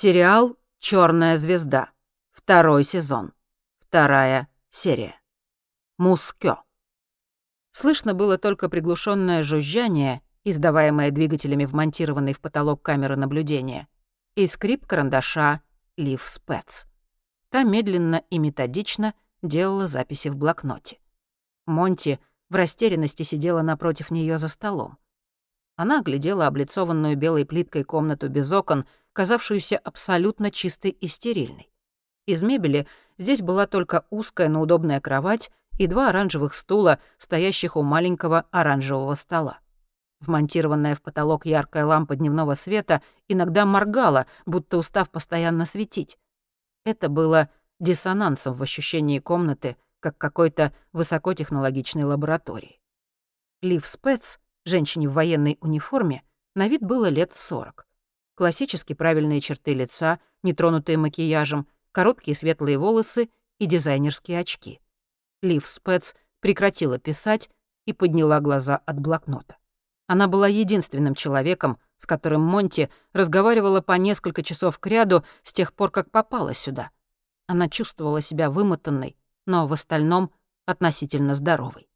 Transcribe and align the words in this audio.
Сериал 0.00 0.56
«Черная 0.78 1.36
звезда». 1.36 1.90
Второй 2.30 2.84
сезон. 2.84 3.32
Вторая 3.80 4.46
серия. 4.70 5.20
Мускё. 5.96 6.62
Слышно 7.72 8.14
было 8.14 8.38
только 8.38 8.68
приглушенное 8.68 9.42
жужжание, 9.42 10.22
издаваемое 10.44 11.10
двигателями 11.10 11.64
вмонтированной 11.64 12.32
в 12.32 12.40
потолок 12.40 12.80
камеры 12.80 13.16
наблюдения, 13.16 13.88
и 14.36 14.46
скрип 14.46 14.86
карандаша 14.86 15.62
Лив 15.96 16.22
Спец. 16.28 16.86
Та 17.50 17.64
медленно 17.64 18.22
и 18.30 18.38
методично 18.38 19.14
делала 19.42 19.88
записи 19.88 20.28
в 20.28 20.36
блокноте. 20.36 21.00
Монти 21.66 22.20
в 22.50 22.54
растерянности 22.54 23.24
сидела 23.24 23.62
напротив 23.62 24.12
нее 24.12 24.38
за 24.38 24.46
столом. 24.46 24.96
Она 25.74 25.98
оглядела 25.98 26.46
облицованную 26.46 27.16
белой 27.16 27.44
плиткой 27.44 27.82
комнату 27.82 28.28
без 28.28 28.52
окон, 28.52 28.84
казавшуюся 29.12 29.78
абсолютно 29.78 30.50
чистой 30.50 30.90
и 30.90 31.08
стерильной. 31.08 31.70
Из 32.26 32.42
мебели 32.42 32.86
здесь 33.16 33.40
была 33.40 33.66
только 33.66 34.04
узкая, 34.10 34.48
но 34.48 34.60
удобная 34.60 35.00
кровать 35.00 35.50
и 35.78 35.86
два 35.86 36.08
оранжевых 36.10 36.54
стула, 36.54 36.98
стоящих 37.16 37.76
у 37.76 37.82
маленького 37.82 38.44
оранжевого 38.50 39.14
стола. 39.14 39.60
Вмонтированная 40.20 40.94
в 40.94 41.02
потолок 41.02 41.46
яркая 41.46 41.86
лампа 41.86 42.16
дневного 42.16 42.54
света 42.54 43.02
иногда 43.28 43.64
моргала, 43.64 44.26
будто 44.46 44.76
устав 44.76 45.10
постоянно 45.10 45.64
светить. 45.64 46.18
Это 46.84 47.08
было 47.08 47.48
диссонансом 47.80 48.54
в 48.54 48.62
ощущении 48.62 49.20
комнаты, 49.20 49.76
как 50.00 50.18
какой-то 50.18 50.72
высокотехнологичной 50.92 52.04
лаборатории. 52.04 52.80
Лив 53.62 53.86
Спец, 53.86 54.38
женщине 54.64 55.08
в 55.08 55.14
военной 55.14 55.58
униформе, 55.60 56.22
на 56.54 56.68
вид 56.68 56.82
было 56.82 57.08
лет 57.08 57.34
сорок. 57.34 57.87
Классически 58.38 58.92
правильные 58.92 59.40
черты 59.40 59.74
лица, 59.74 60.20
нетронутые 60.44 60.96
макияжем, 60.96 61.66
короткие 61.90 62.36
светлые 62.36 62.78
волосы 62.78 63.30
и 63.58 63.66
дизайнерские 63.66 64.38
очки. 64.38 64.80
Лив 65.42 65.66
Спец 65.66 66.14
прекратила 66.38 67.00
писать 67.00 67.50
и 67.84 67.92
подняла 67.92 68.38
глаза 68.38 68.76
от 68.76 69.00
блокнота. 69.00 69.56
Она 70.06 70.28
была 70.28 70.46
единственным 70.46 71.16
человеком, 71.16 71.80
с 71.96 72.06
которым 72.06 72.42
Монти 72.42 72.90
разговаривала 73.12 73.80
по 73.80 73.94
несколько 73.94 74.44
часов 74.44 74.78
кряду 74.78 75.24
с 75.42 75.52
тех 75.52 75.72
пор, 75.72 75.90
как 75.90 76.12
попала 76.12 76.54
сюда. 76.54 76.92
Она 77.48 77.68
чувствовала 77.68 78.20
себя 78.20 78.50
вымотанной, 78.50 79.16
но 79.46 79.66
в 79.66 79.72
остальном 79.72 80.30
относительно 80.64 81.34
здоровой. 81.34 81.88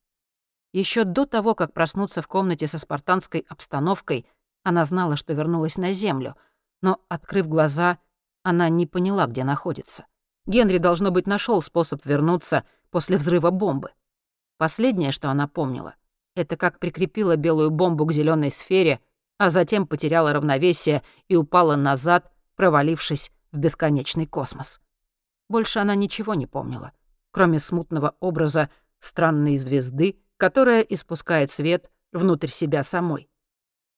Еще 0.73 1.05
до 1.05 1.25
того, 1.25 1.55
как 1.55 1.73
проснуться 1.73 2.21
в 2.21 2.27
комнате 2.27 2.67
со 2.67 2.79
спартанской 2.79 3.47
обстановкой, 3.49 4.27
она 4.63 4.85
знала, 4.85 5.17
что 5.17 5.33
вернулась 5.33 5.77
на 5.77 5.93
Землю, 5.93 6.37
но, 6.81 7.01
открыв 7.09 7.49
глаза, 7.49 7.99
она 8.43 8.69
не 8.69 8.87
поняла, 8.87 9.27
где 9.27 9.45
находится. 9.45 10.07
Генри, 10.47 10.79
должно 10.79 11.11
быть, 11.11 11.27
нашел 11.27 11.63
способ 11.63 12.05
вернуться 12.05 12.65
после 12.91 13.17
взрыва 13.17 13.51
бомбы. 13.51 13.91
Последнее, 14.59 15.13
что 15.13 15.31
она 15.31 15.47
помнила, 15.49 15.95
это 16.35 16.57
как 16.57 16.79
прикрепила 16.79 17.37
белую 17.37 17.71
бомбу 17.71 18.07
к 18.07 18.13
зеленой 18.13 18.51
сфере, 18.51 19.01
а 19.39 19.51
затем 19.51 19.87
потеряла 19.87 20.33
равновесие 20.33 21.03
и 21.29 21.37
упала 21.37 21.77
назад, 21.77 22.33
провалившись 22.57 23.31
в 23.53 23.59
бесконечный 23.59 24.27
космос. 24.27 24.81
Больше 25.49 25.79
она 25.79 25.95
ничего 25.95 26.35
не 26.35 26.47
помнила 26.47 26.93
кроме 27.33 27.59
смутного 27.59 28.15
образа 28.21 28.71
странной 29.01 29.57
звезды, 29.57 30.21
которая 30.37 30.83
испускает 30.83 31.51
свет 31.51 31.91
внутрь 32.13 32.49
себя 32.49 32.85
самой. 32.85 33.29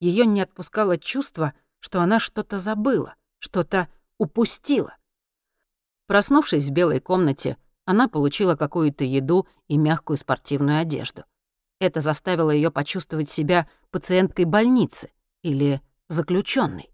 Ее 0.05 0.27
не 0.27 0.43
отпускало 0.43 0.99
чувство, 0.99 1.55
что 1.81 2.03
она 2.03 2.21
что-то 2.21 2.59
забыла, 2.59 3.15
что-то 3.39 3.89
упустила. 4.19 4.95
Проснувшись 6.07 6.69
в 6.69 6.73
белой 6.73 7.01
комнате, 7.01 7.57
она 7.87 8.07
получила 8.07 8.55
какую-то 8.55 9.03
еду 9.03 9.49
и 9.67 9.79
мягкую 9.79 10.19
спортивную 10.19 10.79
одежду. 10.79 11.25
Это 11.81 12.03
заставило 12.03 12.51
ее 12.51 12.71
почувствовать 12.71 13.31
себя 13.31 13.67
пациенткой 13.91 14.45
больницы 14.45 15.11
или 15.43 15.81
заключенной. 16.09 16.91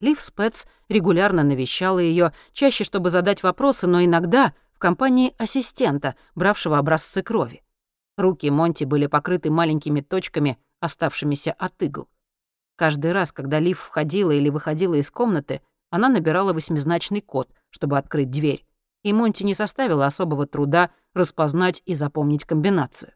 Лив 0.00 0.20
Спец 0.20 0.68
регулярно 0.88 1.42
навещала 1.42 1.98
ее, 1.98 2.32
чаще 2.52 2.84
чтобы 2.84 3.10
задать 3.10 3.42
вопросы, 3.42 3.88
но 3.88 4.04
иногда 4.04 4.54
в 4.72 4.78
компании 4.78 5.34
ассистента, 5.38 6.14
бравшего 6.36 6.78
образцы 6.78 7.24
крови. 7.24 7.64
Руки 8.16 8.48
Монти 8.48 8.84
были 8.84 9.08
покрыты 9.08 9.50
маленькими 9.50 10.02
точками, 10.02 10.56
оставшимися 10.78 11.52
от 11.58 11.82
игл. 11.82 12.06
Каждый 12.76 13.12
раз, 13.12 13.32
когда 13.32 13.60
Лив 13.60 13.78
входила 13.78 14.30
или 14.30 14.48
выходила 14.48 14.94
из 14.94 15.10
комнаты, 15.10 15.60
она 15.90 16.08
набирала 16.08 16.52
восьмизначный 16.52 17.20
код, 17.20 17.48
чтобы 17.70 17.98
открыть 17.98 18.30
дверь, 18.30 18.66
и 19.04 19.12
Монти 19.12 19.44
не 19.44 19.54
составило 19.54 20.06
особого 20.06 20.46
труда 20.46 20.90
распознать 21.14 21.82
и 21.86 21.94
запомнить 21.94 22.44
комбинацию. 22.44 23.12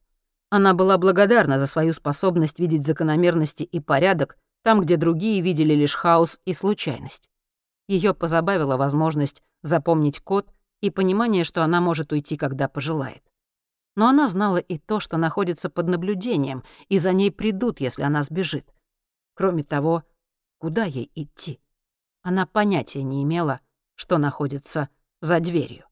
Она 0.51 0.75
была 0.75 0.97
благодарна 0.97 1.59
за 1.59 1.67
свою 1.67 1.93
способность 1.93 2.59
видеть 2.59 2.87
закономерности 2.87 3.65
и 3.65 3.81
порядок 3.81 4.39
там, 4.63 4.81
где 4.81 4.97
другие 4.97 5.41
видели 5.41 5.75
лишь 5.75 5.95
хаос 5.95 6.41
и 6.45 6.55
случайность. 6.55 7.29
Ее 7.89 8.15
позабавила 8.15 8.77
возможность 8.77 9.43
запомнить 9.63 10.21
код 10.21 10.49
и 10.81 10.91
понимание, 10.91 11.45
что 11.45 11.63
она 11.63 11.81
может 11.81 12.13
уйти, 12.13 12.37
когда 12.37 12.69
пожелает. 12.69 13.23
Но 13.97 14.09
она 14.09 14.29
знала 14.29 14.59
и 14.59 14.79
то, 14.79 15.01
что 15.01 15.17
находится 15.17 15.71
под 15.71 15.89
наблюдением, 15.89 16.63
и 16.89 16.99
за 16.99 17.13
ней 17.13 17.33
придут, 17.33 17.81
если 17.81 18.03
она 18.03 18.23
сбежит. 18.23 18.73
Кроме 19.38 19.62
того, 19.62 20.03
куда 20.59 20.82
ей 20.82 21.12
идти? 21.15 21.60
Она 22.22 22.44
понятия 22.44 23.04
не 23.04 23.22
имела, 23.22 23.60
что 23.94 24.19
находится 24.19 24.88
за 25.21 25.38
дверью. 25.38 25.84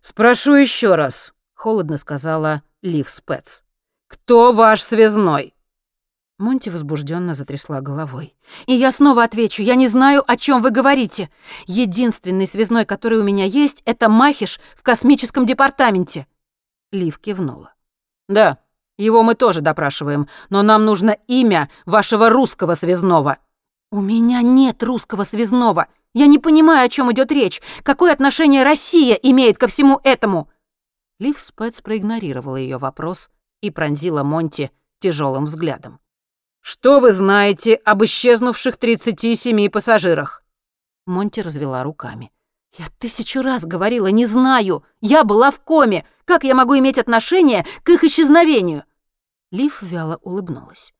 «Спрошу 0.00 0.54
еще 0.54 0.96
раз»,— 0.96 1.32
холодно 1.54 1.98
сказала 1.98 2.64
Лив 2.82 3.08
Спец. 3.10 3.62
«Кто 4.08 4.52
ваш 4.52 4.82
связной?» 4.82 5.54
Монти 6.36 6.68
возбужденно 6.68 7.32
затрясла 7.32 7.80
головой. 7.80 8.34
«И 8.66 8.74
я 8.74 8.90
снова 8.90 9.22
отвечу, 9.22 9.62
я 9.62 9.76
не 9.76 9.86
знаю, 9.86 10.24
о 10.26 10.36
чем 10.36 10.60
вы 10.60 10.70
говорите. 10.70 11.30
Единственный 11.66 12.48
связной, 12.48 12.86
который 12.86 13.20
у 13.20 13.24
меня 13.24 13.44
есть, 13.44 13.82
это 13.84 14.08
Махиш 14.08 14.58
в 14.74 14.82
космическом 14.82 15.46
департаменте». 15.46 16.26
Лив 16.90 17.20
кивнула. 17.20 17.72
«Да, 18.28 18.58
его 18.98 19.22
мы 19.22 19.34
тоже 19.34 19.60
допрашиваем, 19.60 20.28
но 20.50 20.62
нам 20.62 20.84
нужно 20.84 21.16
имя 21.26 21.70
вашего 21.86 22.28
русского 22.28 22.74
связного». 22.74 23.38
«У 23.90 24.00
меня 24.02 24.42
нет 24.42 24.82
русского 24.82 25.24
связного. 25.24 25.86
Я 26.12 26.26
не 26.26 26.38
понимаю, 26.38 26.84
о 26.84 26.88
чем 26.90 27.10
идет 27.12 27.32
речь. 27.32 27.62
Какое 27.82 28.12
отношение 28.12 28.64
Россия 28.64 29.14
имеет 29.14 29.56
ко 29.56 29.66
всему 29.66 30.00
этому?» 30.04 30.50
Лив 31.18 31.40
Спец 31.40 31.80
проигнорировала 31.80 32.56
ее 32.56 32.78
вопрос 32.78 33.30
и 33.60 33.70
пронзила 33.70 34.22
Монти 34.22 34.70
тяжелым 34.98 35.46
взглядом. 35.46 36.00
«Что 36.60 37.00
вы 37.00 37.12
знаете 37.12 37.74
об 37.76 38.04
исчезнувших 38.04 38.76
37 38.76 39.70
пассажирах?» 39.70 40.42
Монти 41.06 41.40
развела 41.40 41.82
руками. 41.82 42.30
«Я 42.76 42.86
тысячу 42.98 43.42
раз 43.42 43.64
говорила, 43.64 44.08
не 44.08 44.26
знаю. 44.26 44.84
Я 45.00 45.24
была 45.24 45.50
в 45.50 45.60
коме. 45.60 46.04
Как 46.24 46.44
я 46.44 46.54
могу 46.54 46.76
иметь 46.78 46.98
отношение 46.98 47.64
к 47.82 47.88
их 47.88 48.04
исчезновению?» 48.04 48.84
Лив 49.50 49.82
вяло 49.82 50.18
улыбнулась. 50.22 50.94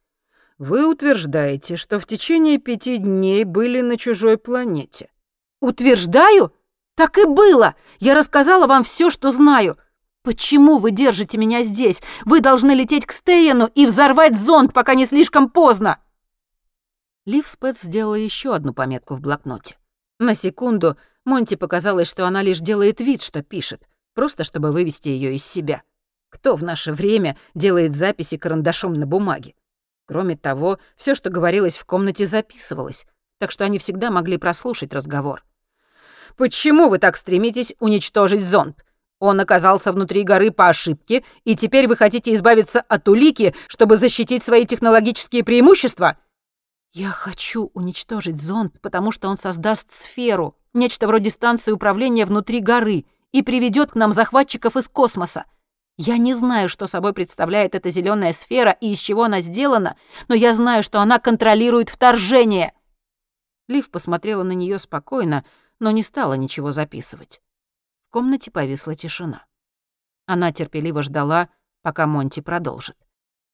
«Вы 0.59 0.89
утверждаете, 0.89 1.77
что 1.77 2.01
в 2.01 2.07
течение 2.07 2.59
пяти 2.59 2.99
дней 2.99 3.45
были 3.45 3.81
на 3.81 3.97
чужой 3.97 4.39
планете?» 4.39 5.11
«Утверждаю? 5.61 6.53
Так 6.95 7.19
и 7.19 7.25
было. 7.25 7.75
Я 8.01 8.15
рассказала 8.15 8.67
вам 8.67 8.83
все, 8.85 9.11
что 9.11 9.31
знаю. 9.31 9.79
«Почему 10.29 10.79
вы 10.79 10.91
держите 10.91 11.39
меня 11.39 11.63
здесь? 11.63 12.03
Вы 12.25 12.41
должны 12.41 12.73
лететь 12.73 13.07
к 13.07 13.13
Стейену 13.13 13.67
и 13.75 13.87
взорвать 13.87 14.39
зонд, 14.39 14.75
пока 14.75 14.95
не 14.95 15.07
слишком 15.07 15.49
поздно!» 15.49 15.99
Лив 17.25 17.47
Спец 17.47 17.81
сделала 17.81 18.15
еще 18.15 18.55
одну 18.55 18.75
пометку 18.75 19.15
в 19.15 19.21
блокноте. 19.21 19.79
На 20.19 20.35
секунду 20.35 20.97
Монти 21.25 21.55
показалось, 21.55 22.09
что 22.09 22.27
она 22.27 22.43
лишь 22.43 22.59
делает 22.61 23.01
вид, 23.01 23.23
что 23.23 23.43
пишет, 23.43 23.89
просто 24.15 24.45
чтобы 24.45 24.73
вывести 24.73 25.09
ее 25.09 25.35
из 25.35 25.45
себя. 25.45 25.83
Кто 26.31 26.57
в 26.57 26.63
наше 26.63 26.93
время 26.93 27.37
делает 27.55 27.95
записи 27.95 28.37
карандашом 28.37 28.95
на 28.95 29.07
бумаге? 29.07 29.55
Кроме 30.07 30.37
того, 30.37 30.79
все, 30.97 31.15
что 31.15 31.31
говорилось 31.31 31.77
в 31.77 31.85
комнате, 31.85 32.27
записывалось, 32.27 33.07
так 33.39 33.51
что 33.51 33.65
они 33.65 33.79
всегда 33.79 34.11
могли 34.11 34.39
прослушать 34.39 34.95
разговор. 34.95 35.45
«Почему 36.37 36.89
вы 36.89 36.99
так 36.99 37.17
стремитесь 37.17 37.75
уничтожить 37.79 38.47
зонд? 38.47 38.85
Он 39.19 39.41
оказался 39.41 39.93
внутри 39.93 40.23
горы 40.23 40.51
по 40.51 40.69
ошибке, 40.69 41.25
и 41.45 41.57
теперь 41.57 41.89
вы 41.89 41.97
хотите 41.97 42.33
избавиться 42.35 42.81
от 42.81 43.09
улики, 43.09 43.55
чтобы 43.67 43.97
защитить 43.97 44.45
свои 44.45 44.65
технологические 44.65 45.43
преимущества? 45.43 46.17
Я 46.93 47.11
хочу 47.11 47.71
уничтожить 47.75 48.41
зонд, 48.41 48.81
потому 48.81 49.13
что 49.13 49.29
он 49.29 49.37
создаст 49.37 49.93
сферу, 49.93 50.57
нечто 50.73 51.07
вроде 51.07 51.31
станции 51.31 51.73
управления 51.73 52.25
внутри 52.25 52.61
горы, 52.61 53.05
и 53.33 53.43
приведет 53.43 53.91
к 53.93 53.95
нам 53.95 54.13
захватчиков 54.13 54.77
из 54.77 54.89
космоса. 54.89 55.45
Я 56.01 56.17
не 56.17 56.33
знаю, 56.33 56.69
что 56.69 56.87
собой 56.87 57.13
представляет 57.13 57.75
эта 57.75 57.91
зеленая 57.91 58.33
сфера 58.33 58.71
и 58.71 58.93
из 58.93 59.01
чего 59.01 59.25
она 59.25 59.41
сделана, 59.41 59.97
но 60.29 60.37
я 60.37 60.55
знаю, 60.55 60.85
что 60.85 61.01
она 61.01 61.19
контролирует 61.19 61.91
вторжение. 61.91 62.73
Лив 63.67 63.91
посмотрела 63.91 64.45
на 64.45 64.53
нее 64.53 64.79
спокойно, 64.79 65.45
но 65.81 65.91
не 65.91 66.05
стала 66.05 66.35
ничего 66.35 66.71
записывать. 66.71 67.43
В 68.09 68.13
комнате 68.13 68.53
повисла 68.53 68.95
тишина. 68.95 69.45
Она 70.25 70.53
терпеливо 70.53 71.03
ждала, 71.03 71.49
пока 71.83 72.07
Монти 72.07 72.41
продолжит. 72.41 72.97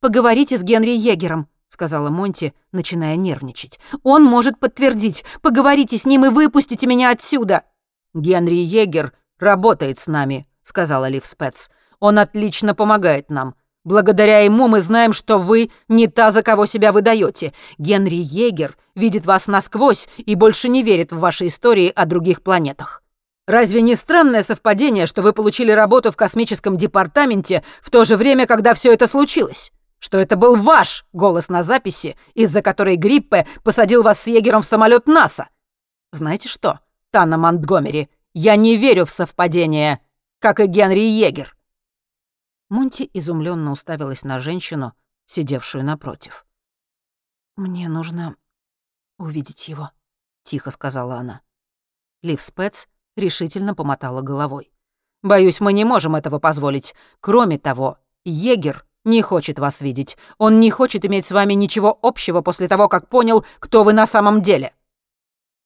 «Поговорите 0.01 0.59
с 0.59 0.63
Генри 0.63 0.91
Егером»,— 0.91 1.49
сказала 1.69 2.11
Монти, 2.11 2.53
начиная 2.73 3.17
нервничать. 3.17 3.81
«Он 4.03 4.23
может 4.23 4.61
подтвердить. 4.61 5.25
Поговорите 5.41 5.97
с 5.97 6.05
ним 6.05 6.27
и 6.27 6.29
выпустите 6.29 6.87
меня 6.87 7.11
отсюда». 7.11 7.65
«Генри 8.13 8.57
Егер 8.57 9.15
работает 9.39 9.99
с 9.99 10.09
нами»,— 10.09 10.47
сказала 10.63 11.09
Лив 11.09 11.25
Спец. 11.25 11.71
«Он 12.05 12.19
отлично 12.19 12.75
помогает 12.75 13.31
нам. 13.31 13.55
Благодаря 13.83 14.41
ему 14.41 14.69
мы 14.69 14.83
знаем, 14.83 15.15
что 15.15 15.39
вы 15.39 15.71
не 15.89 16.07
та, 16.07 16.33
за 16.33 16.43
кого 16.43 16.67
себя 16.67 16.93
выдаете. 16.93 17.55
Генри 17.79 18.17
Егер 18.17 18.77
видит 18.95 19.25
вас 19.25 19.47
насквозь 19.47 20.07
и 20.19 20.35
больше 20.35 20.69
не 20.69 20.83
верит 20.83 21.13
в 21.13 21.19
ваши 21.19 21.47
истории 21.47 21.91
о 21.97 22.05
других 22.05 22.43
планетах. 22.43 23.03
Разве 23.47 23.81
не 23.81 23.95
странное 23.95 24.43
совпадение, 24.43 25.07
что 25.07 25.23
вы 25.23 25.33
получили 25.33 25.71
работу 25.71 26.13
в 26.13 26.17
космическом 26.19 26.77
департаменте 26.77 27.65
в 27.81 27.91
то 27.91 28.05
же 28.05 28.19
время, 28.19 28.47
когда 28.47 28.75
все 28.75 28.93
это 28.93 29.07
случилось? 29.07 29.73
Что 29.99 30.19
это 30.19 30.37
был 30.37 30.57
ваш 30.57 31.07
голос 31.15 31.49
на 31.49 31.63
записи, 31.63 32.19
из-за 32.35 32.61
которой 32.61 32.97
Гриппе 32.97 33.47
посадил 33.63 34.03
вас 34.03 34.21
с 34.21 34.27
егером 34.27 34.61
в 34.61 34.67
самолет 34.67 35.07
НАСА? 35.07 35.49
Знаете 36.13 36.51
что, 36.51 36.81
Тана 37.11 37.39
Монтгомери, 37.39 38.11
я 38.35 38.57
не 38.57 38.77
верю 38.77 39.07
в 39.07 39.11
совпадение, 39.11 40.01
как 40.39 40.61
и 40.61 40.67
Генри 40.67 41.01
Егер. 41.01 41.57
Монти 42.75 43.09
изумленно 43.15 43.71
уставилась 43.71 44.25
на 44.25 44.41
женщину, 44.41 44.95
сидевшую 45.27 45.85
напротив. 45.85 46.45
«Мне 47.55 47.89
нужно 47.89 48.35
увидеть 49.17 49.69
его»,— 49.69 49.93
тихо 50.43 50.73
сказала 50.73 51.19
она. 51.19 51.41
Лив 52.23 52.43
Спец 52.43 52.89
решительно 53.15 53.77
помотала 53.77 54.23
головой. 54.23 54.73
«Боюсь, 55.23 55.61
мы 55.61 55.73
не 55.73 55.85
можем 55.85 56.17
этого 56.17 56.41
позволить. 56.41 56.97
Кроме 57.21 57.61
того, 57.61 57.99
егер 58.25 58.85
не 59.05 59.23
хочет 59.23 59.61
вас 59.61 59.81
видеть. 59.81 60.19
Он 60.39 60.59
не 60.59 60.73
хочет 60.73 61.05
иметь 61.05 61.27
с 61.27 61.31
вами 61.31 61.55
ничего 61.55 61.97
общего 62.03 62.41
после 62.41 62.67
того, 62.67 62.89
как 62.89 63.09
понял, 63.09 63.47
кто 63.61 63.85
вы 63.85 63.93
на 63.93 64.05
самом 64.05 64.43
деле». 64.43 64.75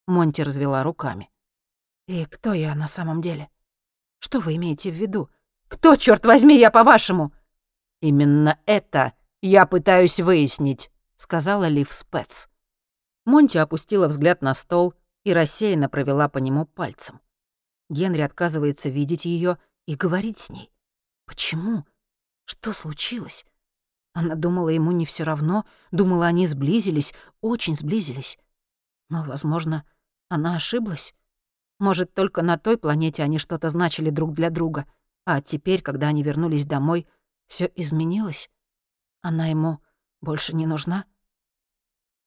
Монти 0.06 0.42
развела 0.42 0.82
руками. 0.82 1.30
«И 2.06 2.26
кто 2.26 2.52
я 2.52 2.74
на 2.74 2.86
самом 2.86 3.22
деле? 3.22 3.48
Что 4.18 4.40
вы 4.40 4.56
имеете 4.56 4.90
в 4.90 4.94
виду? 4.94 5.30
Кто, 5.68 5.96
черт 5.96 6.24
возьми, 6.26 6.58
я 6.58 6.70
по-вашему?» 6.70 7.32
«Именно 8.00 8.58
это 8.66 9.12
я 9.42 9.66
пытаюсь 9.66 10.20
выяснить»,— 10.20 10.90
сказала 11.16 11.68
Лив 11.68 11.92
Спец. 11.92 12.48
Монти 13.24 13.58
опустила 13.58 14.08
взгляд 14.08 14.40
на 14.40 14.54
стол 14.54 14.94
и 15.24 15.32
рассеянно 15.32 15.88
провела 15.88 16.28
по 16.28 16.38
нему 16.38 16.64
пальцем. 16.64 17.20
Генри 17.90 18.22
отказывается 18.22 18.88
видеть 18.88 19.24
ее 19.24 19.58
и 19.86 19.94
говорить 19.94 20.38
с 20.38 20.50
ней. 20.50 20.70
Почему? 21.26 21.84
Что 22.44 22.72
случилось? 22.72 23.44
Она 24.14 24.34
думала, 24.34 24.70
ему 24.70 24.92
не 24.92 25.04
все 25.04 25.24
равно, 25.24 25.66
думала, 25.90 26.26
они 26.26 26.46
сблизились, 26.46 27.14
очень 27.40 27.76
сблизились. 27.76 28.38
Но, 29.10 29.24
возможно, 29.24 29.84
она 30.28 30.56
ошиблась. 30.56 31.14
Может, 31.78 32.14
только 32.14 32.42
на 32.42 32.58
той 32.58 32.78
планете 32.78 33.22
они 33.22 33.38
что-то 33.38 33.68
значили 33.68 34.10
друг 34.10 34.34
для 34.34 34.50
друга— 34.50 34.86
а 35.30 35.42
теперь, 35.42 35.82
когда 35.82 36.08
они 36.08 36.22
вернулись 36.22 36.64
домой, 36.64 37.06
все 37.48 37.70
изменилось. 37.76 38.48
Она 39.20 39.48
ему 39.48 39.82
больше 40.22 40.56
не 40.56 40.64
нужна. 40.64 41.04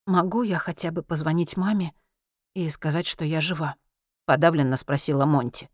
«Могу 0.06 0.44
я 0.44 0.60
хотя 0.60 0.92
бы 0.92 1.02
позвонить 1.02 1.58
маме 1.58 1.96
и 2.54 2.70
сказать, 2.70 3.08
что 3.08 3.26
я 3.26 3.42
жива?»— 3.42 3.76
подавленно 4.26 4.78
спросила 4.78 5.26
Монти. 5.26 5.68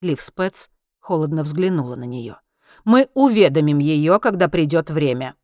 Лив 0.00 0.22
Спец 0.22 0.70
холодно 1.00 1.42
взглянула 1.42 1.96
на 1.96 2.04
нее. 2.04 2.40
«Мы 2.86 3.10
уведомим 3.12 3.78
ее, 3.78 4.18
когда 4.18 4.48
придет 4.48 4.88
время». 4.88 5.36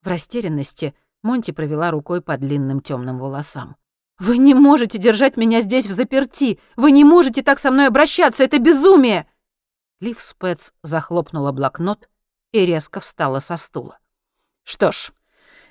В 0.00 0.08
растерянности 0.08 0.94
Монти 1.22 1.50
провела 1.50 1.90
рукой 1.90 2.22
по 2.22 2.38
длинным 2.38 2.80
темным 2.80 3.18
волосам. 3.18 3.76
«Вы 4.18 4.38
не 4.38 4.54
можете 4.54 4.96
держать 4.96 5.36
меня 5.36 5.60
здесь 5.60 5.86
в 5.86 5.92
заперти! 5.92 6.58
Вы 6.74 6.92
не 6.92 7.04
можете 7.04 7.42
так 7.42 7.58
со 7.58 7.70
мной 7.70 7.88
обращаться! 7.88 8.44
Это 8.44 8.58
безумие!» 8.58 9.28
Лив 10.00 10.20
Спец 10.20 10.74
захлопнула 10.82 11.52
блокнот 11.52 12.08
и 12.52 12.66
резко 12.66 13.00
встала 13.00 13.38
со 13.38 13.56
стула. 13.56 13.98
«Что 14.62 14.92
ж, 14.92 15.12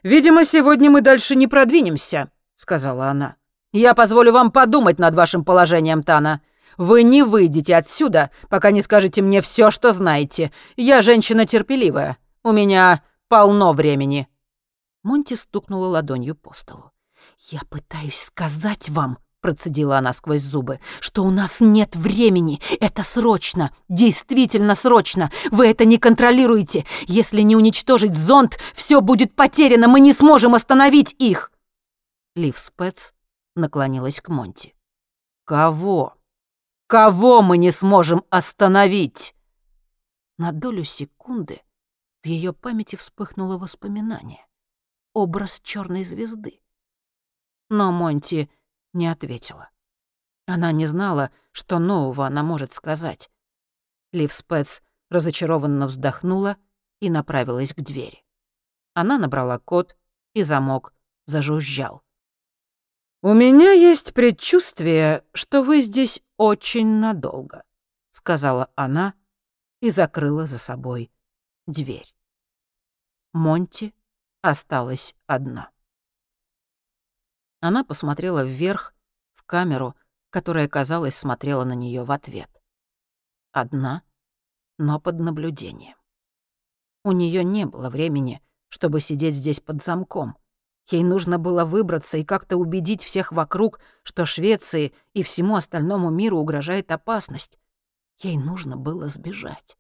видимо, 0.01 0.43
сегодня 0.45 0.89
мы 0.89 1.01
дальше 1.01 1.35
не 1.35 1.47
продвинемся»,— 1.47 2.31
сказала 2.55 3.09
она. 3.09 3.35
«Я 3.71 3.93
позволю 3.93 4.31
вам 4.31 4.51
подумать 4.51 4.97
над 4.97 5.13
вашим 5.13 5.43
положением, 5.43 6.01
Тана. 6.01 6.41
Вы 6.77 7.03
не 7.03 7.23
выйдете 7.23 7.75
отсюда, 7.75 8.31
пока 8.49 8.71
не 8.71 8.81
скажете 8.81 9.21
мне 9.21 9.41
все, 9.41 9.69
что 9.69 9.91
знаете. 9.91 10.51
Я 10.75 11.01
женщина 11.01 11.45
терпеливая. 11.45 12.17
У 12.41 12.51
меня 12.51 13.03
полно 13.27 13.73
времени». 13.73 14.27
Монти 15.03 15.35
стукнула 15.35 15.87
ладонью 15.87 16.35
по 16.35 16.53
столу. 16.53 16.91
«Я 17.49 17.61
пытаюсь 17.69 18.19
сказать 18.19 18.89
вам, 18.89 19.19
процедила 19.45 19.99
она 19.99 20.11
сквозь 20.11 20.41
зубы, 20.41 20.79
что 20.99 21.23
у 21.23 21.29
нас 21.29 21.61
нет 21.61 21.95
времени. 21.95 22.59
Это 22.79 23.03
срочно, 23.03 23.71
действительно 23.89 24.73
срочно. 24.73 25.29
Вы 25.51 25.67
это 25.67 25.85
не 25.85 25.99
контролируете. 25.99 26.83
Если 27.05 27.41
не 27.41 27.55
уничтожить 27.55 28.17
зонд, 28.17 28.57
все 28.73 29.01
будет 29.01 29.35
потеряно, 29.35 29.87
мы 29.87 29.99
не 29.99 30.13
сможем 30.13 30.55
остановить 30.55 31.15
их. 31.19 31.51
Лив 32.33 32.57
Спец 32.57 33.13
наклонилась 33.53 34.19
к 34.19 34.29
Монти. 34.29 34.73
Кого? 35.43 36.15
Кого 36.87 37.43
мы 37.43 37.59
не 37.59 37.69
сможем 37.69 38.23
остановить? 38.31 39.35
На 40.39 40.53
долю 40.53 40.83
секунды 40.83 41.61
в 42.23 42.25
ее 42.25 42.51
памяти 42.51 42.95
вспыхнуло 42.95 43.59
воспоминание. 43.59 44.43
Образ 45.13 45.61
черной 45.63 46.03
звезды. 46.03 46.61
Но 47.69 47.91
Монти 47.91 48.49
не 48.95 49.07
ответила. 49.07 49.69
Она 50.47 50.71
не 50.71 50.85
знала, 50.87 51.31
что 51.51 51.79
нового 51.79 52.25
она 52.25 52.43
может 52.43 52.71
сказать. 52.71 53.29
Лив 54.11 54.33
Спец 54.33 54.81
разочарованно 55.09 55.87
вздохнула 55.87 56.57
и 56.99 57.09
направилась 57.09 57.73
к 57.73 57.81
двери. 57.81 58.23
Она 58.93 59.17
набрала 59.17 59.59
код, 59.59 59.97
и 60.33 60.43
замок 60.43 60.93
зажужжал. 61.25 62.03
«У 63.21 63.33
меня 63.33 63.71
есть 63.71 64.13
предчувствие, 64.13 65.23
что 65.33 65.63
вы 65.63 65.81
здесь 65.81 66.21
очень 66.37 66.99
надолго»,— 66.99 67.63
сказала 68.11 68.71
она 68.75 69.13
и 69.81 69.89
закрыла 69.89 70.45
за 70.45 70.57
собой 70.57 71.11
дверь. 71.65 72.15
Монти 73.33 73.93
осталась 74.41 75.15
одна. 75.25 75.71
Она 77.59 77.83
посмотрела 77.83 78.43
вверх, 78.43 78.93
в 79.33 79.43
камеру, 79.43 79.95
которая, 80.29 80.67
казалось, 80.67 81.15
смотрела 81.15 81.63
на 81.63 81.73
нее 81.73 82.03
в 82.03 82.11
ответ. 82.11 82.49
Одна, 83.51 84.03
но 84.77 84.99
под 84.99 85.19
наблюдением. 85.19 85.95
У 87.03 87.11
нее 87.11 87.43
не 87.43 87.65
было 87.65 87.89
времени, 87.89 88.41
чтобы 88.67 88.99
сидеть 88.99 89.35
здесь 89.35 89.59
под 89.59 89.83
замком. 89.83 90.37
Ей 90.89 91.03
нужно 91.03 91.39
было 91.39 91.65
выбраться 91.65 92.17
и 92.17 92.23
как-то 92.23 92.57
убедить 92.57 93.03
всех 93.03 93.31
вокруг, 93.31 93.79
что 94.03 94.25
Швеции 94.25 94.93
и 95.13 95.23
всему 95.23 95.55
остальному 95.55 96.09
миру 96.09 96.39
угрожает 96.39 96.91
опасность. 96.91 97.59
Ей 98.19 98.37
нужно 98.37 98.77
было 98.77 99.07
сбежать. 99.07 99.77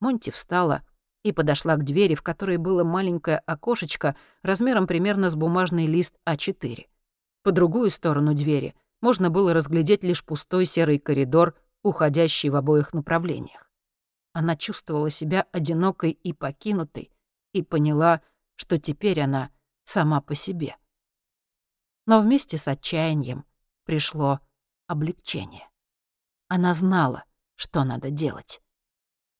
Монти 0.00 0.30
встала 0.30 0.82
и 1.24 1.32
подошла 1.32 1.74
к 1.74 1.84
двери, 1.84 2.14
в 2.14 2.22
которой 2.22 2.58
было 2.58 2.84
маленькое 2.84 3.38
окошечко 3.38 4.14
размером 4.42 4.86
примерно 4.86 5.30
с 5.30 5.34
бумажный 5.34 5.86
лист 5.86 6.14
А4. 6.28 6.86
По 7.42 7.50
другую 7.50 7.90
сторону 7.90 8.34
двери 8.34 8.76
можно 9.00 9.30
было 9.30 9.52
разглядеть 9.52 10.04
лишь 10.04 10.24
пустой 10.24 10.66
серый 10.66 10.98
коридор, 10.98 11.56
уходящий 11.82 12.50
в 12.50 12.56
обоих 12.56 12.92
направлениях. 12.92 13.70
Она 14.32 14.56
чувствовала 14.56 15.10
себя 15.10 15.46
одинокой 15.50 16.10
и 16.10 16.32
покинутой 16.32 17.10
и 17.52 17.62
поняла, 17.62 18.20
что 18.56 18.78
теперь 18.78 19.20
она 19.20 19.50
сама 19.84 20.20
по 20.20 20.34
себе. 20.34 20.76
Но 22.06 22.20
вместе 22.20 22.58
с 22.58 22.68
отчаянием 22.68 23.44
пришло 23.84 24.40
облегчение. 24.86 25.68
Она 26.48 26.74
знала, 26.74 27.24
что 27.54 27.84
надо 27.84 28.10
делать. 28.10 28.60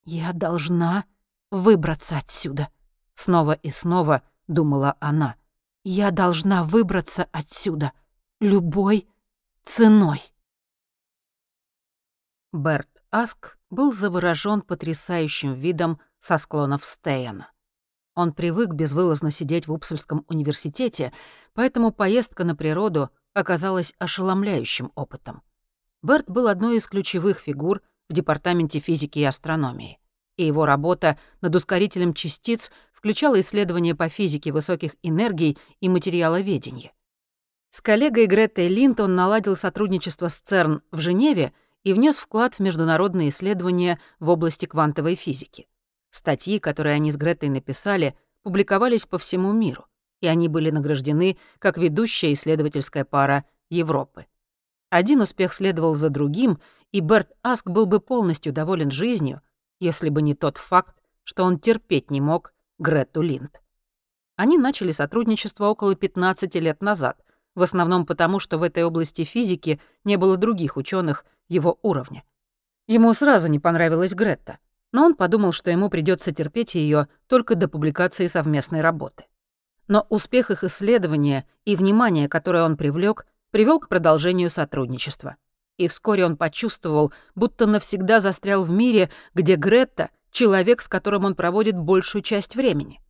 «Я 0.04 0.32
должна 0.32 1.04
выбраться 1.54 2.18
отсюда. 2.18 2.68
Снова 3.14 3.52
и 3.52 3.70
снова 3.70 4.22
думала 4.48 4.96
она. 5.00 5.36
Я 5.84 6.10
должна 6.10 6.64
выбраться 6.64 7.28
отсюда 7.32 7.92
любой 8.40 9.08
ценой. 9.62 10.20
Берт 12.52 12.88
Аск 13.10 13.58
был 13.70 13.92
заворожен 13.92 14.62
потрясающим 14.62 15.54
видом 15.54 16.00
со 16.18 16.38
склонов 16.38 16.84
Стейна. 16.84 17.50
Он 18.14 18.32
привык 18.32 18.72
безвылазно 18.72 19.30
сидеть 19.30 19.66
в 19.66 19.72
Упсальском 19.72 20.24
университете, 20.28 21.12
поэтому 21.52 21.92
поездка 21.92 22.44
на 22.44 22.54
природу 22.54 23.10
оказалось 23.32 23.94
ошеломляющим 23.98 24.92
опытом. 24.94 25.42
Берт 26.02 26.28
был 26.28 26.48
одной 26.48 26.76
из 26.76 26.86
ключевых 26.86 27.38
фигур 27.38 27.80
в 28.08 28.12
Департаменте 28.12 28.78
физики 28.78 29.20
и 29.20 29.24
астрономии, 29.24 29.98
и 30.36 30.46
его 30.46 30.66
работа 30.66 31.18
над 31.40 31.54
ускорителем 31.54 32.14
частиц 32.14 32.70
включала 32.92 33.40
исследования 33.40 33.94
по 33.94 34.08
физике 34.08 34.52
высоких 34.52 34.96
энергий 35.02 35.58
и 35.80 35.88
материаловедения. 35.88 36.92
С 37.70 37.80
коллегой 37.80 38.26
Гретой 38.26 38.68
Линд 38.68 39.00
он 39.00 39.14
наладил 39.14 39.56
сотрудничество 39.56 40.28
с 40.28 40.38
ЦЕРН 40.40 40.80
в 40.92 41.00
Женеве 41.00 41.52
и 41.82 41.92
внес 41.92 42.18
вклад 42.18 42.54
в 42.54 42.60
международные 42.60 43.30
исследования 43.30 44.00
в 44.20 44.28
области 44.28 44.66
квантовой 44.66 45.16
физики. 45.16 45.66
Статьи, 46.10 46.60
которые 46.60 46.94
они 46.94 47.10
с 47.10 47.16
Гретой 47.16 47.48
написали, 47.48 48.14
публиковались 48.42 49.06
по 49.06 49.18
всему 49.18 49.52
миру, 49.52 49.86
и 50.20 50.28
они 50.28 50.48
были 50.48 50.70
награждены 50.70 51.36
как 51.58 51.76
ведущая 51.76 52.32
исследовательская 52.32 53.04
пара 53.04 53.44
Европы. 53.70 54.26
Один 54.90 55.20
успех 55.22 55.52
следовал 55.52 55.96
за 55.96 56.08
другим, 56.08 56.60
и 56.92 57.00
Берт 57.00 57.32
Аск 57.42 57.68
был 57.68 57.86
бы 57.86 57.98
полностью 57.98 58.52
доволен 58.52 58.92
жизнью, 58.92 59.42
если 59.84 60.08
бы 60.08 60.22
не 60.22 60.34
тот 60.34 60.56
факт, 60.56 60.96
что 61.22 61.44
он 61.44 61.58
терпеть 61.58 62.10
не 62.10 62.20
мог 62.20 62.54
Грету 62.78 63.22
Линд. 63.22 63.60
Они 64.36 64.58
начали 64.58 64.90
сотрудничество 64.90 65.66
около 65.66 65.94
15 65.94 66.54
лет 66.56 66.82
назад, 66.82 67.22
в 67.54 67.62
основном 67.62 68.04
потому, 68.04 68.40
что 68.40 68.58
в 68.58 68.62
этой 68.62 68.82
области 68.82 69.22
физики 69.24 69.80
не 70.02 70.16
было 70.16 70.36
других 70.36 70.76
ученых 70.76 71.24
его 71.48 71.78
уровня. 71.82 72.24
Ему 72.86 73.14
сразу 73.14 73.48
не 73.48 73.60
понравилась 73.60 74.14
Гретта, 74.14 74.58
но 74.92 75.04
он 75.04 75.14
подумал, 75.14 75.52
что 75.52 75.70
ему 75.70 75.88
придется 75.88 76.32
терпеть 76.32 76.74
ее 76.74 77.08
только 77.26 77.54
до 77.54 77.68
публикации 77.68 78.26
совместной 78.26 78.80
работы. 78.80 79.26
Но 79.86 80.06
успех 80.08 80.50
их 80.50 80.64
исследования 80.64 81.46
и 81.64 81.76
внимание, 81.76 82.28
которое 82.28 82.64
он 82.64 82.76
привлек, 82.76 83.26
привел 83.50 83.78
к 83.78 83.88
продолжению 83.88 84.50
сотрудничества. 84.50 85.36
И 85.76 85.88
вскоре 85.88 86.24
он 86.24 86.36
почувствовал, 86.36 87.12
будто 87.34 87.66
навсегда 87.66 88.20
застрял 88.20 88.64
в 88.64 88.70
мире, 88.70 89.10
где 89.34 89.56
Гретта— 89.56 90.10
человек, 90.34 90.82
с 90.82 90.88
которым 90.88 91.24
он 91.24 91.34
проводит 91.34 91.76
большую 91.76 92.22
часть 92.22 92.56
времени. 92.56 93.00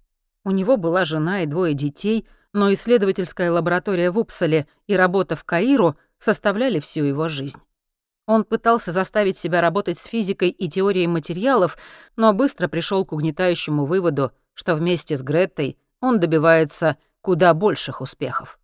У 0.44 0.50
него 0.50 0.76
была 0.76 1.04
жена 1.04 1.42
и 1.42 1.46
двое 1.46 1.74
детей, 1.74 2.28
но 2.52 2.72
исследовательская 2.72 3.50
лаборатория 3.50 4.10
в 4.10 4.18
Упсале 4.18 4.68
и 4.86 4.94
работа 4.94 5.34
в 5.34 5.42
Каиру 5.44 5.96
составляли 6.18 6.78
всю 6.78 7.02
его 7.02 7.28
жизнь. 7.28 7.60
Он 8.26 8.44
пытался 8.44 8.92
заставить 8.92 9.36
себя 9.36 9.60
работать 9.60 9.98
с 9.98 10.04
физикой 10.04 10.50
и 10.50 10.68
теорией 10.68 11.06
материалов, 11.06 11.76
но 12.16 12.32
быстро 12.32 12.68
пришел 12.68 13.04
к 13.04 13.12
угнетающему 13.12 13.84
выводу, 13.84 14.32
что 14.54 14.76
вместе 14.76 15.16
с 15.16 15.22
Греттой 15.22 15.78
он 16.00 16.20
добивается 16.20 16.96
куда 17.20 17.52
больших 17.54 18.00
успехов. 18.00 18.58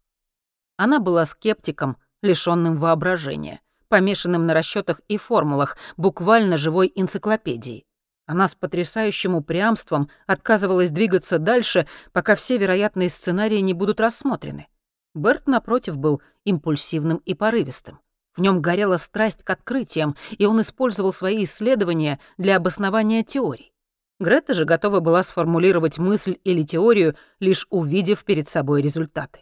Она 0.76 1.00
была 1.00 1.26
скептиком, 1.26 1.96
лишённым 2.22 2.76
воображения, 2.76 3.60
помешанным 3.90 4.46
на 4.46 4.54
расчётах 4.54 5.02
и 5.08 5.18
формулах, 5.18 5.76
буквально 5.98 6.56
живой 6.56 6.90
энциклопедией. 6.94 7.84
Она 8.26 8.48
с 8.48 8.54
потрясающим 8.54 9.34
упрямством 9.34 10.08
отказывалась 10.26 10.90
двигаться 10.90 11.38
дальше, 11.38 11.86
пока 12.12 12.36
все 12.36 12.56
вероятные 12.56 13.10
сценарии 13.10 13.58
не 13.58 13.74
будут 13.74 14.00
рассмотрены. 14.00 14.68
Берт, 15.14 15.48
напротив, 15.48 15.98
был 15.98 16.22
импульсивным 16.44 17.18
и 17.18 17.34
порывистым. 17.34 17.98
В 18.36 18.40
нем 18.40 18.62
горела 18.62 18.96
страсть 18.96 19.42
к 19.42 19.50
открытиям, 19.50 20.16
и 20.38 20.46
он 20.46 20.60
использовал 20.60 21.12
свои 21.12 21.44
исследования 21.44 22.20
для 22.38 22.56
обоснования 22.56 23.24
теорий. 23.24 23.72
Грета 24.20 24.54
же 24.54 24.64
готова 24.64 25.00
была 25.00 25.22
сформулировать 25.22 25.98
мысль 25.98 26.36
или 26.44 26.62
теорию, 26.62 27.16
лишь 27.40 27.66
увидев 27.70 28.24
перед 28.24 28.48
собой 28.48 28.82
результаты. 28.82 29.40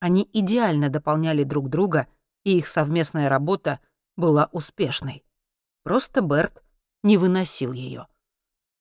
Они 0.00 0.28
идеально 0.32 0.90
дополняли 0.90 1.44
друг 1.44 1.68
друга, 1.70 2.06
и 2.44 2.58
их 2.58 2.68
совместная 2.68 3.28
работа 3.28 3.80
была 4.16 4.48
успешной. 4.52 5.24
Просто 5.82 6.20
Берт 6.20 6.62
не 7.02 7.16
выносил 7.16 7.72
ее. 7.72 8.06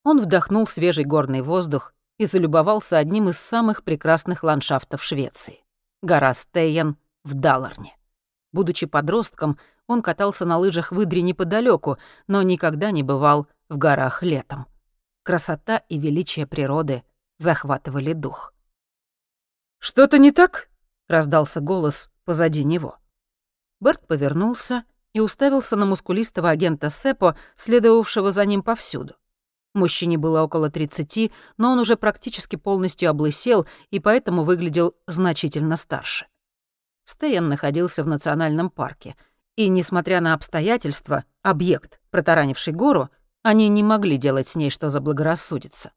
Он 0.03 0.19
вдохнул 0.19 0.67
свежий 0.67 1.05
горный 1.05 1.41
воздух 1.41 1.93
и 2.17 2.25
залюбовался 2.25 2.97
одним 2.97 3.29
из 3.29 3.39
самых 3.39 3.83
прекрасных 3.83 4.43
ландшафтов 4.43 5.03
Швеции— 5.03 5.63
гора 6.01 6.33
Стейен 6.33 6.97
в 7.23 7.33
Даларне. 7.33 7.95
Будучи 8.51 8.85
подростком, 8.85 9.57
он 9.87 10.01
катался 10.01 10.45
на 10.45 10.57
лыжах 10.57 10.91
в 10.91 11.01
Идре 11.01 11.21
неподалеку, 11.21 11.97
но 12.27 12.41
никогда 12.41 12.91
не 12.91 13.03
бывал 13.03 13.47
в 13.69 13.77
горах 13.77 14.23
летом. 14.23 14.67
Красота 15.23 15.77
и 15.89 15.97
величие 15.97 16.47
природы 16.47 17.03
захватывали 17.37 18.13
дух. 18.13 18.53
«Что-то 19.79 20.17
не 20.17 20.31
так?»— 20.31 20.69
раздался 21.07 21.59
голос 21.59 22.09
позади 22.25 22.63
него. 22.63 23.00
Берт 23.81 24.07
повернулся 24.07 24.83
и 25.13 25.19
уставился 25.19 25.75
на 25.75 25.85
мускулистого 25.85 26.49
агента 26.49 26.89
Сепо, 26.89 27.35
следовавшего 27.55 28.31
за 28.31 28.45
ним 28.45 28.61
повсюду. 28.61 29.15
Мужчине 29.73 30.17
было 30.17 30.43
около 30.43 30.69
30, 30.69 31.31
но 31.57 31.71
он 31.71 31.79
уже 31.79 31.95
практически 31.97 32.55
полностью 32.55 33.09
облысел 33.09 33.65
и 33.89 33.99
поэтому 33.99 34.43
выглядел 34.43 34.95
значительно 35.07 35.75
старше. 35.75 36.27
Стейн 37.05 37.49
находился 37.49 38.03
в 38.03 38.07
национальном 38.07 38.69
парке, 38.69 39.15
и, 39.55 39.67
несмотря 39.67 40.21
на 40.21 40.33
обстоятельства, 40.33 41.25
объект, 41.41 41.99
протаранивший 42.09 42.73
гору, 42.73 43.09
они 43.43 43.67
не 43.67 43.83
могли 43.83 44.17
делать 44.17 44.47
с 44.47 44.55
ней 44.55 44.69
что 44.69 44.89
заблагорассудится. 44.89 45.91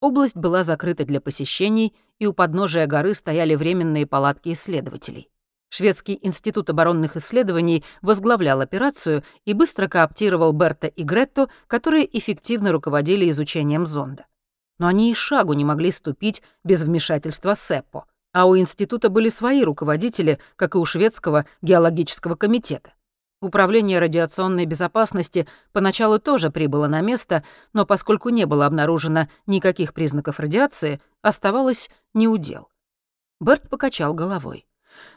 Область 0.00 0.36
была 0.36 0.62
закрыта 0.62 1.04
для 1.04 1.20
посещений, 1.20 1.94
и 2.18 2.26
у 2.26 2.32
подножия 2.32 2.86
горы 2.86 3.14
стояли 3.14 3.54
временные 3.54 4.06
палатки 4.06 4.52
исследователей. 4.52 5.28
Шведский 5.68 6.18
институт 6.22 6.70
оборонных 6.70 7.16
исследований 7.16 7.84
возглавлял 8.02 8.60
операцию 8.60 9.22
и 9.44 9.52
быстро 9.52 9.88
кооптировал 9.88 10.52
Берта 10.52 10.86
и 10.86 11.02
Гретту, 11.02 11.50
которые 11.66 12.08
эффективно 12.18 12.72
руководили 12.72 13.30
изучением 13.30 13.86
зонда. 13.86 14.26
Но 14.78 14.86
они 14.86 15.10
и 15.10 15.14
шагу 15.14 15.52
не 15.52 15.64
могли 15.64 15.90
ступить 15.90 16.42
без 16.64 16.82
вмешательства 16.82 17.54
Сеппо— 17.54 18.06
а 18.38 18.46
у 18.46 18.56
института 18.56 19.08
были 19.08 19.28
свои 19.28 19.64
руководители, 19.64 20.38
как 20.54 20.76
и 20.76 20.78
у 20.78 20.84
шведского 20.84 21.44
геологического 21.60 22.36
комитета. 22.36 22.92
Управление 23.40 23.98
радиационной 23.98 24.64
безопасности 24.64 25.48
поначалу 25.72 26.20
тоже 26.20 26.50
прибыло 26.50 26.86
на 26.86 27.00
место, 27.00 27.42
но 27.72 27.84
поскольку 27.84 28.28
не 28.28 28.46
было 28.46 28.66
обнаружено 28.66 29.26
никаких 29.46 29.92
признаков 29.92 30.38
радиации, 30.38 31.00
оставалось 31.20 31.90
неудел. 32.14 32.68
Берт 33.40 33.68
покачал 33.68 34.14
головой. 34.14 34.67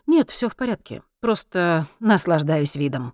«Нет, 0.07 0.29
все 0.29 0.49
в 0.49 0.55
порядке. 0.55 1.03
Просто 1.19 1.87
наслаждаюсь 1.99 2.75
видом». 2.75 3.13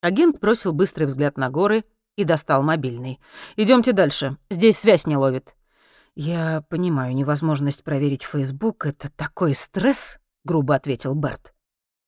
Агент 0.00 0.38
бросил 0.40 0.72
быстрый 0.72 1.04
взгляд 1.04 1.36
на 1.36 1.50
горы 1.50 1.84
и 2.16 2.24
достал 2.24 2.62
мобильный. 2.62 3.20
Идемте 3.56 3.92
дальше. 3.92 4.36
Здесь 4.50 4.78
связь 4.78 5.06
не 5.06 5.16
ловит». 5.16 5.54
«Я 6.16 6.64
понимаю, 6.68 7.14
невозможность 7.14 7.84
проверить 7.84 8.24
Фейсбук— 8.24 8.86
это 8.86 9.10
такой 9.10 9.54
стресс»,— 9.54 10.18
грубо 10.44 10.74
ответил 10.74 11.14
Берт. 11.14 11.54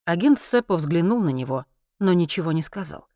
Агент 0.04 0.40
Сеппо 0.40 0.76
взглянул 0.76 1.22
на 1.22 1.28
него, 1.28 1.64
но 2.00 2.12
ничего 2.12 2.52
не 2.52 2.62
сказал. 2.62 3.06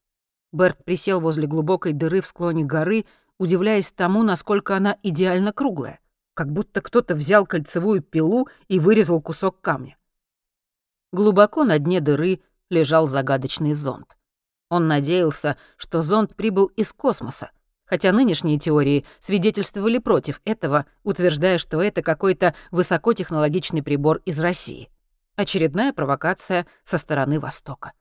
Берт 0.53 0.85
присел 0.85 1.21
возле 1.21 1.47
глубокой 1.47 1.93
дыры 1.93 2.21
в 2.21 2.27
склоне 2.27 2.65
горы, 2.65 3.05
удивляясь 3.39 3.91
тому, 3.91 4.23
насколько 4.23 4.77
она 4.77 4.97
идеально 5.03 5.53
круглая, 5.53 5.99
как 6.35 6.53
будто 6.53 6.81
кто-то 6.81 7.15
взял 7.15 7.45
кольцевую 7.47 8.01
пилу 8.03 8.49
и 8.69 8.79
вырезал 8.79 9.21
кусок 9.21 9.61
камня. 9.61 9.97
Глубоко 11.13 11.65
на 11.65 11.79
дне 11.79 12.01
дыры 12.01 12.41
лежал 12.69 13.09
загадочный 13.09 13.75
зонд. 13.75 14.17
Он 14.69 14.89
надеялся, 14.89 15.57
что 15.77 16.03
зонд 16.03 16.35
прибыл 16.35 16.67
из 16.67 16.93
космоса, 16.93 17.51
хотя 17.85 18.13
нынешние 18.13 18.59
теории 18.59 19.05
свидетельствовали 19.21 19.99
против 19.99 20.41
этого, 20.45 20.87
утверждая, 21.05 21.59
что 21.59 21.81
это 21.81 22.03
какой-то 22.03 22.55
высокотехнологичный 22.73 23.83
прибор 23.83 24.21
из 24.25 24.41
России. 24.41 24.91
Очередная 25.37 25.93
провокация 25.93 26.67
со 26.83 26.99
стороны 26.99 27.39
Востока. 27.39 27.93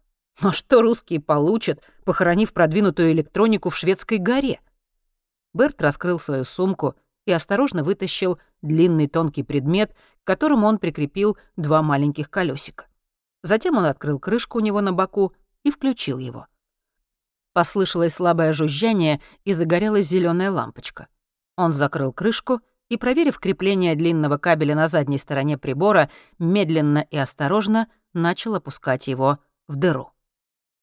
Но 0.41 0.51
что 0.51 0.81
русские 0.81 1.21
получат, 1.21 1.81
похоронив 2.03 2.53
продвинутую 2.53 3.11
электронику 3.11 3.69
в 3.69 3.77
шведской 3.77 4.17
горе? 4.17 4.59
Берт 5.53 5.81
раскрыл 5.81 6.19
свою 6.19 6.43
сумку 6.43 6.95
и 7.25 7.31
осторожно 7.31 7.83
вытащил 7.83 8.39
длинный 8.61 9.07
тонкий 9.07 9.43
предмет, 9.43 9.93
к 10.23 10.27
которому 10.27 10.67
он 10.67 10.79
прикрепил 10.79 11.37
два 11.55 11.81
маленьких 11.81 12.29
колесика. 12.29 12.87
Затем 13.45 13.77
он 13.77 13.85
открыл 13.85 14.17
крышку 14.17 14.57
у 14.57 14.61
него 14.61 14.81
на 14.81 14.91
боку 14.91 15.31
и 15.61 15.69
включил 15.69 16.17
его. 16.17 16.47
Послышалось 17.53 18.15
слабое 18.15 18.53
жужжание, 18.53 19.21
и 19.43 19.53
загорелась 19.53 20.07
зеленая 20.07 20.49
лампочка. 20.49 21.07
Он 21.55 21.71
закрыл 21.71 22.11
крышку 22.11 22.61
и, 22.89 22.97
проверив 22.97 23.37
крепление 23.37 23.93
длинного 23.93 24.39
кабеля 24.39 24.73
на 24.73 24.87
задней 24.87 25.19
стороне 25.19 25.59
прибора, 25.59 26.09
медленно 26.39 27.05
и 27.11 27.17
осторожно 27.17 27.87
начал 28.13 28.55
опускать 28.55 29.07
его 29.07 29.37
в 29.67 29.75
дыру. 29.75 30.11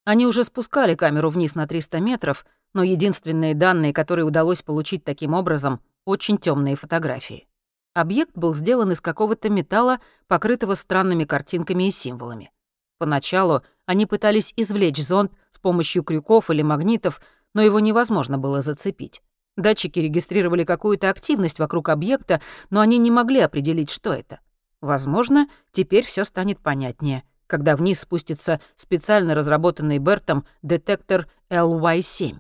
Они 0.05 0.25
уже 0.25 0.45
спускали 0.45 0.95
камеру 0.95 1.31
вниз 1.31 1.57
на 1.57 1.67
300 1.67 1.99
метров, 1.99 2.47
но 2.75 2.85
единственные 2.85 3.57
данные, 3.57 3.93
которые 3.93 4.25
удалось 4.25 4.63
получить 4.63 5.03
таким 5.03 5.35
образом, 5.35 5.81
очень 6.05 6.39
темные 6.39 6.77
фотографии. 6.77 7.49
Объект 7.95 8.33
был 8.35 8.55
сделан 8.55 8.93
из 8.93 9.01
какого-то 9.01 9.51
металла, 9.51 10.01
покрытого 10.27 10.75
странными 10.75 11.25
картинками 11.25 11.89
и 11.89 11.91
символами. 11.91 12.51
Поначалу 12.99 13.63
они 13.85 14.07
пытались 14.07 14.55
извлечь 14.57 15.03
зонд 15.03 15.33
с 15.51 15.59
помощью 15.59 16.03
крюков 16.03 16.49
или 16.51 16.63
магнитов, 16.63 17.21
но 17.53 17.61
его 17.61 17.81
невозможно 17.81 18.39
было 18.39 18.63
зацепить. 18.63 19.23
Датчики 19.57 19.99
регистрировали 19.99 20.65
какую-то 20.65 21.11
активность 21.11 21.59
вокруг 21.59 21.91
объекта, 21.91 22.41
но 22.71 22.81
они 22.81 22.97
не 22.97 23.11
могли 23.11 23.41
определить, 23.41 23.91
что 23.91 24.15
это. 24.15 24.41
Возможно, 24.81 25.49
теперь 25.71 26.07
все 26.07 26.25
станет 26.25 26.61
понятнее, 26.61 27.25
когда 27.47 27.77
вниз 27.77 28.01
спустится 28.01 28.61
специально 28.75 29.35
разработанный 29.35 29.99
Бертом 29.99 30.47
детектор 30.63 31.29
LY-7. 31.51 32.39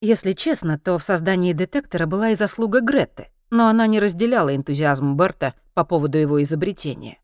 Если 0.00 0.32
честно, 0.32 0.78
то 0.78 0.98
в 0.98 1.02
создании 1.04 1.52
детектора 1.52 2.06
была 2.06 2.30
и 2.30 2.34
заслуга 2.34 2.80
Гретты, 2.80 3.30
но 3.50 3.68
она 3.68 3.86
не 3.86 4.00
разделяла 4.00 4.54
энтузиазм 4.54 5.16
Берта 5.16 5.54
по 5.74 5.84
поводу 5.84 6.18
его 6.18 6.42
изобретения. 6.42 7.18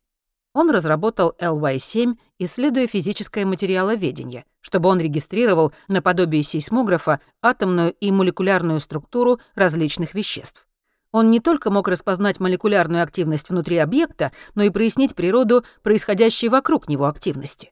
Он 0.53 0.69
разработал 0.69 1.35
LY-7, 1.39 2.15
исследуя 2.37 2.85
физическое 2.85 3.45
материаловедение, 3.45 4.45
чтобы 4.61 4.89
он 4.89 4.99
регистрировал 4.99 5.73
наподобие 5.87 6.43
сейсмографа 6.43 7.19
атомную 7.41 7.93
и 7.93 8.11
молекулярную 8.11 8.79
структуру 8.79 9.39
различных 9.55 10.13
веществ. 10.13 10.67
Он 11.11 11.31
не 11.31 11.39
только 11.39 11.71
мог 11.71 11.87
распознать 11.87 12.39
молекулярную 12.39 13.03
активность 13.03 13.49
внутри 13.49 13.77
объекта, 13.77 14.31
но 14.53 14.63
и 14.63 14.69
прояснить 14.69 15.15
природу 15.15 15.63
происходящей 15.81 16.49
вокруг 16.49 16.87
него 16.87 17.05
активности. 17.05 17.71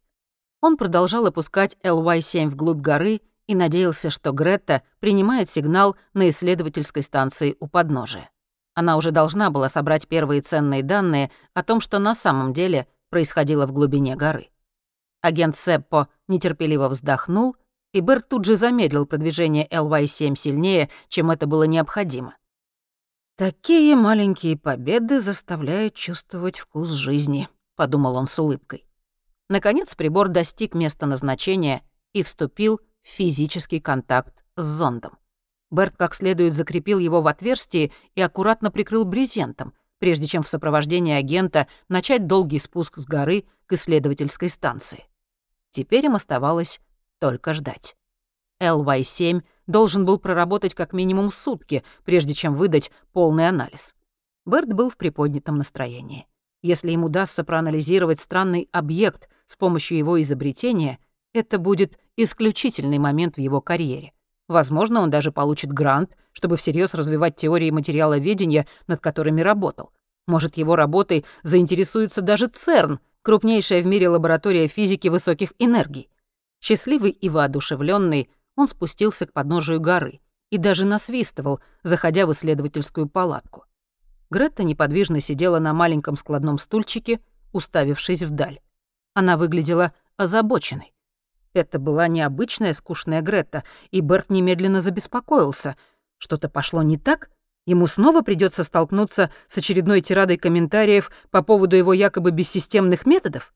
Он 0.60 0.77
продолжал 0.77 1.25
опускать 1.25 1.77
LY-7 1.84 2.50
вглубь 2.50 2.81
горы 2.81 3.22
и 3.48 3.55
надеялся, 3.55 4.10
что 4.10 4.31
Гретта 4.31 4.81
принимает 5.00 5.50
сигнал 5.50 5.96
на 6.13 6.29
исследовательской 6.29 7.03
станции 7.03 7.58
у 7.60 7.67
подножия. 7.67 8.31
Она 8.74 8.98
уже 8.98 9.12
должна 9.12 9.50
была 9.50 9.70
собрать 9.70 10.08
первые 10.08 10.42
ценные 10.42 10.84
данные 10.84 11.30
о 11.54 11.63
том, 11.63 11.82
что 11.82 12.00
на 12.00 12.16
самом 12.16 12.54
деле 12.54 12.88
происходило 13.10 13.68
в 13.68 13.74
глубине 13.74 14.16
горы. 14.16 14.50
Агент 15.22 15.56
Сеппо 15.56 16.08
нетерпеливо 16.28 16.88
вздохнул, 16.90 17.56
и 17.94 18.00
Берт 18.00 18.30
тут 18.30 18.46
же 18.46 18.56
замедлил 18.56 19.06
продвижение 19.06 19.68
ЛВ-7 19.70 20.36
сильнее, 20.36 20.90
чем 21.10 21.30
это 21.30 21.46
было 21.46 21.63
необходимо. 21.63 22.36
«Такие 23.36 23.96
маленькие 23.96 24.58
победы 24.58 25.20
заставляют 25.20 25.96
чувствовать 25.96 26.60
вкус 26.60 26.90
жизни»,— 26.90 27.50
подумал 27.75 28.16
он 28.16 28.28
с 28.28 28.40
улыбкой. 28.40 28.86
Наконец 29.50 29.96
прибор 29.96 30.30
достиг 30.30 30.74
места 30.74 31.06
назначения 31.06 31.82
и 32.13 32.24
вступил 32.24 32.80
в 33.01 33.08
физический 33.08 33.80
контакт 33.80 34.46
с 34.56 34.63
зондом. 34.63 35.18
Берт 35.72 35.96
как 35.98 36.13
следует 36.13 36.54
закрепил 36.54 37.00
его 37.00 37.22
в 37.22 37.28
отверстии 37.28 37.92
и 38.13 38.22
аккуратно 38.22 38.70
прикрыл 38.70 39.06
брезентом, 39.06 39.74
прежде 40.00 40.28
чем 40.28 40.44
в 40.44 40.48
сопровождении 40.48 41.13
агента 41.13 41.68
начать 41.88 42.28
долгий 42.28 42.60
спуск 42.60 42.98
с 42.98 43.06
горы 43.06 43.46
к 43.66 43.74
исследовательской 43.74 44.50
станции. 44.50 45.06
Теперь 45.70 46.06
им 46.06 46.16
оставалось 46.16 46.82
только 47.20 47.54
ждать. 47.54 47.96
LY-7 48.62 49.42
должен 49.66 50.06
был 50.06 50.20
проработать 50.20 50.75
как 50.75 50.92
минимум 50.92 51.32
сутки, 51.32 51.84
прежде 52.04 52.34
чем 52.34 52.56
выдать 52.56 52.92
полный 53.13 53.48
анализ. 53.48 53.96
Берт 54.46 54.74
был 54.74 54.90
в 54.90 54.98
приподнятом 54.98 55.56
настроении. 55.56 56.28
Если 56.62 56.92
им 56.92 57.06
удастся 57.06 57.44
проанализировать 57.44 58.20
странный 58.20 58.68
объект 58.72 59.30
с 59.46 59.56
помощью 59.56 59.98
его 59.98 60.22
изобретения, 60.22 61.00
это 61.34 61.58
будет 61.58 61.98
исключительный 62.18 63.00
момент 63.00 63.38
в 63.38 63.40
его 63.40 63.62
карьере. 63.62 64.13
Возможно, 64.51 65.00
он 65.00 65.10
даже 65.10 65.31
получит 65.31 65.72
грант, 65.72 66.17
чтобы 66.34 66.58
всерьез 66.58 66.93
развивать 66.93 67.38
теории 67.38 67.72
материаловедения, 67.72 68.67
над 68.86 69.00
которыми 69.00 69.39
работал. 69.39 69.93
Может, 70.27 70.58
его 70.58 70.75
работой 70.75 71.24
заинтересуется 71.41 72.22
даже 72.22 72.48
ЦЕРН, 72.48 73.00
крупнейшая 73.22 73.81
в 73.81 73.86
мире 73.86 74.10
лаборатория 74.10 74.67
физики 74.67 75.08
высоких 75.08 75.53
энергий. 75.58 76.10
Счастливый 76.60 77.12
и 77.12 77.29
воодушевленный, 77.29 78.29
он 78.58 78.67
спустился 78.67 79.25
к 79.25 79.31
подножию 79.31 79.79
горы 79.79 80.20
и 80.50 80.58
даже 80.58 80.83
насвистывал, 80.83 81.61
заходя 81.83 82.25
в 82.25 82.33
исследовательскую 82.33 83.07
палатку. 83.07 83.64
Гретта 84.29 84.66
неподвижно 84.66 85.22
сидела 85.22 85.59
на 85.59 85.74
маленьком 85.74 86.18
складном 86.18 86.57
стульчике, 86.57 87.22
уставившись 87.53 88.24
вдаль. 88.24 88.59
Она 89.14 89.37
выглядела 89.37 89.94
озабоченной. 90.18 90.94
Это 91.53 91.79
была 91.79 92.07
необычная 92.07 92.74
скучная 92.74 93.22
Гретта, 93.22 93.64
и 93.90 94.00
Берт 94.00 94.29
немедленно 94.29 94.81
забеспокоился. 94.81 95.75
Что-то 96.18 96.50
пошло 96.50 96.81
не 96.81 96.98
так? 96.98 97.29
Ему 97.66 97.87
снова 97.87 98.22
придется 98.22 98.64
столкнуться 98.64 99.31
с 99.48 99.57
очередной 99.57 100.01
тирадой 100.01 100.37
комментариев 100.37 101.11
по 101.29 101.42
поводу 101.44 101.75
его 101.75 101.94
якобы 101.94 102.31
бессистемных 102.31 103.05
методов? 103.05 103.53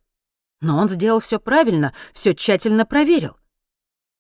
Но 0.61 0.77
он 0.77 0.89
сделал 0.89 1.19
все 1.19 1.39
правильно, 1.39 1.93
все 2.13 2.33
тщательно 2.33 2.85
проверил. 2.85 3.37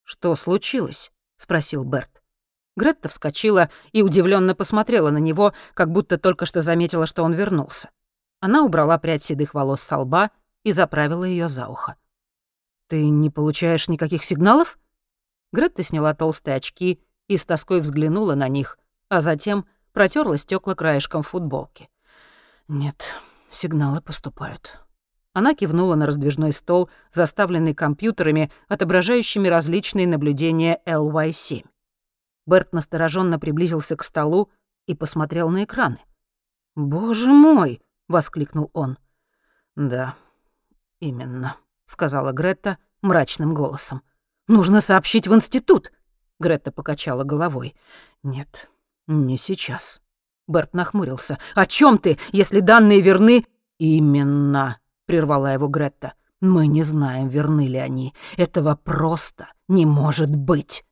«Что 0.03 0.35
случилось?»— 0.35 1.11
спросил 1.35 1.83
Берт. 1.83 2.21
Гретта 2.75 3.09
вскочила 3.09 3.69
и 3.93 4.01
удивленно 4.01 4.53
посмотрела 4.53 5.09
на 5.09 5.17
него, 5.17 5.53
как 5.73 5.91
будто 5.91 6.17
только 6.17 6.45
что 6.45 6.61
заметила, 6.61 7.05
что 7.05 7.23
он 7.23 7.33
вернулся. 7.33 7.89
Она 8.41 8.63
убрала 8.63 8.97
прядь 8.97 9.23
седых 9.23 9.53
волос 9.53 9.81
со 9.81 9.97
лба 9.97 10.31
и 10.63 10.71
заправила 10.71 11.23
ее 11.23 11.47
за 11.47 11.67
ухо. 11.67 11.95
«Ты 12.87 13.09
не 13.09 13.29
получаешь 13.29 13.87
никаких 13.87 14.23
сигналов?» 14.23 14.77
Гретта 15.51 15.83
сняла 15.83 16.13
толстые 16.13 16.57
очки 16.57 17.01
и 17.27 17.37
с 17.37 17.45
тоской 17.45 17.81
взглянула 17.81 18.35
на 18.35 18.47
них, 18.47 18.77
а 19.09 19.21
затем 19.21 19.65
протерла 19.93 20.37
стекла 20.37 20.75
краешком 20.75 21.23
футболки. 21.23 21.89
«Нет, 22.67 23.13
сигналы 23.49 24.01
поступают». 24.01 24.79
Она 25.33 25.53
кивнула 25.53 25.95
на 25.95 26.05
раздвижной 26.05 26.53
стол, 26.53 26.89
заставленный 27.11 27.73
компьютерами, 27.73 28.51
отображающими 28.69 29.49
различные 29.49 30.07
наблюдения 30.07 30.79
LY-7. 30.85 31.65
Берт 32.45 32.71
настороженно 32.71 33.37
приблизился 33.37 33.97
к 33.97 34.03
столу 34.03 34.49
и 34.85 34.95
посмотрел 34.95 35.49
на 35.49 35.65
экраны. 35.65 35.99
«Боже 36.75 37.31
мой!»— 37.31 37.81
воскликнул 38.07 38.69
он. 38.73 38.97
«Да, 39.75 40.15
именно»,— 40.99 41.57
сказала 41.85 42.31
Гретта 42.31 42.77
мрачным 43.01 43.53
голосом. 43.53 44.01
«Нужно 44.47 44.81
сообщить 44.81 45.27
в 45.27 45.33
институт!» 45.33 45.91
Гретта 46.39 46.71
покачала 46.71 47.23
головой. 47.23 47.75
«Нет, 48.23 48.69
не 49.07 49.37
сейчас». 49.37 50.01
Берт 50.47 50.73
нахмурился. 50.73 51.37
«О 51.55 51.65
чем 51.65 51.97
ты, 51.97 52.17
если 52.31 52.59
данные 52.59 53.01
верны?» 53.01 53.45
«Именно»,— 53.77 54.79
прервала 55.05 55.53
его 55.53 55.67
Гретта. 55.67 56.13
«Мы 56.41 56.67
не 56.67 56.83
знаем, 56.83 57.27
верны 57.29 57.67
ли 57.67 57.77
они. 57.77 58.13
Этого 58.37 58.75
просто 58.75 59.47
не 59.67 59.85
может 59.85 60.35
быть». 60.35 60.85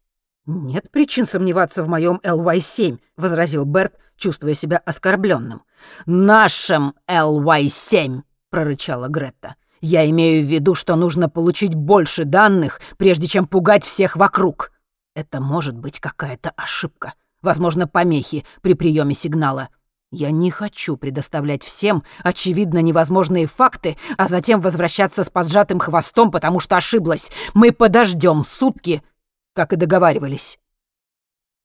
«Нет 0.46 0.92
причин 0.92 1.26
сомневаться 1.26 1.84
в 1.84 1.88
моем 1.88 2.20
ЛY-7»,— 2.24 3.00
возразил 3.18 3.64
Берт, 3.66 3.98
чувствуя 4.18 4.54
себя 4.54 4.78
оскорбленным. 4.78 5.64
«Нашем 6.06 6.96
ЛY-7»,— 7.08 8.24
прорычала 8.50 9.08
Гретта. 9.08 9.56
Я 9.86 10.10
имею 10.10 10.46
в 10.46 10.50
виду, 10.50 10.76
что 10.76 10.96
нужно 10.96 11.28
получить 11.28 11.76
больше 11.76 12.24
данных, 12.24 12.80
прежде 12.96 13.28
чем 13.28 13.46
пугать 13.46 13.84
всех 13.84 14.16
вокруг. 14.16 14.72
Это 15.14 15.42
может 15.42 15.78
быть 15.78 16.00
какая-то 16.00 16.52
ошибка. 16.52 17.16
Возможно, 17.42 17.86
помехи 17.86 18.46
при 18.62 18.76
приеме 18.76 19.14
сигнала. 19.14 19.68
Я 20.10 20.32
не 20.32 20.52
хочу 20.52 20.96
предоставлять 20.96 21.64
всем 21.64 22.06
очевидно 22.24 22.82
невозможные 22.82 23.46
факты, 23.46 23.98
а 24.16 24.30
затем 24.30 24.62
возвращаться 24.62 25.22
с 25.22 25.30
поджатым 25.30 25.80
хвостом, 25.80 26.32
потому 26.32 26.62
что 26.62 26.78
ошиблась. 26.78 27.30
Мы 27.54 27.74
подождем 27.74 28.46
сутки, 28.46 29.04
как 29.52 29.74
и 29.74 29.76
договаривались. 29.76 30.60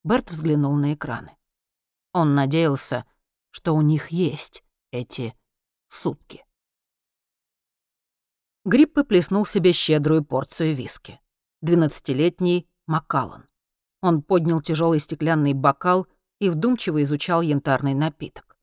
Берт 0.03 0.33
взглянул 0.33 0.75
на 0.75 0.95
экраны. 0.95 1.37
Он 2.13 2.35
надеялся, 2.35 3.05
что 3.51 3.77
у 3.77 3.81
них 3.81 4.09
есть 4.09 4.65
эти 4.91 5.35
сутки. 5.89 6.45
Гриппы 8.69 9.03
плеснул 9.03 9.47
себе 9.47 9.73
щедрую 9.73 10.23
порцию 10.23 10.75
виски. 10.75 11.19
Двенадцатилетний 11.63 12.69
Макаллан. 12.87 13.47
Он 14.03 14.21
поднял 14.21 14.61
тяжелый 14.61 15.01
стеклянный 15.01 15.55
бокал 15.55 16.07
и 16.39 16.51
вдумчиво 16.51 17.03
изучал 17.03 17.41
янтарный 17.41 17.95
напиток. 17.95 18.59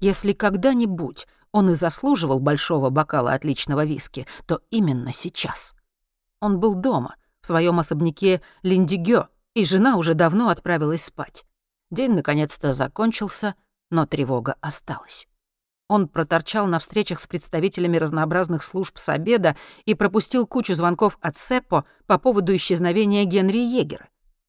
Если 0.00 0.34
когда-нибудь 0.34 1.26
он 1.50 1.70
и 1.70 1.74
заслуживал 1.76 2.40
большого 2.40 2.90
бокала 2.90 3.32
отличного 3.32 3.86
виски, 3.86 4.26
то 4.44 4.60
именно 4.68 5.14
сейчас. 5.14 5.74
Он 6.40 6.60
был 6.60 6.74
дома, 6.74 7.16
в 7.40 7.46
своем 7.46 7.78
особняке 7.78 8.42
Линдигё, 8.62 9.28
и 9.54 9.64
жена 9.64 9.96
уже 9.96 10.12
давно 10.12 10.50
отправилась 10.50 11.04
спать. 11.04 11.46
День 11.90 12.12
наконец-то 12.12 12.74
закончился, 12.74 13.54
но 13.88 14.04
тревога 14.04 14.56
осталась. 14.60 15.26
Он 15.88 16.06
проторчал 16.06 16.66
на 16.66 16.78
встречах 16.78 17.18
с 17.18 17.26
представителями 17.26 17.96
разнообразных 17.96 18.62
служб 18.62 18.98
с 18.98 19.08
обеда 19.08 19.56
и 19.86 19.94
пропустил 19.94 20.46
кучу 20.46 20.74
звонков 20.74 21.18
от 21.22 21.38
Сеппо 21.38 21.84
по 22.06 22.18
поводу 22.18 22.54
исчезновения 22.54 23.24
Генри 23.24 23.58
Егера. 23.58 24.08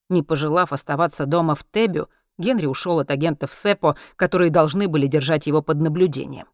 Не 0.09 0.21
пожелав 0.21 0.73
оставаться 0.73 1.25
дома 1.25 1.55
в 1.55 1.63
Тебю, 1.63 2.09
Генри 2.37 2.65
ушел 2.65 2.99
от 2.99 3.09
агентов 3.09 3.53
Сеппо, 3.53 3.95
которые 4.17 4.49
должны 4.49 4.87
были 4.87 5.07
держать 5.07 5.47
его 5.47 5.61
под 5.61 5.79
наблюдением. 5.79 6.47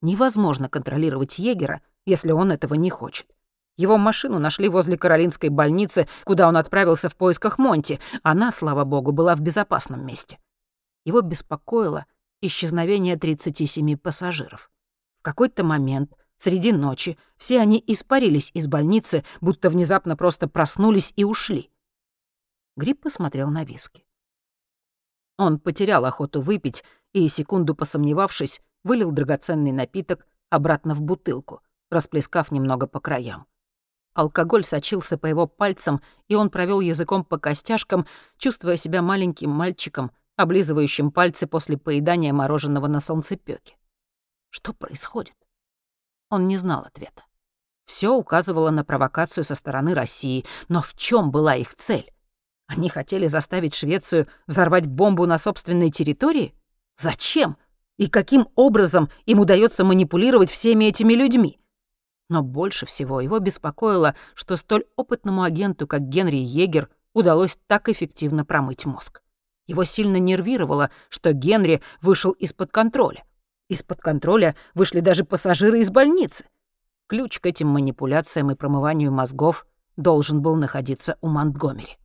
Невозможно 0.00 0.70
контролировать 0.70 1.38
Егера, 1.38 1.82
если 2.06 2.32
он 2.32 2.50
этого 2.50 2.74
не 2.74 2.88
хочет. 2.88 3.26
Его 3.76 3.98
машину 3.98 4.38
нашли 4.38 4.68
возле 4.68 4.96
Каролинской 4.96 5.48
больницы, 5.48 6.08
куда 6.24 6.48
он 6.48 6.56
отправился 6.56 7.08
в 7.08 7.16
поисках 7.16 7.58
Монти. 7.58 7.98
Она, 8.22 8.52
слава 8.52 8.84
богу, 8.84 9.12
была 9.12 9.34
в 9.34 9.40
безопасном 9.40 10.04
месте. 10.06 10.38
Его 11.04 11.20
беспокоило 11.22 12.06
исчезновение 12.40 13.16
37 13.16 13.96
пассажиров. 13.96 14.70
В 15.18 15.22
какой-то 15.22 15.64
момент, 15.64 16.12
среди 16.36 16.72
ночи, 16.72 17.18
все 17.36 17.60
они 17.60 17.82
испарились 17.86 18.50
из 18.54 18.66
больницы, 18.66 19.24
будто 19.40 19.70
внезапно 19.70 20.16
просто 20.16 20.48
проснулись 20.48 21.12
и 21.16 21.24
ушли. 21.24 21.70
Гриб 22.76 23.02
посмотрел 23.02 23.50
на 23.50 23.64
виски. 23.64 24.04
Он 25.36 25.58
потерял 25.58 26.04
охоту 26.04 26.40
выпить 26.40 26.84
и, 27.12 27.26
секунду 27.28 27.74
посомневавшись, 27.74 28.60
вылил 28.84 29.10
драгоценный 29.10 29.72
напиток 29.72 30.26
обратно 30.48 30.94
в 30.94 31.02
бутылку, 31.02 31.62
расплескав 31.90 32.50
немного 32.50 32.86
по 32.86 33.00
краям. 33.00 33.46
Алкоголь 34.14 34.64
сочился 34.64 35.16
по 35.16 35.26
его 35.26 35.46
пальцам, 35.46 36.00
и 36.28 36.34
он 36.34 36.50
провел 36.50 36.80
языком 36.80 37.24
по 37.24 37.38
костяшкам, 37.38 38.06
чувствуя 38.38 38.76
себя 38.76 39.02
маленьким 39.02 39.50
мальчиком, 39.50 40.10
облизывающим 40.40 41.10
пальцы 41.10 41.46
после 41.46 41.76
поедания 41.76 42.32
мороженого 42.32 42.86
на 42.86 43.00
солнцепёке. 43.00 43.76
Что 44.50 44.72
происходит? 44.72 45.36
Он 46.28 46.48
не 46.48 46.56
знал 46.56 46.82
ответа. 46.82 47.24
Все 47.84 48.14
указывало 48.14 48.70
на 48.70 48.84
провокацию 48.84 49.44
со 49.44 49.54
стороны 49.54 49.94
России, 49.94 50.44
но 50.68 50.80
в 50.80 50.94
чем 50.94 51.30
была 51.30 51.56
их 51.56 51.74
цель? 51.74 52.12
Они 52.66 52.88
хотели 52.88 53.26
заставить 53.26 53.74
Швецию 53.74 54.28
взорвать 54.46 54.86
бомбу 54.86 55.26
на 55.26 55.38
собственной 55.38 55.90
территории? 55.90 56.54
Зачем? 56.96 57.56
И 57.96 58.08
каким 58.08 58.48
образом 58.54 59.10
им 59.26 59.40
удается 59.40 59.84
манипулировать 59.84 60.50
всеми 60.50 60.84
этими 60.84 61.14
людьми? 61.14 61.58
Но 62.28 62.42
больше 62.42 62.86
всего 62.86 63.20
его 63.20 63.40
беспокоило, 63.40 64.14
что 64.34 64.56
столь 64.56 64.84
опытному 64.94 65.42
агенту, 65.42 65.88
как 65.88 66.02
Генри 66.02 66.36
Егер, 66.36 66.88
удалось 67.12 67.58
так 67.66 67.88
эффективно 67.88 68.44
промыть 68.44 68.86
мозг. 68.86 69.20
Его 69.70 69.84
сильно 69.84 70.16
нервировало, 70.16 70.90
что 71.10 71.32
Генри 71.32 71.80
вышел 72.02 72.32
из-под 72.32 72.72
контроля. 72.72 73.22
Из-под 73.68 74.00
контроля 74.00 74.56
вышли 74.74 74.98
даже 74.98 75.22
пассажиры 75.24 75.78
из 75.78 75.90
больницы. 75.90 76.44
Ключ 77.06 77.38
к 77.38 77.46
этим 77.46 77.68
манипуляциям 77.68 78.50
и 78.50 78.56
промыванию 78.56 79.12
мозгов 79.12 79.64
должен 79.96 80.42
был 80.42 80.56
находиться 80.56 81.18
у 81.20 81.28
Монтгомери. 81.28 81.98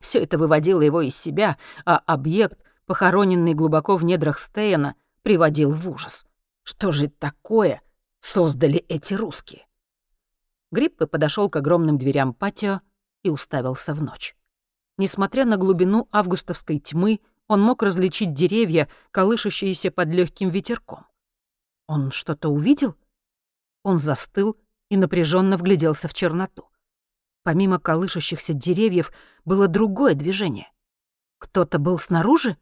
Все 0.00 0.20
это 0.20 0.36
выводило 0.36 0.80
его 0.80 1.00
из 1.00 1.16
себя, 1.16 1.56
а 1.84 1.98
объект, 1.98 2.64
похороненный 2.86 3.54
глубоко 3.54 3.96
в 3.96 4.04
недрах 4.04 4.40
Стейна, 4.40 4.96
приводил 5.22 5.70
в 5.70 5.88
ужас. 5.88 6.26
Что 6.64 6.90
же 6.90 7.06
такое 7.06 7.82
создали 8.18 8.84
эти 8.88 9.14
русские. 9.14 9.64
Гриппе 10.72 11.06
подошел 11.06 11.48
к 11.48 11.54
огромным 11.54 11.98
дверям 11.98 12.34
патио 12.34 12.80
и 13.22 13.30
уставился 13.30 13.94
в 13.94 14.02
ночь. 14.02 14.34
Несмотря 14.98 15.44
на 15.44 15.56
глубину 15.56 16.08
августовской 16.10 16.78
тьмы, 16.78 17.20
он 17.48 17.60
мог 17.60 17.82
различить 17.82 18.32
деревья, 18.32 18.88
колышущиеся 19.10 19.90
под 19.90 20.08
легким 20.08 20.50
ветерком. 20.50 21.06
Он 21.86 22.10
что-то 22.10 22.48
увидел? 22.48 22.96
Он 23.82 24.00
застыл 24.00 24.56
и 24.88 24.96
напряженно 24.96 25.56
вгляделся 25.56 26.08
в 26.08 26.14
черноту. 26.14 26.70
Помимо 27.42 27.78
колышущихся 27.78 28.54
деревьев 28.54 29.12
было 29.44 29.68
другое 29.68 30.14
движение. 30.14 30.72
Кто-то 31.38 31.78
был 31.78 31.98
снаружи? 31.98 32.56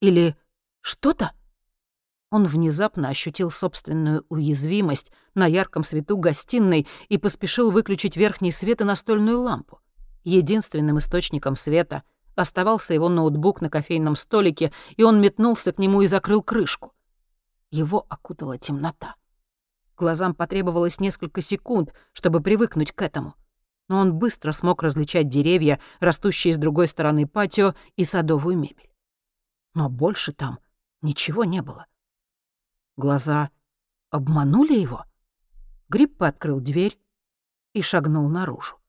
Или 0.00 0.36
что-то? 0.80 1.32
Он 2.30 2.46
внезапно 2.46 3.08
ощутил 3.08 3.50
собственную 3.50 4.24
уязвимость 4.28 5.12
на 5.34 5.46
ярком 5.46 5.82
свету 5.82 6.16
гостиной 6.16 6.86
и 7.08 7.18
поспешил 7.18 7.72
выключить 7.72 8.16
верхний 8.16 8.52
свет 8.52 8.80
и 8.80 8.84
настольную 8.84 9.40
лампу. 9.40 9.80
Единственным 10.24 10.98
источником 10.98 11.56
света 11.56 12.02
оставался 12.36 12.94
его 12.94 13.08
ноутбук 13.08 13.60
на 13.60 13.70
кофейном 13.70 14.16
столике, 14.16 14.72
и 14.96 15.02
он 15.02 15.20
метнулся 15.20 15.72
к 15.72 15.78
нему 15.78 16.02
и 16.02 16.06
закрыл 16.06 16.42
крышку. 16.42 16.92
Его 17.70 18.06
окутала 18.08 18.58
темнота. 18.58 19.14
Глазам 19.96 20.34
потребовалось 20.34 20.98
несколько 20.98 21.40
секунд, 21.40 21.94
чтобы 22.12 22.40
привыкнуть 22.40 22.92
к 22.92 23.02
этому. 23.02 23.34
Но 23.88 23.98
он 23.98 24.14
быстро 24.14 24.52
смог 24.52 24.82
различать 24.82 25.28
деревья, 25.28 25.80
растущие 26.00 26.54
с 26.54 26.58
другой 26.58 26.88
стороны 26.88 27.26
патио, 27.26 27.74
и 27.96 28.04
садовую 28.04 28.56
мебель. 28.56 28.90
Но 29.74 29.88
больше 29.88 30.32
там 30.32 30.58
ничего 31.02 31.44
не 31.44 31.60
было. 31.60 31.86
Глаза 32.96 33.50
обманули 34.10 34.74
его? 34.74 35.04
Гриппа 35.88 36.28
открыл 36.28 36.60
дверь 36.60 36.98
и 37.72 37.82
шагнул 37.82 38.28
наружу. 38.28 38.79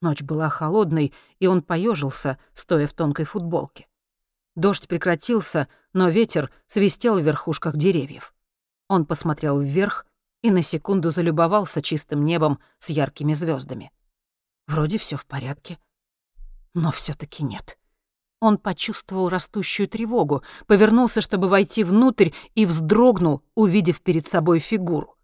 Ночь 0.00 0.22
была 0.22 0.48
холодной, 0.48 1.12
и 1.38 1.46
он 1.46 1.62
поежился, 1.62 2.38
стоя 2.54 2.86
в 2.86 2.94
тонкой 2.94 3.26
футболке. 3.26 3.86
Дождь 4.56 4.88
прекратился, 4.88 5.68
но 5.92 6.08
ветер 6.08 6.50
свистел 6.66 7.18
в 7.18 7.22
верхушках 7.22 7.76
деревьев. 7.76 8.34
Он 8.88 9.04
посмотрел 9.04 9.60
вверх 9.60 10.06
и 10.42 10.50
на 10.50 10.62
секунду 10.62 11.10
залюбовался 11.10 11.82
чистым 11.82 12.24
небом 12.24 12.58
с 12.78 12.90
яркими 12.90 13.34
звездами. 13.34 13.92
Вроде 14.66 14.98
все 14.98 15.16
в 15.16 15.26
порядке, 15.26 15.78
но 16.74 16.90
все 16.90 17.14
таки 17.14 17.44
нет. 17.44 17.78
Он 18.40 18.56
почувствовал 18.56 19.28
растущую 19.28 19.86
тревогу, 19.86 20.42
повернулся, 20.66 21.20
чтобы 21.20 21.48
войти 21.48 21.84
внутрь, 21.84 22.30
и 22.54 22.64
вздрогнул, 22.64 23.42
увидев 23.54 24.00
перед 24.00 24.26
собой 24.26 24.60
фигуру. 24.60 25.16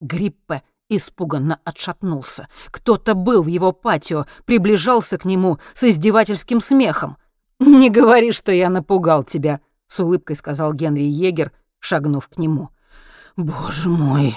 Гриппе 0.00 0.62
испуганно 0.96 1.60
отшатнулся. 1.64 2.48
Кто-то 2.70 3.14
был 3.14 3.42
в 3.42 3.46
его 3.46 3.72
патио, 3.72 4.26
приближался 4.44 5.18
к 5.18 5.24
нему 5.24 5.58
с 5.72 5.84
издевательским 5.84 6.60
смехом. 6.60 7.16
«Не 7.58 7.90
говори, 7.90 8.32
что 8.32 8.52
я 8.52 8.68
напугал 8.68 9.24
тебя»,— 9.24 9.60
с 9.86 10.00
улыбкой 10.00 10.36
сказал 10.36 10.72
Генри 10.72 11.04
Егер, 11.04 11.52
шагнув 11.78 12.28
к 12.28 12.38
нему. 12.38 12.70
«Боже 13.36 13.88
мой, 13.88 14.36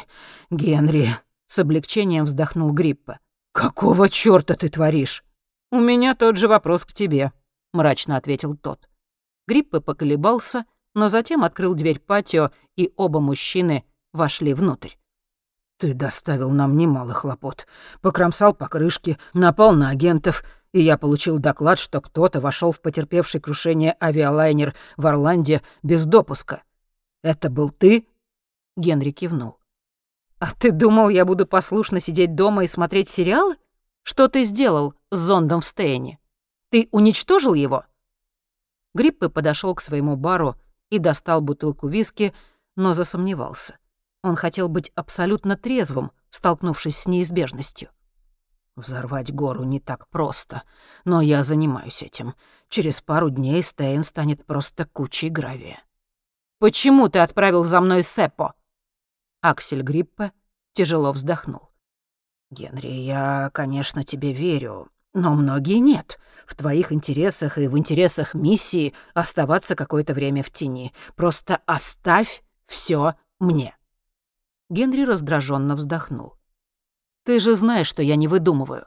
Генри!»— 0.49 1.09
с 1.47 1.59
облегчением 1.59 2.25
вздохнул 2.25 2.71
Гриппе. 2.71 3.19
«Какого 3.51 4.09
чёрта 4.09 4.55
ты 4.55 4.69
творишь?» 4.69 5.23
«У 5.71 5.79
меня 5.79 6.15
тот 6.15 6.37
же 6.37 6.47
вопрос 6.47 6.85
к 6.85 6.93
тебе», 6.93 7.31
мрачно 7.75 8.17
ответил 8.17 8.55
тот. 8.55 8.89
Гриппе 9.47 9.81
поколебался, 9.81 10.65
но 10.95 11.09
затем 11.09 11.43
открыл 11.43 11.75
дверь 11.75 11.99
патио, 11.99 12.51
и 12.75 12.91
оба 12.95 13.19
мужчины 13.19 13.83
вошли 14.13 14.53
внутрь. 14.53 14.93
«Ты 15.77 15.93
доставил 15.93 16.51
нам 16.51 16.77
немало 16.77 17.13
хлопот. 17.13 17.67
Покромсал 18.01 18.53
покрышки, 18.53 19.17
напал 19.33 19.73
на 19.73 19.89
агентов, 19.89 20.43
и 20.71 20.81
я 20.81 20.97
получил 20.97 21.37
доклад, 21.39 21.79
что 21.79 22.01
кто-то 22.01 22.41
вошел 22.41 22.71
в 22.71 22.81
потерпевший 22.81 23.41
крушение 23.41 23.95
авиалайнер 24.01 24.73
в 24.97 25.07
Орланде 25.07 25.61
без 25.83 26.05
допуска. 26.05 26.63
Это 27.23 27.49
был 27.49 27.69
ты?» 27.69 28.07
Генри 28.77 29.11
кивнул. 29.11 29.59
«А 30.39 30.51
ты 30.51 30.71
думал, 30.71 31.09
я 31.09 31.25
буду 31.25 31.45
послушно 31.45 31.99
сидеть 31.99 32.35
дома 32.35 32.63
и 32.63 32.67
смотреть 32.67 33.09
сериалы? 33.09 33.55
Что 34.03 34.27
ты 34.27 34.43
сделал 34.43 34.93
с 35.11 35.17
зондом 35.17 35.61
в 35.61 35.65
Стейне?» 35.65 36.19
Ты 36.75 36.89
уничтожил 36.91 37.53
его?» 37.53 37.85
Гриппе 38.93 39.29
подошел 39.29 39.73
к 39.75 39.79
своему 39.79 40.17
бару 40.17 40.55
и 40.89 40.99
достал 40.99 41.39
бутылку 41.39 41.87
виски, 41.87 42.33
но 42.75 42.93
засомневался. 42.93 43.77
Он 44.25 44.35
хотел 44.35 44.69
быть 44.69 44.91
абсолютно 44.95 45.55
трезвым, 45.55 46.11
столкнувшись 46.31 46.97
с 46.97 47.05
неизбежностью. 47.05 47.89
«Взорвать 48.75 49.31
гору 49.31 49.63
не 49.63 49.79
так 49.79 50.09
просто, 50.09 50.63
но 51.03 51.21
я 51.21 51.43
занимаюсь 51.43 52.01
этим. 52.01 52.33
Через 52.67 53.01
пару 53.01 53.29
дней 53.29 53.61
Стейн 53.61 54.03
станет 54.03 54.43
просто 54.43 54.85
кучей 54.85 55.29
гравия». 55.29 55.77
«Почему 56.57 57.07
ты 57.07 57.19
отправил 57.19 57.65
за 57.65 57.79
мной 57.81 58.01
Сеппо?» 58.01 58.55
Аксель 59.41 59.83
Гриппе 59.83 60.31
тяжело 60.73 61.11
вздохнул. 61.11 61.69
«Генри, 62.49 62.87
я, 62.87 63.51
конечно, 63.53 64.03
тебе 64.03 64.33
верю, 64.33 64.89
но 65.13 65.35
многие 65.35 65.77
нет. 65.77 66.17
В 66.47 66.55
твоих 66.55 66.91
интересах 66.91 67.59
и 67.59 67.67
в 67.67 67.77
интересах 67.77 68.33
миссии 68.33 68.95
оставаться 69.13 69.75
какое-то 69.75 70.15
время 70.15 70.41
в 70.41 70.49
тени. 70.49 70.93
Просто 71.15 71.61
оставь 71.67 72.41
все 72.65 73.13
мне». 73.37 73.74
Генри 74.75 75.03
раздраженно 75.03 75.77
вздохнул. 75.77 76.35
«Ты 77.23 77.39
же 77.39 77.55
знаешь, 77.55 77.87
что 77.87 78.01
я 78.01 78.17
не 78.17 78.27
выдумываю». 78.27 78.85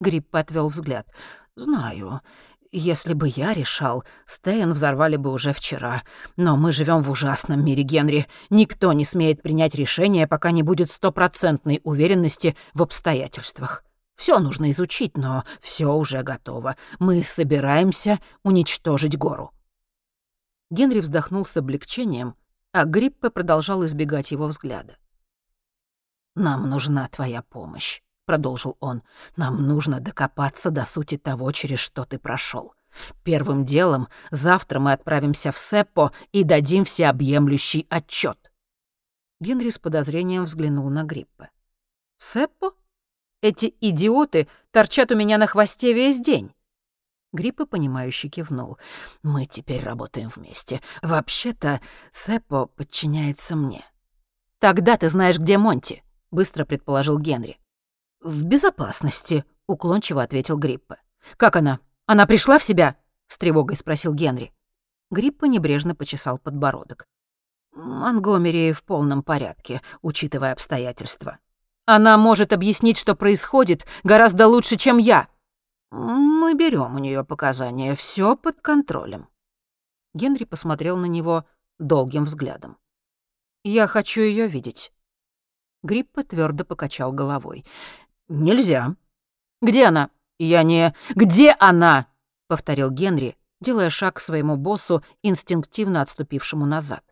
Грипп 0.00 0.34
отвел 0.34 0.68
взгляд. 0.68 1.06
«Знаю. 1.54 2.22
Если 2.70 3.12
бы 3.12 3.28
я 3.28 3.52
решал, 3.52 4.04
Стейн 4.24 4.72
взорвали 4.72 5.16
бы 5.16 5.30
уже 5.30 5.52
вчера. 5.52 6.02
Но 6.38 6.56
мы 6.56 6.72
живем 6.72 7.02
в 7.02 7.10
ужасном 7.10 7.62
мире, 7.62 7.82
Генри. 7.82 8.26
Никто 8.48 8.94
не 8.94 9.04
смеет 9.04 9.42
принять 9.42 9.74
решение, 9.74 10.26
пока 10.26 10.50
не 10.50 10.62
будет 10.62 10.90
стопроцентной 10.90 11.82
уверенности 11.84 12.56
в 12.72 12.80
обстоятельствах. 12.80 13.84
Все 14.16 14.38
нужно 14.38 14.70
изучить, 14.70 15.18
но 15.18 15.44
все 15.60 15.92
уже 15.92 16.22
готово. 16.22 16.76
Мы 17.00 17.22
собираемся 17.22 18.18
уничтожить 18.44 19.18
гору». 19.18 19.52
Генри 20.70 21.00
вздохнул 21.00 21.44
с 21.44 21.54
облегчением, 21.58 22.34
а 22.72 22.86
Гриппе 22.86 23.28
продолжал 23.28 23.84
избегать 23.84 24.32
его 24.32 24.46
взгляда. 24.46 24.96
«Нам 26.34 26.68
нужна 26.68 27.08
твоя 27.08 27.42
помощь»,— 27.42 28.02
продолжил 28.26 28.76
он,— 28.80 29.02
«нам 29.36 29.66
нужно 29.66 30.00
докопаться 30.00 30.70
до 30.70 30.84
сути 30.84 31.18
того, 31.18 31.52
через 31.52 31.78
что 31.78 32.04
ты 32.04 32.18
прошел. 32.18 32.74
Первым 33.24 33.64
делом 33.64 34.08
завтра 34.30 34.78
мы 34.78 34.92
отправимся 34.92 35.52
в 35.52 35.58
Сеппо 35.58 36.12
и 36.32 36.44
дадим 36.44 36.84
всеобъемлющий 36.84 37.86
отчет. 37.88 38.52
Генри 39.40 39.70
с 39.70 39.78
подозрением 39.78 40.44
взглянул 40.44 40.88
на 40.88 41.02
Гриппа. 41.02 41.50
«Сеппо? 42.16 42.74
Эти 43.40 43.74
идиоты 43.80 44.46
торчат 44.70 45.10
у 45.10 45.16
меня 45.16 45.38
на 45.38 45.46
хвосте 45.46 45.92
весь 45.92 46.20
день». 46.20 46.54
Гриппа, 47.32 47.66
понимающе 47.66 48.28
кивнул. 48.28 48.78
«Мы 49.22 49.46
теперь 49.46 49.82
работаем 49.82 50.28
вместе. 50.28 50.80
Вообще-то 51.02 51.80
Сеппо 52.10 52.66
подчиняется 52.66 53.56
мне». 53.56 53.84
«Тогда 54.60 54.96
ты 54.96 55.08
знаешь, 55.08 55.38
где 55.38 55.58
Монти»,— 55.58 56.04
быстро 56.32 56.64
предположил 56.64 57.18
Генри. 57.18 57.60
«В 58.20 58.42
безопасности»,— 58.42 59.44
уклончиво 59.68 60.22
ответил 60.22 60.58
Гриппа. 60.58 60.98
«Как 61.36 61.54
она? 61.56 61.78
Она 62.06 62.26
пришла 62.26 62.58
в 62.58 62.64
себя?»— 62.64 62.96
с 63.28 63.38
тревогой 63.38 63.76
спросил 63.76 64.14
Генри. 64.14 64.52
Гриппа 65.10 65.44
небрежно 65.44 65.94
почесал 65.94 66.38
подбородок. 66.38 67.06
«Монгомери 67.72 68.72
в 68.72 68.82
полном 68.82 69.22
порядке, 69.22 69.80
учитывая 70.00 70.52
обстоятельства. 70.52 71.38
Она 71.84 72.16
может 72.16 72.52
объяснить, 72.52 72.96
что 72.96 73.14
происходит, 73.14 73.86
гораздо 74.02 74.46
лучше, 74.46 74.76
чем 74.76 74.98
я. 74.98 75.28
Мы 75.90 76.54
берем 76.54 76.94
у 76.94 76.98
нее 76.98 77.24
показания, 77.24 77.94
все 77.94 78.36
под 78.36 78.60
контролем». 78.60 79.28
Генри 80.14 80.44
посмотрел 80.44 80.96
на 80.96 81.06
него 81.06 81.44
долгим 81.78 82.24
взглядом. 82.24 82.78
«Я 83.64 83.86
хочу 83.86 84.20
ее 84.20 84.46
видеть». 84.48 84.92
Гриппа 85.82 86.24
твердо 86.24 86.64
покачал 86.64 87.12
головой. 87.12 87.64
«Нельзя». 88.28 88.96
«Где 89.60 89.86
она?» 89.86 90.10
«Я 90.38 90.64
не... 90.64 90.92
Где 91.14 91.54
она?»— 91.58 92.06
повторил 92.48 92.90
Генри, 92.90 93.36
делая 93.60 93.90
шаг 93.90 94.16
к 94.16 94.20
своему 94.20 94.56
боссу, 94.56 95.04
инстинктивно 95.22 96.02
отступившему 96.02 96.66
назад. 96.66 97.04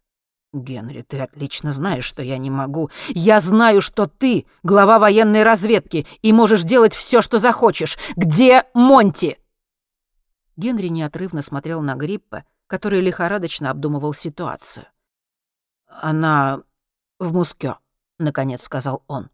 «Генри, 0.52 1.02
ты 1.02 1.20
отлично 1.20 1.70
знаешь, 1.70 2.04
что 2.04 2.22
я 2.22 2.38
не 2.38 2.50
могу. 2.50 2.90
Я 3.08 3.38
знаю, 3.38 3.80
что 3.82 4.08
ты 4.08 4.46
глава 4.64 4.98
военной 4.98 5.44
разведки 5.44 6.08
и 6.22 6.32
можешь 6.32 6.64
делать 6.64 6.92
все, 6.92 7.22
что 7.22 7.38
захочешь. 7.38 7.98
Где 8.16 8.64
Монти?» 8.74 9.38
Генри 10.56 10.88
неотрывно 10.88 11.40
смотрел 11.40 11.82
на 11.82 11.94
Гриппа, 11.94 12.44
который 12.66 13.00
лихорадочно 13.00 13.70
обдумывал 13.70 14.12
ситуацию. 14.12 14.86
«Она 15.86 16.62
в 17.20 17.32
Мускё»,— 17.32 17.78
наконец 18.20 18.62
сказал 18.62 19.02
он. 19.06 19.30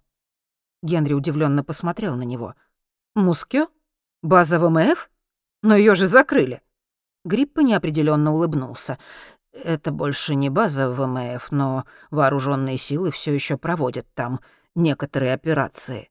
Генри 0.83 1.13
удивленно 1.13 1.65
посмотрел 1.65 2.17
на 2.17 2.23
него. 2.23 2.55
«Мускё? 3.15 3.69
База 4.23 4.59
ВМФ? 4.59 5.11
Но 5.63 5.77
ее 5.77 5.95
же 5.95 6.07
закрыли». 6.07 6.63
Гриппа 7.25 7.61
неопределенно 7.61 8.33
улыбнулся. 8.33 8.99
Это 9.53 9.91
больше 9.91 10.35
не 10.35 10.51
база 10.51 10.91
ВМФ, 10.91 11.51
но 11.51 11.85
вооруженные 12.11 12.77
силы 12.77 13.11
все 13.11 13.35
еще 13.35 13.57
проводят 13.57 14.07
там 14.15 14.41
некоторые 14.75 15.33
операции. 15.33 16.11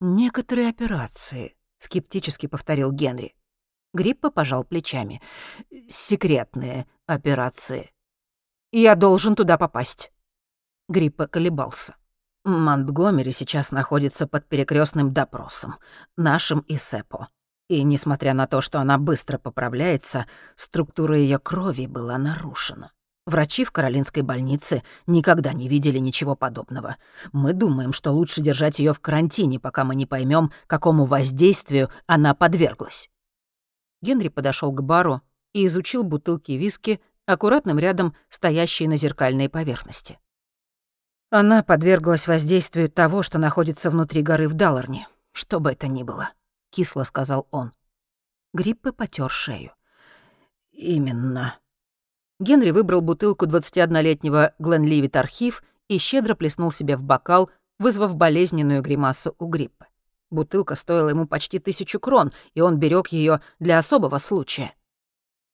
Некоторые 0.00 0.68
операции, 0.68 1.54
скептически 1.76 2.46
повторил 2.46 2.90
Генри. 2.90 3.34
Гриппа 3.94 4.30
пожал 4.30 4.64
плечами. 4.64 5.22
Секретные 5.88 6.86
операции. 7.06 7.92
Я 8.72 8.96
должен 8.96 9.36
туда 9.36 9.56
попасть. 9.56 10.12
Гриппа 10.88 11.26
колебался. 11.26 11.96
Монтгомери 12.44 13.32
сейчас 13.32 13.72
находится 13.72 14.26
под 14.26 14.46
перекрестным 14.46 15.14
допросом, 15.14 15.76
нашим 16.16 16.60
и 16.60 16.76
Сепо. 16.76 17.28
И 17.68 17.82
несмотря 17.82 18.34
на 18.34 18.46
то, 18.46 18.60
что 18.60 18.80
она 18.80 18.98
быстро 18.98 19.38
поправляется, 19.38 20.26
структура 20.54 21.16
ее 21.16 21.38
крови 21.38 21.86
была 21.86 22.18
нарушена. 22.18 22.92
Врачи 23.26 23.64
в 23.64 23.72
Каролинской 23.72 24.22
больнице 24.22 24.82
никогда 25.06 25.54
не 25.54 25.66
видели 25.66 25.96
ничего 25.96 26.36
подобного. 26.36 26.96
Мы 27.32 27.54
думаем, 27.54 27.94
что 27.94 28.12
лучше 28.12 28.42
держать 28.42 28.78
ее 28.78 28.92
в 28.92 29.00
карантине, 29.00 29.58
пока 29.58 29.84
мы 29.84 29.94
не 29.94 30.04
поймем, 30.04 30.52
какому 30.66 31.06
воздействию 31.06 31.88
она 32.06 32.34
подверглась. 32.34 33.08
Генри 34.02 34.28
подошел 34.28 34.70
к 34.72 34.82
бару 34.82 35.22
и 35.54 35.64
изучил 35.64 36.02
бутылки 36.02 36.52
виски, 36.52 37.00
аккуратным 37.24 37.78
рядом 37.78 38.14
стоящие 38.28 38.90
на 38.90 38.98
зеркальной 38.98 39.48
поверхности. 39.48 40.18
Она 41.36 41.64
подверглась 41.64 42.28
воздействию 42.28 42.88
того, 42.88 43.22
что 43.24 43.38
находится 43.38 43.90
внутри 43.90 44.22
горы 44.22 44.48
в 44.48 44.54
Далларне, 44.54 45.08
что 45.32 45.58
бы 45.58 45.72
это 45.72 45.88
ни 45.88 46.04
было 46.04 46.30
кисло 46.74 47.04
сказал 47.04 47.46
он. 47.52 47.72
Гриппе 48.52 48.92
потер 48.92 49.30
шею. 49.30 49.72
Именно. 50.72 51.54
Генри 52.40 52.72
выбрал 52.72 53.00
бутылку 53.00 53.46
21-летнего 53.46 54.54
Гленливит 54.58 55.14
архив 55.14 55.62
и 55.86 55.98
щедро 55.98 56.34
плеснул 56.34 56.72
себе 56.72 56.96
в 56.96 57.04
бокал, 57.04 57.48
вызвав 57.78 58.16
болезненную 58.16 58.82
гримасу 58.82 59.36
у 59.38 59.46
Гриппа. 59.46 59.86
Бутылка 60.30 60.74
стоила 60.74 61.10
ему 61.10 61.28
почти 61.28 61.60
тысячу 61.60 62.00
крон, 62.00 62.32
и 62.54 62.60
он 62.60 62.78
берег 62.78 63.08
ее 63.08 63.40
для 63.60 63.78
особого 63.78 64.18
случая. 64.18 64.74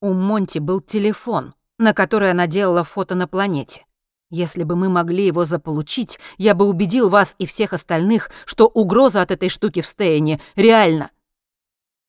У 0.01 0.15
Монти 0.15 0.59
был 0.59 0.81
телефон, 0.81 1.55
на 1.79 1.93
который 1.93 2.31
она 2.31 2.47
делала 2.47 2.83
фото 2.83 3.15
на 3.15 3.29
планете. 3.29 3.85
Если 4.31 4.63
бы 4.63 4.77
мы 4.77 4.89
могли 4.89 5.27
его 5.27 5.45
заполучить, 5.45 6.21
я 6.39 6.55
бы 6.55 6.69
убедил 6.69 7.09
вас 7.11 7.35
и 7.39 7.47
всех 7.47 7.73
остальных, 7.73 8.31
что 8.47 8.69
угроза 8.69 9.23
от 9.23 9.33
этой 9.33 9.49
штуки 9.49 9.81
в 9.81 9.87
Стейне 9.87 10.41
реальна». 10.55 11.11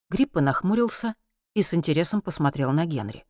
Гриппа 0.10 0.40
нахмурился 0.42 1.16
и 1.56 1.64
с 1.64 1.74
интересом 1.74 2.22
посмотрел 2.22 2.72
на 2.72 2.86
Генри. 2.86 3.26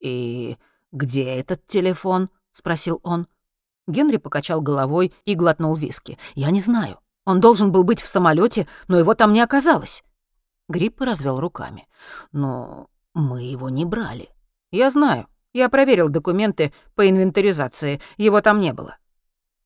«И 0.00 0.56
где 0.92 1.24
этот 1.36 1.66
телефон?»— 1.66 2.30
спросил 2.52 3.00
он. 3.02 3.26
Генри 3.86 4.18
покачал 4.18 4.60
головой 4.60 5.12
и 5.24 5.34
глотнул 5.34 5.74
виски. 5.74 6.18
«Я 6.34 6.50
не 6.50 6.60
знаю. 6.60 7.00
Он 7.24 7.40
должен 7.40 7.72
был 7.72 7.82
быть 7.82 8.00
в 8.00 8.08
самолете, 8.08 8.68
но 8.88 8.98
его 8.98 9.14
там 9.14 9.32
не 9.32 9.40
оказалось». 9.40 10.04
Гриппа 10.68 11.04
развел 11.04 11.40
руками. 11.40 11.88
«Но 12.30 12.88
мы 13.14 13.42
его 13.42 13.68
не 13.68 13.84
брали». 13.84 14.28
«Я 14.70 14.90
знаю. 14.90 15.26
Я 15.52 15.68
проверил 15.68 16.08
документы 16.08 16.72
по 16.94 17.08
инвентаризации, 17.08 18.00
его 18.16 18.40
там 18.40 18.60
не 18.60 18.72
было». 18.72 18.96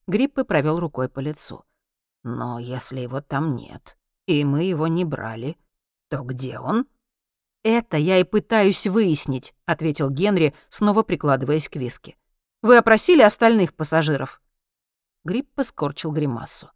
Гриппы 0.06 0.44
провел 0.44 0.78
рукой 0.80 1.08
по 1.08 1.20
лицу. 1.20 1.64
«Но 2.22 2.58
если 2.58 3.00
его 3.00 3.20
там 3.20 3.56
нет, 3.56 3.96
и 4.26 4.44
мы 4.44 4.64
его 4.64 4.86
не 4.86 5.04
брали, 5.04 5.56
то 6.08 6.22
где 6.22 6.58
он?» 6.58 6.86
«Это 7.62 7.96
я 7.96 8.18
и 8.18 8.24
пытаюсь 8.24 8.86
выяснить»,— 8.86 9.52
ответил 9.66 10.08
Генри, 10.10 10.54
снова 10.68 11.02
прикладываясь 11.02 11.68
к 11.68 11.74
виске. 11.74 12.16
«Вы 12.62 12.76
опросили 12.76 13.22
остальных 13.22 13.74
пассажиров?» 13.74 14.40
Гриппа 15.24 15.64
скорчил 15.64 16.12
гримасу. 16.12 16.70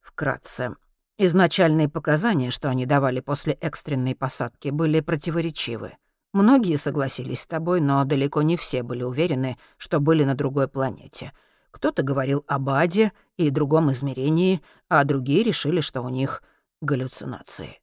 «Вкратце, 0.00 0.76
изначальные 1.18 1.90
показания, 1.90 2.50
что 2.50 2.70
они 2.70 2.86
давали 2.86 3.20
после 3.20 3.52
экстренной 3.52 4.14
посадки, 4.14 4.70
были 4.70 5.00
противоречивы. 5.00 5.98
Многие 6.34 6.74
согласились 6.74 7.42
с 7.42 7.46
тобой, 7.46 7.80
но 7.80 8.04
далеко 8.04 8.42
не 8.42 8.56
все 8.56 8.82
были 8.82 9.04
уверены, 9.04 9.56
что 9.76 10.00
были 10.00 10.24
на 10.24 10.34
другой 10.34 10.66
планете. 10.66 11.32
Кто-то 11.70 12.02
говорил 12.02 12.44
об 12.48 12.70
аде 12.70 13.12
и 13.36 13.50
другом 13.50 13.92
измерении, 13.92 14.60
а 14.88 15.04
другие 15.04 15.44
решили, 15.44 15.80
что 15.80 16.02
у 16.02 16.08
них 16.08 16.42
галлюцинации. 16.82 17.80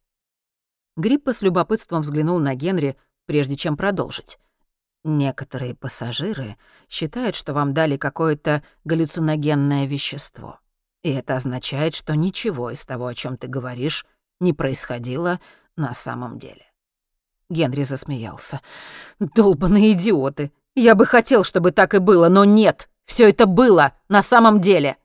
Гриппа 0.97 1.31
с 1.31 1.41
любопытством 1.41 2.01
взглянул 2.01 2.39
на 2.39 2.53
Генри, 2.53 2.97
прежде 3.25 3.55
чем 3.55 3.77
продолжить. 3.77 4.37
Некоторые 5.05 5.73
пассажиры 5.73 6.57
считают, 6.89 7.37
что 7.37 7.53
вам 7.53 7.73
дали 7.73 7.95
какое-то 7.95 8.63
галлюциногенное 8.83 9.85
вещество. 9.85 10.59
И 11.03 11.09
это 11.11 11.37
означает, 11.37 11.95
что 11.95 12.17
ничего 12.17 12.69
из 12.71 12.85
того, 12.85 13.07
о 13.07 13.15
чем 13.15 13.37
ты 13.37 13.47
говоришь, 13.47 14.05
не 14.41 14.51
происходило 14.51 15.39
на 15.77 15.93
самом 15.93 16.37
деле. 16.37 16.70
Генри 17.51 17.83
засмеялся. 17.83 18.61
«Долбаные 19.19 19.91
идиоты! 19.91 20.51
Я 20.73 20.95
бы 20.95 21.05
хотел, 21.05 21.43
чтобы 21.43 21.71
так 21.71 21.93
и 21.93 21.99
было, 21.99 22.29
но 22.29 22.45
нет! 22.45 22.89
Все 23.05 23.29
это 23.29 23.45
было 23.45 23.93
на 24.07 24.21
самом 24.21 24.61
деле!» 24.61 24.97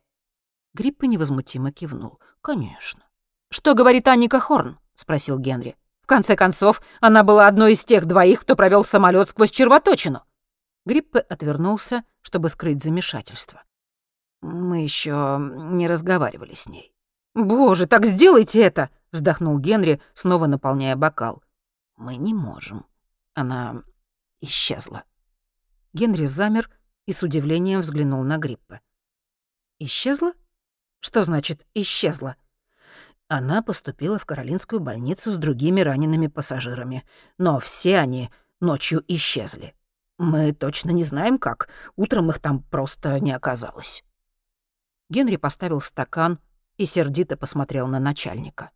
Гриппа 0.73 1.05
невозмутимо 1.05 1.73
кивнул. 1.73 2.21
«Конечно». 2.41 3.03
«Что 3.51 3.75
говорит 3.75 4.07
Анника 4.07 4.39
Хорн?»— 4.39 4.79
спросил 4.95 5.39
Генри. 5.39 5.77
«В 6.03 6.07
конце 6.07 6.37
концов, 6.37 6.81
она 7.01 7.25
была 7.25 7.49
одной 7.49 7.73
из 7.73 7.85
тех 7.85 8.07
двоих, 8.07 8.43
кто 8.43 8.55
провел 8.55 8.85
самолет 8.85 9.29
сквозь 9.29 9.51
червоточину». 9.51 10.23
Гриппе 10.85 11.19
отвернулся, 11.19 12.05
чтобы 12.23 12.49
скрыть 12.49 12.83
замешательство. 12.83 13.65
«Мы 14.41 14.85
еще 14.85 15.39
не 15.41 15.89
разговаривали 15.89 16.55
с 16.55 16.69
ней». 16.69 16.93
«Боже, 17.35 17.87
так 17.87 18.07
сделайте 18.07 18.63
это!»— 18.63 18.91
вздохнул 19.13 19.59
Генри, 19.59 20.01
снова 20.15 20.47
наполняя 20.47 20.95
бокал. 20.95 21.43
Мы 21.97 22.17
не 22.17 22.35
можем. 22.35 22.87
Она 23.35 23.83
исчезла. 24.41 25.05
Генри 25.93 26.27
замер 26.27 26.71
и 27.07 27.13
с 27.13 27.23
удивлением 27.23 27.81
взглянул 27.81 28.23
на 28.23 28.39
Гриппа. 28.39 28.81
Исчезла? 29.79 30.33
Что 31.01 31.25
значит 31.25 31.67
исчезла? 31.75 32.37
Она 33.29 33.63
поступила 33.63 34.19
в 34.19 34.27
Каролинскую 34.27 34.81
больницу 34.81 35.33
с 35.33 35.39
другими 35.39 35.81
ранеными 35.81 36.29
пассажирами, 36.29 37.05
но 37.39 37.59
все 37.59 37.99
они 37.99 38.31
ночью 38.61 39.03
исчезли. 39.09 39.75
Мы 40.19 40.53
точно 40.53 40.91
не 40.91 41.03
знаем, 41.03 41.39
как. 41.39 41.69
Утром 41.97 42.31
их 42.31 42.39
там 42.39 42.63
просто 42.63 43.19
не 43.21 43.33
оказалось. 43.33 44.05
Генри 45.09 45.37
поставил 45.37 45.81
стакан 45.81 46.39
и 46.77 46.87
сердито 46.87 47.37
посмотрел 47.37 47.87
на 47.87 48.01
начальника. 48.01 48.71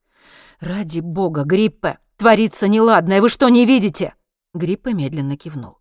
«Ради 0.61 1.01
бога, 1.01 1.45
Гриппе! 1.45 1.99
Творится 2.21 2.69
неладное, 2.69 3.23
вы 3.23 3.31
что, 3.31 3.49
не 3.49 3.65
видите?» 3.65 4.15
Гриппе 4.53 4.93
медленно 4.93 5.39
кивнул. 5.39 5.79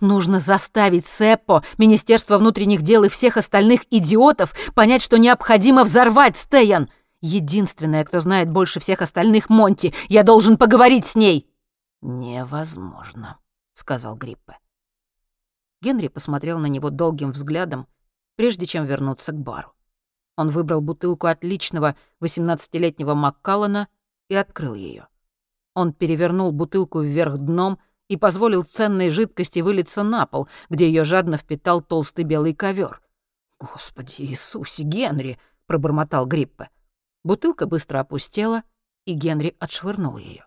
«Нужно 0.00 0.40
заставить 0.40 1.04
Сеппо, 1.04 1.62
Министерство 1.76 2.38
внутренних 2.38 2.80
дел 2.80 3.04
и 3.04 3.10
всех 3.10 3.36
остальных 3.36 3.82
идиотов 3.92 4.54
понять, 4.74 5.02
что 5.02 5.18
необходимо 5.18 5.84
взорвать 5.84 6.38
Стеян. 6.38 6.88
Единственная, 7.20 8.06
кто 8.06 8.20
знает 8.20 8.50
больше 8.50 8.80
всех 8.80 9.02
остальных, 9.02 9.50
Монти. 9.50 9.92
Я 10.08 10.22
должен 10.22 10.56
поговорить 10.56 11.04
с 11.04 11.14
ней». 11.14 11.46
«Невозможно»,— 12.00 13.36
сказал 13.74 14.16
Гриппе. 14.16 14.56
Генри 15.82 16.08
посмотрел 16.08 16.58
на 16.58 16.68
него 16.68 16.88
долгим 16.88 17.32
взглядом, 17.32 17.86
прежде 18.36 18.64
чем 18.64 18.86
вернуться 18.86 19.32
к 19.32 19.38
бару. 19.38 19.74
Он 20.38 20.48
выбрал 20.48 20.80
бутылку 20.80 21.26
отличного 21.26 21.96
18-летнего 22.22 23.12
Маккаллана 23.12 23.88
и 24.30 24.34
открыл 24.34 24.72
ее. 24.72 25.06
Он 25.74 25.92
перевернул 25.92 26.52
бутылку 26.52 27.00
вверх 27.00 27.38
дном 27.38 27.78
и 28.08 28.16
позволил 28.16 28.64
ценной 28.64 29.10
жидкости 29.10 29.60
вылиться 29.60 30.02
на 30.02 30.26
пол, 30.26 30.48
где 30.68 30.86
ее 30.86 31.04
жадно 31.04 31.36
впитал 31.36 31.80
толстый 31.80 32.24
белый 32.24 32.54
ковер. 32.54 33.00
«Господи 33.58 34.14
Иисусе, 34.18 34.82
Генри!»— 34.82 35.38
пробормотал 35.66 36.26
Гриппе. 36.26 36.68
Бутылка 37.24 37.66
быстро 37.66 38.00
опустела, 38.00 38.64
и 39.06 39.14
Генри 39.14 39.56
отшвырнул 39.58 40.18
ее. 40.18 40.46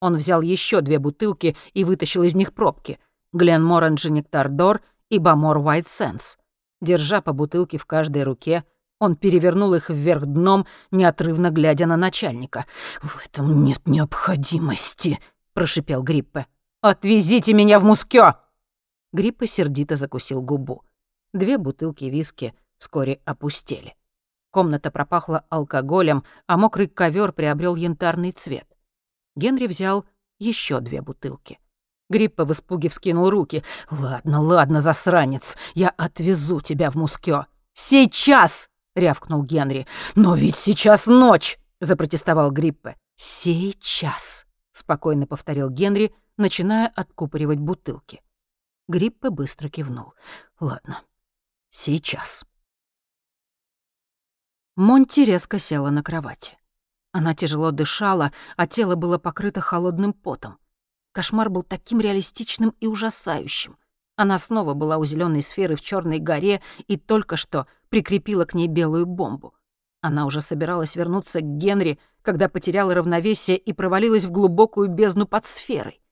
Он 0.00 0.16
взял 0.16 0.40
еще 0.40 0.80
две 0.80 0.98
бутылки 0.98 1.56
и 1.74 1.84
вытащил 1.84 2.22
из 2.22 2.34
них 2.34 2.54
пробки— 2.54 2.98
Гленмор 3.32 3.88
Нектар 3.90 4.48
Дор 4.48 4.82
и 5.08 5.18
Бамор 5.18 5.58
White 5.58 5.84
Sense. 5.84 6.36
Держа 6.80 7.20
по 7.20 7.32
бутылке 7.32 7.78
в 7.78 7.86
каждой 7.86 8.24
руке, 8.24 8.64
он 9.00 9.16
перевернул 9.16 9.74
их 9.74 9.90
вверх 9.90 10.26
дном, 10.26 10.66
неотрывно 10.92 11.50
глядя 11.50 11.86
на 11.86 11.96
начальника. 11.96 12.66
«В 13.02 13.26
этом 13.26 13.64
нет 13.64 13.80
необходимости»,— 13.86 15.18
прошипел 15.54 16.02
Гриппе. 16.02 16.46
«Отвезите 16.82 17.52
меня 17.54 17.80
в 17.80 17.84
Мускё!» 17.84 18.34
Гриппе 19.12 19.46
сердито 19.46 19.96
закусил 19.96 20.42
губу. 20.42 20.84
Две 21.32 21.58
бутылки 21.58 22.04
виски 22.04 22.54
вскоре 22.78 23.20
опустели. 23.24 23.96
Комната 24.50 24.90
пропахла 24.90 25.44
алкоголем, 25.48 26.24
а 26.46 26.56
мокрый 26.56 26.86
ковер 26.86 27.32
приобрел 27.32 27.76
янтарный 27.76 28.32
цвет. 28.32 28.66
Генри 29.34 29.66
взял 29.66 30.04
еще 30.38 30.80
две 30.80 31.02
бутылки. 31.02 31.58
Гриппа 32.08 32.44
в 32.44 32.52
испуге 32.52 32.88
вскинул 32.88 33.30
руки. 33.30 33.62
«Ладно, 33.90 34.40
ладно, 34.40 34.80
засранец, 34.80 35.56
я 35.74 35.90
отвезу 35.90 36.60
тебя 36.60 36.90
в 36.90 36.96
Мускё». 36.96 37.46
«Сейчас!»— 37.72 38.68
рявкнул 38.94 39.42
Генри. 39.42 39.86
«Но 40.14 40.34
ведь 40.34 40.56
сейчас 40.56 41.06
ночь!»— 41.06 41.58
запротестовал 41.80 42.50
Гриппе. 42.50 42.96
«Сейчас!»— 43.16 44.46
спокойно 44.70 45.26
повторил 45.26 45.70
Генри, 45.70 46.14
начиная 46.36 46.88
откупоривать 46.88 47.58
бутылки. 47.58 48.22
Гриппе 48.88 49.30
быстро 49.30 49.68
кивнул. 49.68 50.14
«Ладно, 50.58 51.00
сейчас». 51.70 52.44
Монти 54.76 55.20
резко 55.20 55.58
села 55.58 55.90
на 55.90 56.02
кровати. 56.02 56.56
Она 57.12 57.34
тяжело 57.34 57.70
дышала, 57.70 58.32
а 58.56 58.66
тело 58.66 58.94
было 58.94 59.18
покрыто 59.18 59.60
холодным 59.60 60.12
потом. 60.12 60.58
Кошмар 61.12 61.50
был 61.50 61.62
таким 61.62 62.00
реалистичным 62.00 62.70
и 62.80 62.86
ужасающим. 62.86 63.76
Она 64.20 64.36
снова 64.36 64.74
была 64.74 64.98
у 64.98 65.06
зеленой 65.06 65.40
сферы 65.40 65.76
в 65.76 65.80
Черной 65.80 66.18
горе 66.18 66.60
и 66.86 66.98
только 66.98 67.38
что 67.38 67.66
прикрепила 67.88 68.44
к 68.44 68.52
ней 68.52 68.66
белую 68.66 69.06
бомбу. 69.06 69.54
Она 70.02 70.26
уже 70.26 70.42
собиралась 70.42 70.94
вернуться 70.94 71.40
к 71.40 71.56
Генри, 71.56 71.98
когда 72.20 72.50
потеряла 72.50 72.92
равновесие 72.92 73.56
и 73.56 73.72
провалилась 73.72 74.26
в 74.26 74.30
глубокую 74.30 74.90
бездну 74.90 75.26
под 75.26 75.46
сферой. 75.46 76.02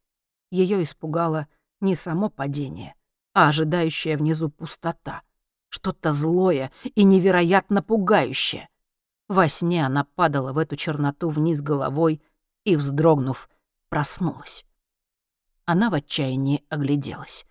Ее 0.51 0.83
испугало 0.83 1.49
не 1.83 1.95
само 1.95 2.31
падение, 2.31 2.95
а 3.35 3.51
ожидающая 3.51 4.17
внизу 4.17 4.49
пустота. 4.49 5.21
Что-то 5.69 6.15
злое 6.15 6.73
и 6.85 7.05
невероятно 7.05 7.83
пугающее. 7.83 8.71
Во 9.29 9.49
сне 9.51 9.85
она 9.85 10.05
падала 10.15 10.55
в 10.55 10.57
эту 10.57 10.77
черноту 10.77 11.29
вниз 11.29 11.61
головой 11.61 12.23
и, 12.65 12.75
вздрогнув, 12.75 13.51
проснулась. 13.91 14.65
Она 15.67 15.91
в 15.91 15.95
отчаянии 15.95 16.65
огляделась. 16.71 17.45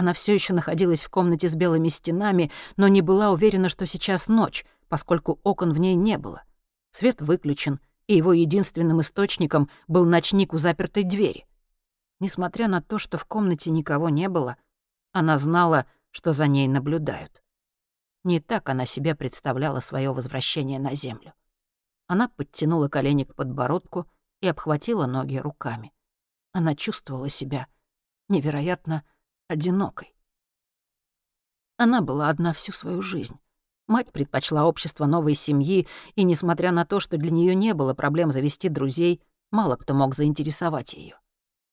Она 0.00 0.14
все 0.14 0.32
еще 0.32 0.54
находилась 0.54 1.02
в 1.02 1.10
комнате 1.10 1.46
с 1.46 1.54
белыми 1.54 1.88
стенами, 1.88 2.50
но 2.78 2.88
не 2.88 3.02
была 3.02 3.32
уверена, 3.32 3.68
что 3.68 3.84
сейчас 3.84 4.28
ночь, 4.28 4.64
поскольку 4.88 5.38
окон 5.42 5.74
в 5.74 5.78
ней 5.78 5.94
не 5.94 6.16
было. 6.16 6.42
Свет 6.90 7.20
выключен, 7.20 7.80
и 8.06 8.16
его 8.16 8.32
единственным 8.32 9.02
источником 9.02 9.68
был 9.88 10.06
ночник 10.06 10.54
у 10.54 10.56
запертой 10.56 11.04
двери. 11.04 11.44
Несмотря 12.18 12.66
на 12.66 12.80
то, 12.80 12.96
что 12.96 13.18
в 13.18 13.26
комнате 13.26 13.70
никого 13.70 14.08
не 14.08 14.30
было, 14.30 14.56
она 15.12 15.36
знала, 15.36 15.84
что 16.12 16.32
за 16.32 16.46
ней 16.46 16.66
наблюдают. 16.66 17.42
Не 18.24 18.40
так 18.40 18.70
она 18.70 18.86
себе 18.86 19.14
представляла 19.14 19.80
свое 19.80 20.14
возвращение 20.14 20.78
на 20.78 20.94
землю. 20.94 21.34
Она 22.06 22.28
подтянула 22.28 22.88
колени 22.88 23.24
к 23.24 23.34
подбородку 23.34 24.06
и 24.40 24.48
обхватила 24.48 25.04
ноги 25.04 25.36
руками. 25.36 25.92
Она 26.52 26.74
чувствовала 26.74 27.28
себя 27.28 27.66
невероятно 28.30 29.04
одинокой. 29.50 30.14
Она 31.76 32.02
была 32.02 32.28
одна 32.28 32.52
всю 32.52 32.72
свою 32.72 33.02
жизнь. 33.02 33.36
Мать 33.88 34.12
предпочла 34.12 34.64
общество 34.64 35.06
новой 35.06 35.34
семьи, 35.34 35.88
и, 36.14 36.22
несмотря 36.22 36.70
на 36.70 36.86
то, 36.86 37.00
что 37.00 37.16
для 37.16 37.32
нее 37.32 37.56
не 37.56 37.74
было 37.74 37.92
проблем 37.92 38.30
завести 38.30 38.68
друзей, 38.68 39.20
мало 39.50 39.74
кто 39.74 39.92
мог 39.92 40.14
заинтересовать 40.14 40.94
ее. 40.94 41.18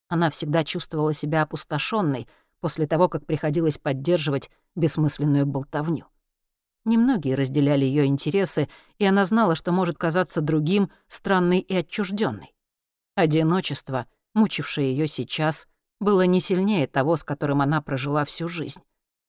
Она 0.08 0.32
всегда 0.32 0.64
чувствовала 0.64 1.14
себя 1.14 1.44
опустошенной 1.44 2.28
после 2.62 2.88
того, 2.88 3.10
как 3.10 3.28
приходилось 3.28 3.78
поддерживать 3.78 4.50
бессмысленную 4.76 5.46
болтовню. 5.46 6.08
Немногие 6.84 7.36
разделяли 7.36 7.86
ее 7.86 8.06
интересы, 8.06 8.70
и 8.98 9.06
она 9.06 9.26
знала, 9.26 9.54
что 9.54 9.72
может 9.72 10.00
казаться 10.00 10.42
другим, 10.42 10.90
странной 11.08 11.60
и 11.60 11.76
отчужденной. 11.76 12.56
Одиночество— 13.14 14.08
мучившее 14.34 14.90
ее 14.90 15.06
сейчас, 15.06 15.68
было 16.00 16.26
не 16.26 16.42
сильнее 16.42 16.88
того, 16.88 17.16
с 17.16 17.24
которым 17.24 17.62
она 17.62 17.82
прожила 17.82 18.26
всю 18.26 18.48
жизнь. 18.48 18.82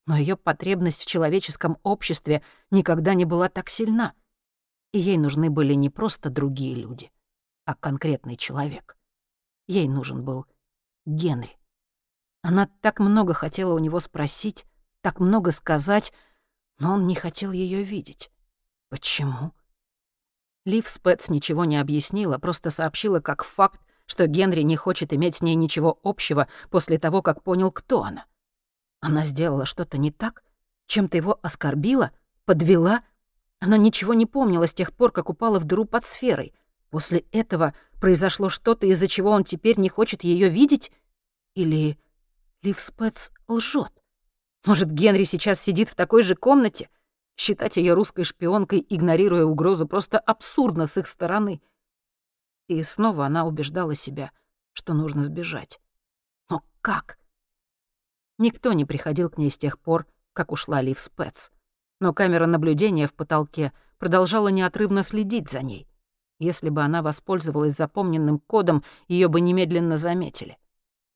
Но 0.07 0.17
ее 0.17 0.37
потребность 0.37 1.03
в 1.03 1.07
человеческом 1.07 1.79
обществе 1.83 2.43
никогда 2.71 3.15
не 3.15 3.25
была 3.25 3.49
так 3.49 3.69
сильна. 3.69 4.15
И 4.93 4.99
ей 4.99 5.19
нужны 5.19 5.51
были 5.51 5.75
не 5.75 5.91
просто 5.91 6.31
другие 6.31 6.75
люди, 6.75 7.11
а 7.65 7.75
конкретный 7.75 8.37
человек. 8.37 8.97
Ей 9.67 9.87
нужен 9.87 10.25
был 10.25 10.47
Генри. 11.05 11.59
Она 12.43 12.69
так 12.81 13.01
много 13.01 13.35
хотела 13.35 13.75
у 13.75 13.79
него 13.79 14.01
спросить, 14.01 14.65
так 15.03 15.21
много 15.21 15.53
сказать, 15.53 16.13
но 16.79 16.95
он 16.95 17.07
не 17.07 17.15
хотел 17.15 17.53
ее 17.53 17.83
видеть. 17.83 18.31
Почему? 18.89 19.53
Лив 20.65 20.89
Спец 20.89 21.29
ничего 21.29 21.65
не 21.65 21.77
объяснила, 21.79 22.39
просто 22.39 22.71
сообщила 22.71 23.21
как 23.21 23.45
факт, 23.45 23.81
что 24.09 24.27
Генри 24.27 24.63
не 24.63 24.75
хочет 24.75 25.13
иметь 25.13 25.37
с 25.37 25.43
ней 25.43 25.55
ничего 25.55 26.01
общего 26.03 26.49
после 26.71 26.99
того, 26.99 27.21
как 27.21 27.43
понял, 27.43 27.71
кто 27.71 28.03
она. 28.03 28.25
Она 29.01 29.25
сделала 29.25 29.67
что-то 29.67 29.99
не 29.99 30.11
так? 30.11 30.43
Чем-то 30.87 31.19
его 31.19 31.39
оскорбила? 31.43 32.11
Подвела? 32.47 33.03
Она 33.61 33.77
ничего 33.77 34.15
не 34.15 34.25
помнила 34.25 34.67
с 34.67 34.73
тех 34.73 34.95
пор, 34.95 35.13
как 35.13 35.29
упала 35.29 35.61
в 35.61 35.65
дыру 35.65 35.85
под 35.85 36.07
сферой. 36.07 36.55
После 36.89 37.27
этого 37.33 37.75
произошло 38.01 38.49
что-то, 38.49 38.87
из-за 38.87 39.09
чего 39.09 39.31
он 39.31 39.45
теперь 39.45 39.79
не 39.79 39.91
хочет 39.91 40.25
ее 40.25 40.49
видеть? 40.49 40.91
Или 41.55 41.99
Лив 42.63 42.79
лжет? 43.47 43.93
Может, 44.65 44.91
Генри 44.91 45.25
сейчас 45.25 45.61
сидит 45.61 45.91
в 45.91 45.95
такой 45.95 46.23
же 46.23 46.35
комнате? 46.35 46.89
Считать 47.37 47.77
ее 47.77 47.93
русской 47.93 48.25
шпионкой, 48.25 48.85
игнорируя 48.89 49.45
угрозу, 49.45 49.87
просто 49.87 50.19
абсурдно 50.19 50.87
с 50.87 50.97
их 50.97 51.07
стороны— 51.07 51.61
и 52.69 52.83
снова 52.83 53.27
она 53.27 53.45
убеждала 53.45 53.95
себя, 53.95 54.31
что 54.73 54.95
нужно 54.95 55.25
сбежать. 55.25 55.81
Но 56.49 56.63
как? 56.81 57.19
Никто 58.39 58.73
не 58.73 58.85
приходил 58.85 59.31
к 59.31 59.39
ней 59.39 59.51
с 59.51 59.59
тех 59.59 59.79
пор, 59.79 60.07
как 60.33 60.53
ушла 60.53 60.81
Лив 60.81 61.01
Спец. 61.01 61.51
Но 62.01 62.15
камера 62.15 62.47
наблюдения 62.47 63.09
в 63.09 63.15
потолке 63.15 63.73
продолжала 63.99 64.49
неотрывно 64.49 65.03
следить 65.03 65.51
за 65.51 65.63
ней. 65.63 65.89
Если 66.39 66.69
бы 66.69 66.83
она 66.83 67.03
воспользовалась 67.03 67.75
запомненным 67.75 68.39
кодом, 68.39 68.85
ее 69.09 69.27
бы 69.27 69.41
немедленно 69.41 69.97
заметили. 69.97 70.57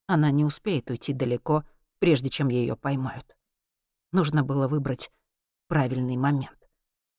Она 0.08 0.32
не 0.32 0.44
успеет 0.44 0.90
уйти 0.90 1.12
далеко, 1.12 1.64
прежде 2.00 2.28
чем 2.28 2.48
ее 2.48 2.76
поймают. 2.76 3.36
Нужно 4.10 4.42
было 4.42 4.66
выбрать 4.66 5.12
правильный 5.68 6.16
момент. 6.16 6.58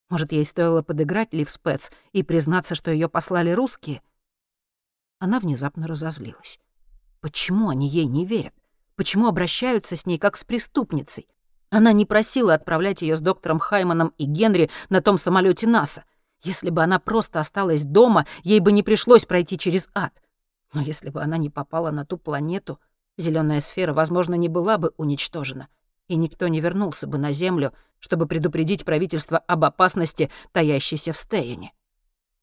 Может, 0.10 0.34
ей 0.34 0.44
стоило 0.44 0.82
подыграть 0.82 1.34
Лив 1.34 1.50
Спец 1.50 1.92
и 2.12 2.24
признаться, 2.24 2.76
что 2.76 2.92
ее 2.92 3.08
послали 3.08 3.52
русские? 3.52 4.02
Она 5.24 5.40
внезапно 5.40 5.88
разозлилась. 5.88 6.60
Почему 7.22 7.70
они 7.70 7.88
ей 7.88 8.08
не 8.08 8.26
верят? 8.26 8.54
Почему 8.98 9.30
обращаются 9.30 9.96
с 9.96 10.06
ней 10.06 10.18
как 10.18 10.36
с 10.36 10.44
преступницей? 10.44 11.30
Она 11.70 11.94
не 11.94 12.06
просила 12.06 12.54
отправлять 12.54 13.02
ее 13.02 13.16
с 13.16 13.22
доктором 13.22 13.58
Хайманом 13.58 14.12
и 14.18 14.26
Генри 14.26 14.70
на 14.90 15.02
том 15.02 15.18
самолете 15.18 15.66
НАСА. 15.66 16.04
Если 16.44 16.70
бы 16.72 16.84
она 16.84 17.00
просто 17.00 17.40
осталась 17.40 17.86
дома, 17.86 18.26
ей 18.44 18.60
бы 18.60 18.74
не 18.74 18.84
пришлось 18.84 19.24
пройти 19.24 19.58
через 19.58 19.90
ад. 19.96 20.12
Но 20.74 20.82
если 20.82 21.10
бы 21.10 21.22
она 21.22 21.38
не 21.38 21.50
попала 21.50 21.90
на 21.90 22.06
ту 22.06 22.18
планету, 22.18 22.82
зеленая 23.16 23.62
сфера, 23.62 23.94
возможно, 23.94 24.34
не 24.34 24.50
была 24.50 24.78
бы 24.78 24.92
уничтожена, 24.98 25.70
и 26.10 26.18
никто 26.18 26.50
не 26.50 26.60
вернулся 26.60 27.08
бы 27.08 27.18
на 27.18 27.32
Землю, 27.32 27.72
чтобы 28.00 28.28
предупредить 28.28 28.84
правительство 28.84 29.38
об 29.38 29.64
опасности, 29.64 30.30
таящейся 30.52 31.14
в 31.14 31.18
Стейне. 31.18 31.72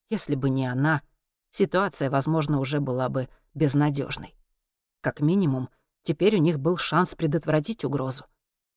Если 0.09 0.35
бы 0.35 0.49
не 0.49 0.66
она, 0.66 1.03
ситуация, 1.51 2.11
возможно, 2.11 2.61
уже 2.61 2.80
была 2.80 3.09
бы 3.09 3.28
безнадежной. 3.55 4.34
Как 5.01 5.20
минимум, 5.20 5.70
теперь 6.03 6.36
у 6.36 6.40
них 6.40 6.59
был 6.59 6.76
шанс 6.76 7.14
предотвратить 7.14 7.84
угрозу. 7.84 8.24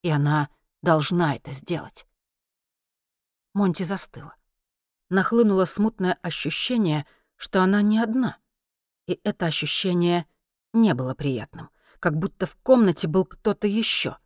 И 0.02 0.10
она 0.10 0.50
должна 0.82 1.36
это 1.36 1.52
сделать. 1.52 2.06
Монти 3.54 3.84
застыла 3.84 4.36
нахлынуло 5.14 5.66
смутное 5.66 6.18
ощущение, 6.22 7.06
что 7.38 7.62
она 7.62 7.82
не 7.82 8.00
одна. 8.00 8.38
И 9.08 9.20
это 9.24 9.46
ощущение 9.46 10.26
не 10.74 10.94
было 10.94 11.14
приятным, 11.14 11.70
как 12.00 12.18
будто 12.18 12.46
в 12.46 12.56
комнате 12.58 13.08
был 13.08 13.26
кто-то 13.26 13.68
еще. 13.68 14.18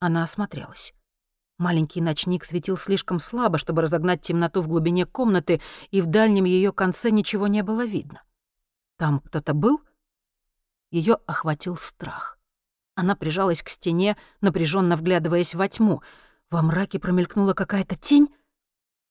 Она 0.00 0.22
осмотрелась. 0.22 0.92
Маленький 1.60 2.00
ночник 2.00 2.44
светил 2.46 2.78
слишком 2.78 3.18
слабо, 3.18 3.58
чтобы 3.58 3.82
разогнать 3.82 4.22
темноту 4.22 4.62
в 4.62 4.66
глубине 4.66 5.04
комнаты, 5.04 5.60
и 5.90 6.00
в 6.00 6.06
дальнем 6.06 6.46
ее 6.46 6.72
конце 6.72 7.10
ничего 7.10 7.48
не 7.48 7.62
было 7.62 7.84
видно. 7.84 8.22
Там 8.96 9.20
кто-то 9.20 9.52
был? 9.52 9.82
Ее 10.90 11.18
охватил 11.26 11.76
страх. 11.76 12.38
Она 12.94 13.14
прижалась 13.14 13.62
к 13.62 13.68
стене, 13.68 14.16
напряженно 14.40 14.96
вглядываясь 14.96 15.54
во 15.54 15.68
тьму. 15.68 16.00
Во 16.48 16.62
мраке 16.62 16.98
промелькнула 16.98 17.52
какая-то 17.52 17.94
тень. 17.94 18.34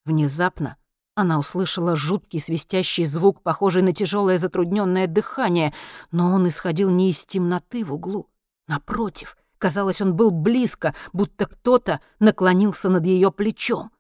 Внезапно 0.04 0.78
она 1.14 1.38
услышала 1.38 1.96
жуткий 1.96 2.40
свистящий 2.40 3.06
звук, 3.06 3.44
похожий 3.44 3.84
на 3.84 3.94
тяжелое 3.94 4.40
затрудненное 4.40 5.06
дыхание, 5.06 5.72
но 6.10 6.34
он 6.34 6.48
исходил 6.48 6.90
не 6.90 7.12
из 7.12 7.28
темноты 7.28 7.86
в 7.86 7.94
углу. 7.94 8.28
Напротив, 8.68 9.38
казалось, 9.60 10.02
он 10.02 10.16
был 10.16 10.32
близко, 10.32 10.96
будто 11.14 11.46
кто-то 11.46 12.02
наклонился 12.20 12.90
над 12.90 13.06
ее 13.06 13.32
плечом. 13.32 13.92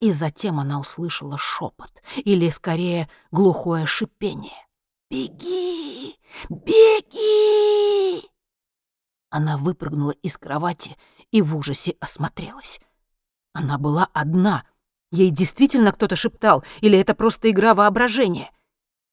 И 0.00 0.12
затем 0.12 0.60
она 0.60 0.78
услышала 0.78 1.38
шепот, 1.38 2.02
или, 2.16 2.50
скорее, 2.50 3.08
глухое 3.30 3.86
шипение. 3.86 4.66
«Беги! 5.10 6.16
Беги!» 6.50 8.28
Она 9.30 9.56
выпрыгнула 9.56 10.12
из 10.22 10.36
кровати 10.36 10.96
и 11.30 11.40
в 11.40 11.56
ужасе 11.56 11.96
осмотрелась. 12.00 12.80
Она 13.54 13.78
была 13.78 14.08
одна— 14.12 14.64
Ей 15.10 15.30
действительно 15.30 15.92
кто-то 15.92 16.16
шептал, 16.16 16.64
или 16.80 16.98
это 16.98 17.14
просто 17.14 17.50
игра 17.50 17.74
воображения? 17.74 18.50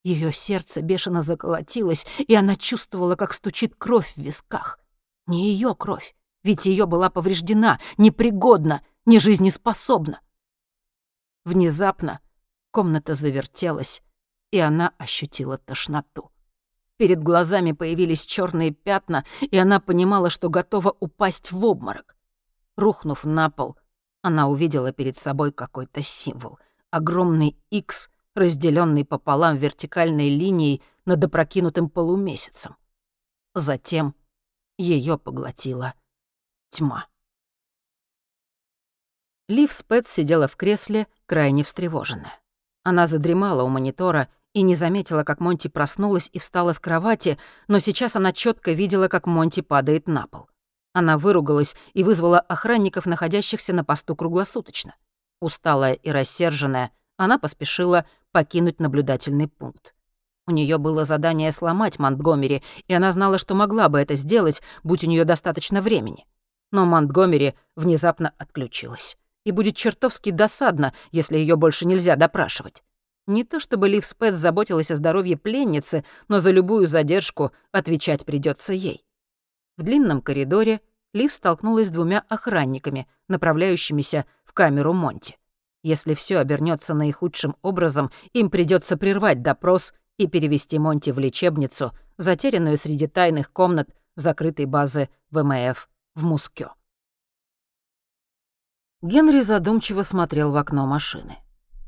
Ее 0.04 0.32
сердце 0.32 0.82
бешено 0.82 1.22
заколотилось, 1.22 2.06
и 2.20 2.36
она 2.36 2.56
чувствовала, 2.56 3.16
как 3.16 3.34
стучит 3.34 3.76
кровь 3.78 4.14
в 4.16 4.18
висках. 4.18 4.80
Не 5.28 5.52
ее 5.52 5.76
кровь, 5.76 6.16
ведь 6.44 6.66
ее 6.66 6.86
была 6.86 7.10
повреждена, 7.10 7.80
непригодна, 7.98 8.82
не 9.06 9.20
жизнеспособна. 9.20 10.22
Внезапно 11.44 12.20
комната 12.72 13.14
завертелась, 13.16 14.04
и 14.52 14.60
она 14.60 14.94
ощутила 14.98 15.58
тошноту. 15.58 16.32
Перед 16.98 17.22
глазами 17.22 17.72
появились 17.72 18.26
черные 18.26 18.72
пятна, 18.72 19.26
и 19.42 19.58
она 19.58 19.80
понимала, 19.80 20.30
что 20.30 20.50
готова 20.50 20.96
упасть 21.00 21.52
в 21.52 21.66
обморок. 21.66 22.16
Рухнув 22.78 23.26
на 23.26 23.50
пол, 23.50 23.78
она 24.22 24.48
увидела 24.48 24.92
перед 24.92 25.18
собой 25.18 25.52
какой-то 25.52 26.02
символ. 26.02 26.58
Огромный 26.90 27.58
X, 27.70 28.10
разделенный 28.34 29.06
пополам 29.06 29.58
вертикальной 29.58 30.30
линией 30.30 30.82
над 31.06 31.24
опрокинутым 31.24 31.90
полумесяцем. 31.90 32.76
Затем 33.54 34.16
ее 34.78 35.18
поглотила 35.18 35.94
тьма. 36.70 37.08
Лив 39.48 39.72
Спец 39.72 40.08
сидела 40.08 40.48
в 40.48 40.56
кресле, 40.56 41.08
крайне 41.26 41.64
встревоженная. 41.64 42.40
Она 42.84 43.08
задремала 43.08 43.64
у 43.64 43.68
монитора 43.68 44.28
и 44.54 44.62
не 44.62 44.76
заметила, 44.76 45.24
как 45.24 45.40
Монти 45.40 45.68
проснулась 45.68 46.30
и 46.34 46.40
встала 46.40 46.72
с 46.72 46.80
кровати, 46.80 47.38
но 47.68 47.80
сейчас 47.80 48.16
она 48.16 48.32
четко 48.32 48.72
видела, 48.72 49.08
как 49.08 49.28
Монти 49.28 49.62
падает 49.62 50.08
на 50.08 50.28
пол. 50.28 50.50
Она 50.94 51.18
выругалась 51.18 51.76
и 51.94 52.04
вызвала 52.04 52.40
охранников, 52.40 53.06
находящихся 53.06 53.74
на 53.74 53.84
посту 53.84 54.16
круглосуточно. 54.16 54.96
Усталая 55.42 55.94
и 55.94 56.10
рассерженная, 56.10 56.92
она 57.18 57.38
поспешила 57.38 58.06
покинуть 58.32 58.80
наблюдательный 58.80 59.48
пункт. 59.48 59.95
У 60.48 60.52
нее 60.52 60.78
было 60.78 61.06
задание 61.06 61.52
сломать 61.52 61.98
Монтгомери, 61.98 62.62
и 62.88 62.94
она 62.94 63.12
знала, 63.12 63.40
что 63.40 63.56
могла 63.56 63.90
бы 63.90 64.00
это 64.00 64.16
сделать, 64.16 64.62
будь 64.84 65.04
у 65.04 65.08
нее 65.08 65.26
достаточно 65.26 65.82
времени. 65.82 66.26
Но 66.72 66.86
Монтгомери 66.86 67.56
внезапно 67.76 68.34
отключилась. 68.38 69.18
И 69.44 69.52
будет 69.52 69.76
чертовски 69.76 70.32
досадно, 70.32 70.94
если 71.12 71.38
ее 71.38 71.56
больше 71.56 71.86
нельзя 71.86 72.16
допрашивать. 72.16 72.84
Не 73.28 73.44
то 73.44 73.60
чтобы 73.60 73.90
Лив 73.90 74.06
Спэт 74.06 74.36
заботилась 74.36 74.92
о 74.92 74.96
здоровье 74.96 75.36
пленницы, 75.36 76.06
но 76.28 76.40
за 76.40 76.52
любую 76.52 76.88
задержку 76.88 77.52
отвечать 77.72 78.24
придется 78.24 78.74
ей. 78.74 79.04
В 79.78 79.84
длинном 79.84 80.22
коридоре 80.22 80.82
Лив 81.14 81.34
столкнулась 81.34 81.88
с 81.88 81.92
двумя 81.92 82.24
охранниками, 82.30 83.08
направляющимися 83.28 84.26
в 84.44 84.54
камеру 84.54 84.94
Монти. 84.94 85.38
Если 85.82 86.14
все 86.14 86.40
обернется 86.40 86.94
наихудшим 86.94 87.56
образом, 87.62 88.12
им 88.34 88.50
придется 88.50 88.98
прервать 88.98 89.42
допрос 89.42 89.94
и 90.18 90.28
перевести 90.28 90.80
Монти 90.80 91.12
в 91.12 91.20
лечебницу, 91.20 91.92
затерянную 92.18 92.78
среди 92.78 93.08
тайных 93.08 93.52
комнат 93.52 93.90
закрытой 94.16 94.66
базы 94.66 95.10
ВМФ 95.32 95.90
в 96.16 96.24
Мускё. 96.24 96.70
Генри 99.02 99.42
задумчиво 99.42 100.02
смотрел 100.02 100.52
в 100.52 100.58
окно 100.58 100.86
машины. 100.86 101.38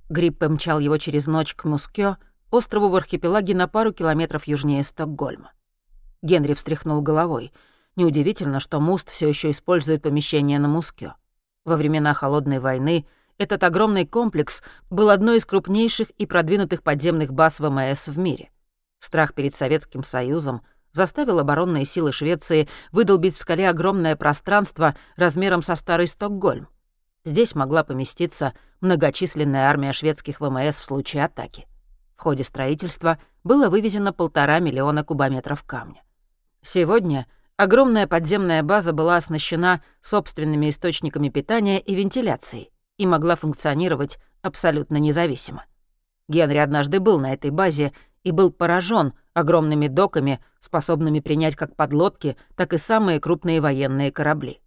Грипп 0.09 0.39
помчал 0.39 0.79
его 0.79 0.97
через 0.97 1.27
ночь 1.27 1.55
к 1.55 1.65
Мускё, 1.65 2.17
острову 2.51 2.89
в 2.89 2.95
архипелаге 2.95 3.55
на 3.55 3.67
пару 3.67 3.93
километров 3.93 4.45
южнее 4.45 4.83
Стокгольма. 4.83 5.53
Генри 6.21 6.53
встряхнул 6.53 7.01
головой— 7.01 7.51
Неудивительно, 7.97 8.59
что 8.59 8.79
Муст 8.79 9.09
все 9.09 9.27
еще 9.27 9.49
использует 9.49 10.03
помещение 10.03 10.59
на 10.59 10.67
Мускё. 10.67 11.15
Во 11.65 11.75
времена 11.75 12.13
Холодной 12.13 12.59
войны 12.59 13.07
этот 13.37 13.63
огромный 13.63 14.05
комплекс 14.05 14.63
был 14.89 15.09
одной 15.09 15.37
из 15.37 15.45
крупнейших 15.45 16.09
и 16.11 16.25
продвинутых 16.25 16.83
подземных 16.83 17.33
баз 17.33 17.59
ВМС 17.59 18.07
в 18.07 18.17
мире. 18.17 18.49
Страх 18.99 19.33
перед 19.33 19.55
Советским 19.55 20.03
Союзом 20.03 20.61
заставил 20.91 21.39
оборонные 21.39 21.85
силы 21.85 22.11
Швеции 22.11 22.67
выдолбить 22.91 23.35
в 23.35 23.39
скале 23.39 23.69
огромное 23.69 24.15
пространство 24.15 24.95
размером 25.15 25.61
со 25.61 25.75
старый 25.75 26.07
Стокгольм. 26.07 26.67
Здесь 27.25 27.55
могла 27.55 27.83
поместиться 27.83 28.53
многочисленная 28.81 29.69
армия 29.69 29.93
шведских 29.93 30.39
ВМС 30.39 30.79
в 30.79 30.85
случае 30.85 31.25
атаки. 31.25 31.67
В 32.15 32.21
ходе 32.21 32.43
строительства 32.43 33.19
было 33.43 33.69
вывезено 33.69 34.13
полтора 34.13 34.59
миллиона 34.59 35.03
кубометров 35.03 35.63
камня. 35.63 36.01
Сегодня 36.61 37.27
Огромная 37.57 38.05
подземная 38.05 38.61
база 38.61 38.93
была 38.93 39.15
оснащена 39.15 39.81
собственными 40.01 40.69
источниками 40.69 41.29
питания 41.29 41.79
и 41.79 41.95
вентиляцией 41.95 42.69
и 42.97 43.05
могла 43.05 43.35
функционировать 43.35 44.19
абсолютно 44.41 44.97
независимо. 44.97 45.65
Генри 46.27 46.57
однажды 46.57 46.99
был 46.99 47.19
на 47.19 47.33
этой 47.33 47.51
базе 47.51 47.93
и 48.23 48.31
был 48.31 48.51
поражен 48.51 49.13
огромными 49.33 49.87
доками, 49.87 50.39
способными 50.59 51.19
принять 51.19 51.55
как 51.55 51.75
подлодки, 51.75 52.35
так 52.55 52.73
и 52.73 52.77
самые 52.77 53.19
крупные 53.19 53.61
военные 53.61 54.11
корабли. 54.11 54.59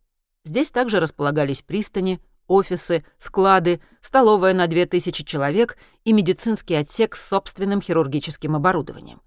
Здесь 0.45 0.71
также 0.71 1.01
располагались 1.01 1.63
пристани, 1.63 2.21
офисы, 2.47 3.05
склады, 3.19 3.81
столовая 4.01 4.55
на 4.55 4.67
2000 4.67 5.25
человек 5.25 5.77
и 6.05 6.13
медицинский 6.13 6.75
отсек 6.75 7.15
с 7.15 7.29
собственным 7.29 7.81
хирургическим 7.81 8.57
оборудованием. 8.57 9.21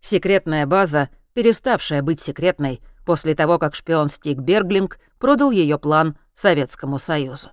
Секретная 0.00 0.66
база, 0.66 1.08
переставшая 1.34 2.02
быть 2.02 2.20
секретной, 2.20 2.80
после 3.04 3.34
того, 3.34 3.58
как 3.58 3.74
шпион 3.74 4.08
Стик 4.08 4.38
Берглинг 4.38 4.98
продал 5.18 5.50
ее 5.50 5.78
план 5.78 6.16
Советскому 6.34 6.98
Союзу. 6.98 7.50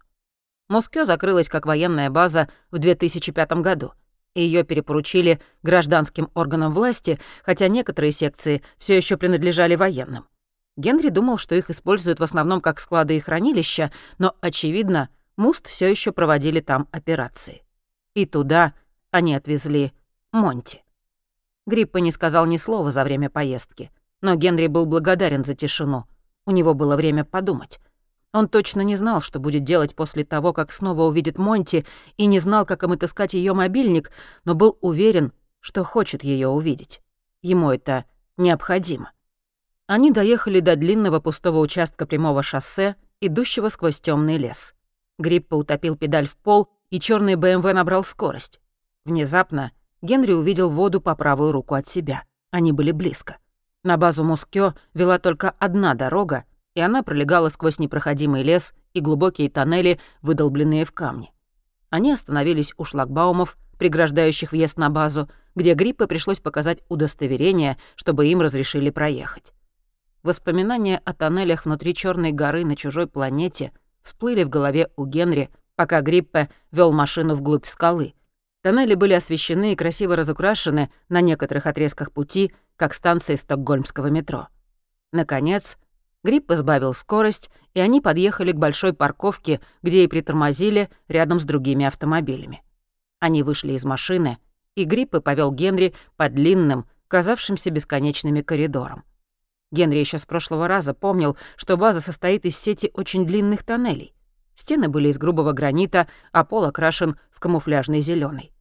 Москё 0.69 1.05
закрылась 1.05 1.49
как 1.49 1.65
военная 1.65 2.09
база 2.09 2.49
в 2.71 2.77
2005 2.77 3.51
году. 3.61 3.93
Ее 4.35 4.63
перепоручили 4.63 5.39
гражданским 5.63 6.29
органам 6.33 6.73
власти, 6.73 7.19
хотя 7.43 7.67
некоторые 7.67 8.11
секции 8.11 8.61
все 8.77 8.97
еще 8.97 9.17
принадлежали 9.17 9.75
военным. 9.75 10.27
Генри 10.75 11.09
думал, 11.09 11.37
что 11.37 11.55
их 11.55 11.69
используют 11.69 12.19
в 12.19 12.23
основном 12.23 12.61
как 12.61 12.79
склады 12.79 13.17
и 13.17 13.19
хранилища, 13.19 13.91
но, 14.19 14.35
очевидно, 14.41 15.09
Муст 15.37 15.67
все 15.67 15.89
еще 15.89 16.11
проводили 16.11 16.59
там 16.59 16.87
операции. 16.91 17.63
И 18.13 18.25
туда 18.25 18.73
они 19.11 19.35
отвезли 19.35 19.91
Монти. 20.31 20.83
Гриппа 21.65 21.97
не 21.97 22.11
сказал 22.11 22.45
ни 22.45 22.57
слова 22.57 22.91
за 22.91 23.03
время 23.03 23.29
поездки, 23.29 23.91
но 24.21 24.35
Генри 24.35 24.67
был 24.67 24.85
благодарен 24.85 25.43
за 25.43 25.55
тишину. 25.55 26.05
У 26.45 26.51
него 26.51 26.73
было 26.73 26.95
время 26.95 27.25
подумать. 27.25 27.79
Он 28.37 28.47
точно 28.47 28.81
не 28.81 28.95
знал, 28.95 29.19
что 29.19 29.39
будет 29.39 29.63
делать 29.63 29.95
после 29.95 30.23
того, 30.23 30.53
как 30.53 30.71
снова 30.71 31.05
увидит 31.05 31.39
Монти, 31.39 31.87
и 32.17 32.27
не 32.27 32.39
знал, 32.39 32.67
как 32.67 32.83
им 32.83 32.91
отыскать 32.91 33.33
ее 33.33 33.53
мобильник, 33.53 34.11
но 34.45 34.53
был 34.53 34.77
уверен, 34.81 35.33
что 35.59 35.83
хочет 35.83 36.23
ее 36.23 36.47
увидеть. 36.47 37.01
Ему 37.41 37.71
это 37.71 38.05
необходимо. 38.37 39.11
Они 39.87 40.11
доехали 40.11 40.59
до 40.59 40.75
длинного 40.75 41.19
пустого 41.19 41.57
участка 41.57 42.05
прямого 42.05 42.43
шоссе, 42.43 42.95
идущего 43.21 43.69
сквозь 43.69 44.01
темный 44.01 44.37
лес. 44.37 44.75
Гриппа 45.17 45.55
утопил 45.55 45.97
педаль 45.97 46.27
в 46.27 46.37
пол, 46.37 46.69
и 46.91 46.99
черный 46.99 47.33
БМВ 47.33 47.63
набрал 47.73 48.03
скорость. 48.03 48.61
Внезапно 49.03 49.71
Генри 50.03 50.33
увидел 50.33 50.69
воду 50.69 51.01
по 51.01 51.15
правую 51.15 51.51
руку 51.51 51.73
от 51.73 51.87
себя. 51.87 52.21
Они 52.51 52.71
были 52.71 52.91
близко. 52.91 53.39
На 53.81 53.97
базу 53.97 54.23
Мускё 54.23 54.75
вела 54.93 55.17
только 55.17 55.49
одна 55.57 55.95
дорога, 55.95 56.45
и 56.77 56.79
она 56.79 57.01
пролегала 57.01 57.49
сквозь 57.49 57.79
непроходимый 57.79 58.43
лес 58.43 58.75
и 58.93 59.01
глубокие 59.01 59.49
тоннели, 59.49 59.99
выдолбленные 60.21 60.85
в 60.85 60.91
камне. 60.91 61.31
Они 61.89 62.11
остановились 62.11 62.75
у 62.77 62.83
шлагбаумов, 62.85 63.55
преграждающих 63.79 64.51
въезд 64.51 64.77
на 64.77 64.91
базу, 64.91 65.27
где 65.55 65.73
Гриппе 65.73 66.05
пришлось 66.05 66.39
показать 66.39 66.83
удостоверение, 66.87 67.77
чтобы 67.95 68.27
им 68.27 68.41
разрешили 68.41 68.91
проехать. 68.91 69.53
Воспоминания 70.21 71.01
о 71.03 71.15
тоннелях 71.15 71.65
внутри 71.65 71.95
Черной 71.95 72.31
горы 72.31 72.63
на 72.63 72.75
чужой 72.75 73.07
планете 73.07 73.71
всплыли 74.03 74.43
в 74.43 74.49
голове 74.49 74.91
у 74.97 75.07
Генри, 75.07 75.49
пока 75.75 76.01
Гриппе 76.01 76.47
вел 76.71 76.91
машину 76.91 77.33
вглубь 77.33 77.65
скалы. 77.65 78.13
Тоннели 78.61 78.93
были 78.93 79.13
освещены 79.13 79.73
и 79.73 79.75
красиво 79.75 80.15
разукрашены 80.15 80.91
на 81.09 81.21
некоторых 81.21 81.65
отрезках 81.65 82.11
пути, 82.11 82.53
как 82.75 82.93
станции 82.93 83.33
стокгольмского 83.33 84.11
метро. 84.11 84.49
Наконец, 85.11 85.79
Грипп 86.23 86.51
избавил 86.51 86.93
скорость, 86.93 87.49
и 87.73 87.79
они 87.79 88.01
подъехали 88.01 88.51
к 88.51 88.57
большой 88.57 88.93
парковке, 88.93 89.61
где 89.81 90.03
и 90.03 90.07
притормозили 90.07 90.89
рядом 91.07 91.39
с 91.39 91.45
другими 91.45 91.85
автомобилями. 91.85 92.63
Они 93.19 93.43
вышли 93.43 93.73
из 93.73 93.85
машины, 93.85 94.37
и 94.75 94.83
Гриппе 94.83 95.21
повел 95.21 95.51
Генри 95.51 95.93
по 96.15 96.29
длинным, 96.29 96.87
казавшимся 97.07 97.71
бесконечными 97.71 98.41
коридорам. 98.41 99.03
Генри 99.71 99.97
еще 99.99 100.17
с 100.17 100.25
прошлого 100.25 100.67
раза 100.67 100.93
помнил, 100.93 101.37
что 101.55 101.77
база 101.77 101.99
состоит 101.99 102.45
из 102.45 102.57
сети 102.57 102.89
очень 102.93 103.25
длинных 103.25 103.63
тоннелей. 103.63 104.13
Стены 104.53 104.87
были 104.87 105.09
из 105.09 105.17
грубого 105.17 105.51
гранита, 105.51 106.07
а 106.31 106.43
пол 106.43 106.65
окрашен 106.65 107.19
в 107.31 107.39
камуфляжный 107.39 108.01
зеленый. 108.01 108.51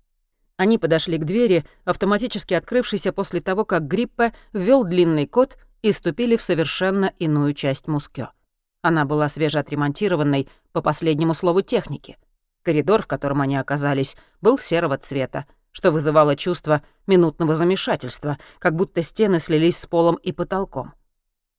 Они 0.57 0.79
подошли 0.79 1.19
к 1.19 1.25
двери, 1.25 1.65
автоматически 1.85 2.55
открывшейся 2.55 3.13
после 3.13 3.41
того, 3.41 3.65
как 3.65 3.87
Гриппе 3.87 4.33
ввел 4.53 4.85
длинный 4.85 5.27
код 5.27 5.59
и 5.83 5.93
ступили 5.93 6.37
в 6.37 6.43
совершенно 6.43 7.13
иную 7.19 7.55
часть 7.55 7.89
Мускё. 7.89 8.29
Она 8.83 9.05
была 9.05 9.29
свежеотремонтированной 9.29 10.49
по 10.73 10.83
последнему 10.83 11.35
слову 11.35 11.63
техники. 11.63 12.19
Коридор, 12.63 13.03
в 13.03 13.07
котором 13.07 13.41
они 13.41 13.57
оказались, 13.57 14.17
был 14.41 14.59
серого 14.59 14.99
цвета, 14.99 15.47
что 15.73 15.91
вызывало 15.91 16.37
чувство 16.37 16.83
минутного 17.07 17.55
замешательства, 17.55 18.39
как 18.59 18.75
будто 18.75 19.03
стены 19.03 19.41
слились 19.41 19.79
с 19.79 19.87
полом 19.87 20.17
и 20.17 20.33
потолком. 20.33 20.95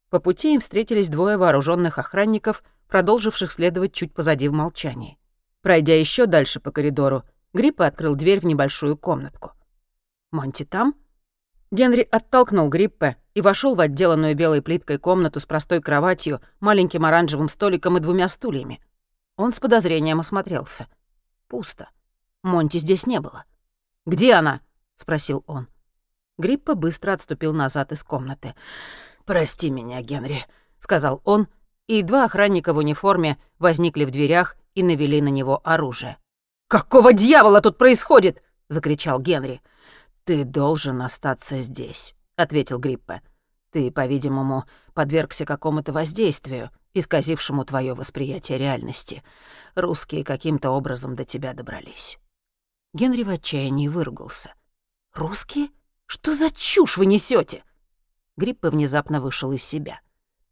По 0.10 0.20
пути 0.20 0.54
им 0.54 0.60
встретились 0.60 1.10
двое 1.10 1.38
вооруженных 1.38 1.98
охранников, 1.98 2.64
продолживших 2.88 3.52
следовать 3.52 3.94
чуть 3.94 4.14
позади 4.14 4.48
в 4.48 4.54
молчании. 4.54 5.18
Пройдя 5.62 6.00
еще 6.00 6.26
дальше 6.26 6.60
по 6.60 6.72
коридору, 6.72 7.24
Гриппа 7.54 7.86
открыл 7.86 8.16
дверь 8.16 8.40
в 8.40 8.46
небольшую 8.46 8.98
комнатку. 8.98 9.52
«Монти 10.32 10.64
там?» 10.64 10.96
Генри 11.72 12.08
оттолкнул 12.10 12.70
Гриппе 12.70 13.18
и 13.34 13.42
вошел 13.42 13.76
в 13.76 13.82
отделанную 13.82 14.36
белой 14.36 14.62
плиткой 14.62 14.98
комнату 14.98 15.40
с 15.40 15.46
простой 15.46 15.82
кроватью, 15.82 16.42
маленьким 16.60 17.06
оранжевым 17.06 17.50
столиком 17.50 17.98
и 17.98 18.00
двумя 18.00 18.28
стульями. 18.30 18.82
Он 19.36 19.52
с 19.52 19.60
подозрением 19.60 20.20
осмотрелся. 20.20 20.88
Пусто. 21.48 21.90
Монти 22.44 22.78
здесь 22.78 23.06
не 23.06 23.20
было. 23.20 23.46
«Где 24.06 24.34
она?»— 24.34 24.62
спросил 24.96 25.44
он. 25.48 25.68
Гриппа 26.38 26.76
быстро 26.76 27.14
отступил 27.14 27.54
назад 27.54 27.92
из 27.92 28.04
комнаты. 28.04 28.56
«Прости 29.26 29.70
меня, 29.70 30.02
Генри»,— 30.02 30.46
сказал 30.80 31.22
он, 31.26 31.48
и 31.88 32.02
два 32.02 32.26
охранника 32.26 32.74
в 32.74 32.78
униформе 32.78 33.38
возникли 33.60 34.06
в 34.06 34.12
дверях 34.12 34.56
и 34.76 34.84
навели 34.84 35.22
на 35.22 35.30
него 35.30 35.62
оружие. 35.64 36.18
«Какого 36.68 37.12
дьявола 37.12 37.62
тут 37.62 37.78
происходит?»— 37.78 38.44
закричал 38.70 39.20
Генри. 39.20 39.62
«Ты 40.28 40.44
должен 40.44 41.02
остаться 41.02 41.62
здесь»,— 41.62 42.14
ответил 42.36 42.80
Гриппе. 42.80 43.22
«Ты, 43.72 43.90
по-видимому, 43.92 44.66
подвергся 44.94 45.46
какому-то 45.46 45.94
воздействию, 45.94 46.70
исказившему 46.94 47.64
твое 47.64 47.94
восприятие 47.94 48.58
реальности. 48.58 49.24
Русские 49.74 50.26
каким-то 50.26 50.72
образом 50.72 51.16
до 51.16 51.24
тебя 51.24 51.54
добрались». 51.54 52.20
Генри 52.94 53.24
в 53.24 53.30
отчаянии 53.30 53.88
выругался. 53.88 54.54
«Русские? 55.14 55.70
Что 56.08 56.34
за 56.34 56.52
чушь 56.52 56.98
вы 56.98 57.06
несете? 57.06 57.64
Гриппе 58.36 58.70
внезапно 58.70 59.22
вышел 59.22 59.54
из 59.54 59.64
себя. 59.64 60.02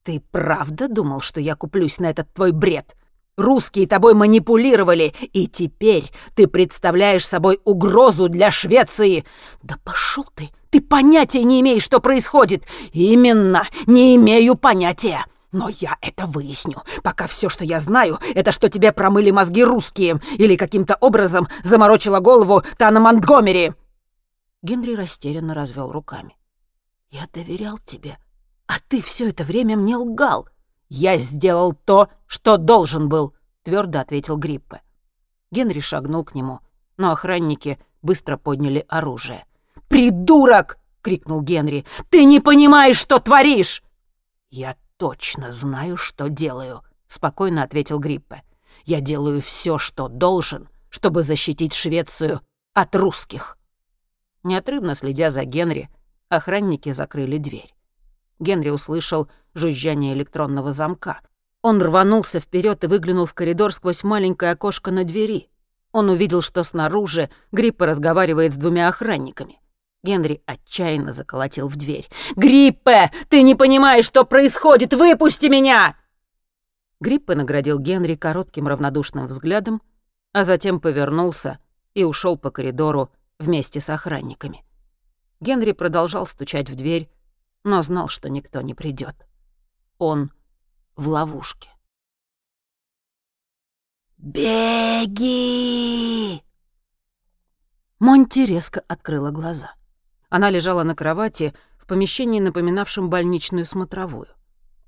«Ты 0.03 0.21
правда 0.32 0.88
думал, 0.88 1.19
что 1.19 1.41
я 1.41 1.57
куплюсь 1.57 1.99
на 1.99 2.05
этот 2.05 2.34
твой 2.34 2.53
бред? 2.53 2.95
Русские 3.38 3.86
тобой 3.86 4.13
манипулировали, 4.13 5.13
и 5.33 5.47
теперь 5.47 6.09
ты 6.36 6.47
представляешь 6.47 7.27
собой 7.27 7.59
угрозу 7.65 8.29
для 8.29 8.49
Швеции. 8.49 9.25
Да 9.61 9.75
пошел 9.83 10.25
ты! 10.36 10.51
Ты 10.69 10.81
понятия 10.81 11.43
не 11.43 11.61
имеешь, 11.61 11.83
что 11.83 11.99
происходит. 11.99 12.63
Именно, 12.91 13.65
не 13.88 14.15
имею 14.15 14.55
понятия. 14.55 15.25
Но 15.51 15.69
я 15.69 15.97
это 16.01 16.25
выясню. 16.25 16.81
Пока 17.01 17.27
все, 17.27 17.47
что 17.47 17.63
я 17.63 17.79
знаю, 17.79 18.19
это 18.33 18.51
что 18.51 18.67
тебе 18.69 18.91
промыли 18.91 19.31
мозги 19.31 19.63
русские 19.63 20.19
или 20.38 20.57
каким-то 20.57 20.97
образом 20.99 21.47
заморочила 21.63 22.19
голову 22.19 22.61
Тана 22.77 22.99
Монтгомери. 22.99 23.73
Генри 24.63 24.95
растерянно 24.95 25.53
развел 25.53 25.91
руками. 25.91 26.36
Я 27.09 27.21
доверял 27.33 27.77
тебе, 27.77 28.17
а 28.67 28.73
ты 28.89 29.01
все 29.01 29.29
это 29.29 29.45
время 29.45 29.77
мне 29.77 29.95
лгал. 29.95 30.49
«Я 30.89 31.17
сделал 31.17 31.73
то, 31.73 32.09
что 32.27 32.57
должен 32.57 33.09
был»,— 33.09 33.33
твердо 33.63 33.99
ответил 33.99 34.38
Гриппе. 34.38 34.81
Генри 35.51 35.79
шагнул 35.79 36.23
к 36.23 36.36
нему, 36.36 36.59
но 36.97 37.11
охранники 37.11 37.79
быстро 38.01 38.38
подняли 38.38 38.86
оружие. 38.88 39.45
«Придурок!»— 39.88 40.77
крикнул 41.01 41.41
Генри. 41.41 41.86
«Ты 42.09 42.25
не 42.25 42.39
понимаешь, 42.39 42.97
что 42.97 43.19
творишь!» 43.19 43.83
«Я 44.49 44.75
точно 44.97 45.51
знаю, 45.51 45.97
что 45.97 46.29
делаю»,— 46.29 46.81
спокойно 47.07 47.63
ответил 47.63 47.99
Гриппе. 47.99 48.43
«Я 48.86 49.01
делаю 49.01 49.41
все, 49.41 49.77
что 49.77 50.07
должен, 50.07 50.69
чтобы 50.89 51.23
защитить 51.23 51.73
Швецию 51.73 52.41
от 52.73 52.95
русских». 52.95 53.57
Неотрывно 54.43 54.93
следя 54.93 55.31
за 55.31 55.43
Генри, 55.43 55.89
охранники 56.29 56.91
закрыли 56.91 57.38
дверь. 57.38 57.73
Генри 58.39 58.69
услышал 58.69 59.29
жужжание 59.56 60.14
электронного 60.14 60.72
замка. 60.72 61.22
Он 61.62 61.82
рванулся 61.82 62.39
вперед 62.39 62.84
и 62.84 62.88
выглянул 62.88 63.26
в 63.26 63.34
коридор 63.34 63.74
сквозь 63.74 64.03
маленькое 64.03 64.51
окошко 64.51 64.91
на 64.91 65.03
двери. 65.03 65.49
Он 65.91 66.10
увидел, 66.10 66.41
что 66.41 66.62
снаружи 66.62 67.30
Гриппе 67.51 67.86
разговаривает 67.86 68.53
с 68.53 68.58
двумя 68.58 68.88
охранниками. 68.88 69.60
Генри 70.03 70.43
отчаянно 70.45 71.12
заколотил 71.12 71.68
в 71.68 71.76
дверь. 71.78 72.08
«Гриппе, 72.36 73.12
ты 73.30 73.41
не 73.41 73.56
понимаешь, 73.56 74.06
что 74.06 74.24
происходит! 74.26 74.93
Выпусти 74.93 75.47
меня!» 75.47 75.95
Гриппе 76.99 77.34
наградил 77.36 77.80
Генри 77.80 78.16
коротким 78.16 78.68
равнодушным 78.68 79.26
взглядом, 79.26 79.82
а 80.32 80.43
затем 80.43 80.80
повернулся 80.80 81.60
и 81.95 82.03
ушел 82.03 82.38
по 82.38 82.51
коридору 82.51 83.10
вместе 83.39 83.80
с 83.80 83.89
охранниками. 83.89 84.64
Генри 85.39 85.72
продолжал 85.72 86.28
стучать 86.28 86.70
в 86.70 86.76
дверь, 86.76 87.10
но 87.64 87.82
знал, 87.82 88.08
что 88.08 88.30
никто 88.30 88.62
не 88.62 88.74
придет. 88.74 89.16
Он 89.98 90.32
в 90.98 91.08
ловушке. 91.08 91.70
«Беги!» 94.18 95.24
Монти 98.00 98.39
резко 98.46 98.84
открыла 98.88 99.32
глаза. 99.32 99.74
Она 100.30 100.50
лежала 100.50 100.84
на 100.84 100.96
кровати 100.96 101.54
в 101.78 101.86
помещении, 101.86 102.41
напоминавшем 102.41 103.10
больничную 103.10 103.66
смотровую. 103.66 104.28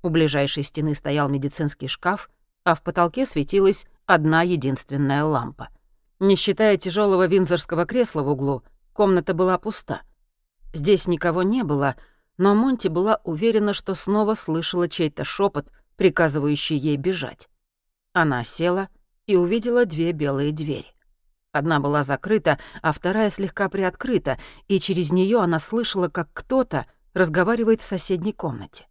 У 0.02 0.10
ближайшей 0.10 0.62
стены 0.62 0.94
стоял 0.94 1.30
медицинский 1.30 1.88
шкаф, 1.88 2.28
а 2.64 2.74
в 2.74 2.82
потолке 2.82 3.24
светилась 3.24 3.86
одна 4.04 4.42
единственная 4.42 5.24
лампа. 5.24 5.70
Не 6.18 6.36
считая 6.36 6.76
тяжелого 6.76 7.26
винзорского 7.26 7.86
кресла 7.86 8.22
в 8.22 8.28
углу, 8.28 8.62
комната 8.92 9.32
была 9.32 9.56
пуста. 9.58 10.02
Здесь 10.74 11.06
никого 11.06 11.42
не 11.42 11.62
было— 11.62 11.96
но 12.38 12.54
Монти 12.54 12.88
была 12.88 13.20
уверена, 13.24 13.74
что 13.74 13.94
снова 13.94 14.34
слышала 14.34 14.88
чей-то 14.88 15.24
шепот, 15.24 15.68
приказывающий 15.96 16.76
ей 16.76 16.96
бежать. 16.96 17.48
Она 18.12 18.44
села 18.44 18.88
и 19.26 19.36
увидела 19.36 19.84
две 19.84 20.12
белые 20.12 20.52
двери. 20.52 20.94
Одна 21.52 21.80
была 21.80 22.04
закрыта, 22.04 22.58
а 22.82 22.92
вторая 22.92 23.30
слегка 23.30 23.68
приоткрыта, 23.68 24.38
и 24.68 24.78
через 24.78 25.10
нее 25.10 25.40
она 25.40 25.58
слышала, 25.58 26.08
как 26.08 26.28
кто-то 26.32 26.86
разговаривает 27.14 27.80
в 27.80 27.84
соседней 27.84 28.32
комнате. 28.32 28.86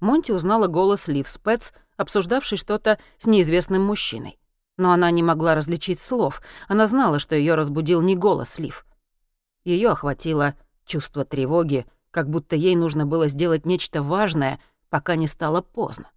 Монти 0.00 0.32
узнала 0.32 0.66
голос 0.66 1.08
Лив 1.08 1.28
Спец, 1.28 1.72
обсуждавший 1.96 2.58
что-то 2.58 2.98
с 3.18 3.26
неизвестным 3.26 3.82
мужчиной. 3.82 4.38
Но 4.76 4.92
она 4.92 5.10
не 5.10 5.22
могла 5.22 5.54
различить 5.54 6.00
слов. 6.00 6.42
Она 6.68 6.86
знала, 6.86 7.18
что 7.18 7.36
ее 7.36 7.54
разбудил 7.54 8.02
не 8.02 8.16
голос 8.16 8.58
Лив. 8.58 8.84
Ее 9.64 9.90
охватило 9.90 10.54
чувство 10.84 11.24
тревоги, 11.24 11.86
как 12.12 12.28
будто 12.30 12.54
ей 12.54 12.76
нужно 12.76 13.06
было 13.06 13.26
сделать 13.26 13.66
нечто 13.66 14.02
важное, 14.02 14.60
пока 14.90 15.16
не 15.16 15.26
стало 15.26 15.62
поздно. 15.62 16.10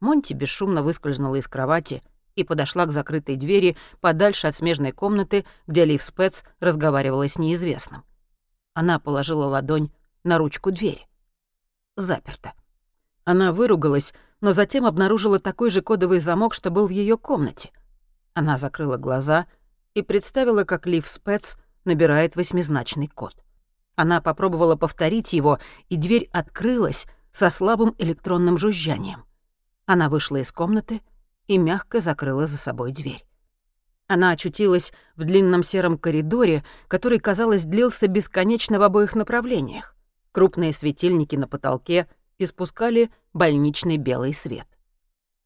Монти 0.00 0.34
бесшумно 0.34 0.82
выскользнула 0.82 1.36
из 1.36 1.48
кровати 1.48 2.02
и 2.34 2.44
подошла 2.44 2.84
к 2.84 2.92
закрытой 2.92 3.36
двери 3.36 3.76
подальше 4.00 4.48
от 4.48 4.54
смежной 4.54 4.92
комнаты, 4.92 5.46
где 5.66 5.84
Лив 5.84 6.02
Спец 6.02 6.44
разговаривала 6.60 7.26
с 7.26 7.38
неизвестным. 7.38 8.04
Она 8.74 8.98
положила 8.98 9.46
ладонь 9.46 9.90
на 10.24 10.36
ручку 10.36 10.72
двери. 10.72 11.06
Заперто. 11.96 12.52
Она 13.24 13.52
выругалась, 13.52 14.12
но 14.40 14.52
затем 14.52 14.84
обнаружила 14.84 15.38
такой 15.38 15.70
же 15.70 15.80
кодовый 15.80 16.18
замок, 16.18 16.54
что 16.54 16.70
был 16.70 16.88
в 16.88 16.90
ее 16.90 17.16
комнате. 17.16 17.70
Она 18.34 18.58
закрыла 18.58 18.96
глаза 18.96 19.46
и 19.94 20.02
представила, 20.02 20.64
как 20.64 20.86
Лив 20.86 21.06
Спец 21.06 21.56
набирает 21.84 22.34
восьмизначный 22.34 23.06
код. 23.06 23.43
Она 23.96 24.20
попробовала 24.20 24.76
повторить 24.76 25.32
его, 25.32 25.58
и 25.88 25.96
дверь 25.96 26.28
открылась 26.32 27.06
со 27.30 27.50
слабым 27.50 27.94
электронным 27.98 28.58
жужжанием. 28.58 29.24
Она 29.86 30.08
вышла 30.08 30.36
из 30.36 30.50
комнаты 30.50 31.00
и 31.46 31.58
мягко 31.58 32.00
закрыла 32.00 32.46
за 32.46 32.58
собой 32.58 32.92
дверь. 32.92 33.24
Она 34.06 34.30
очутилась 34.30 34.92
в 35.16 35.24
длинном 35.24 35.62
сером 35.62 35.98
коридоре, 35.98 36.64
который, 36.88 37.18
казалось, 37.18 37.64
длился 37.64 38.06
бесконечно 38.06 38.78
в 38.78 38.82
обоих 38.82 39.14
направлениях. 39.14 39.96
Крупные 40.32 40.72
светильники 40.72 41.36
на 41.36 41.48
потолке— 41.48 42.08
испускали 42.38 43.10
больничный 43.32 43.96
белый 43.96 44.34
свет. 44.34 44.66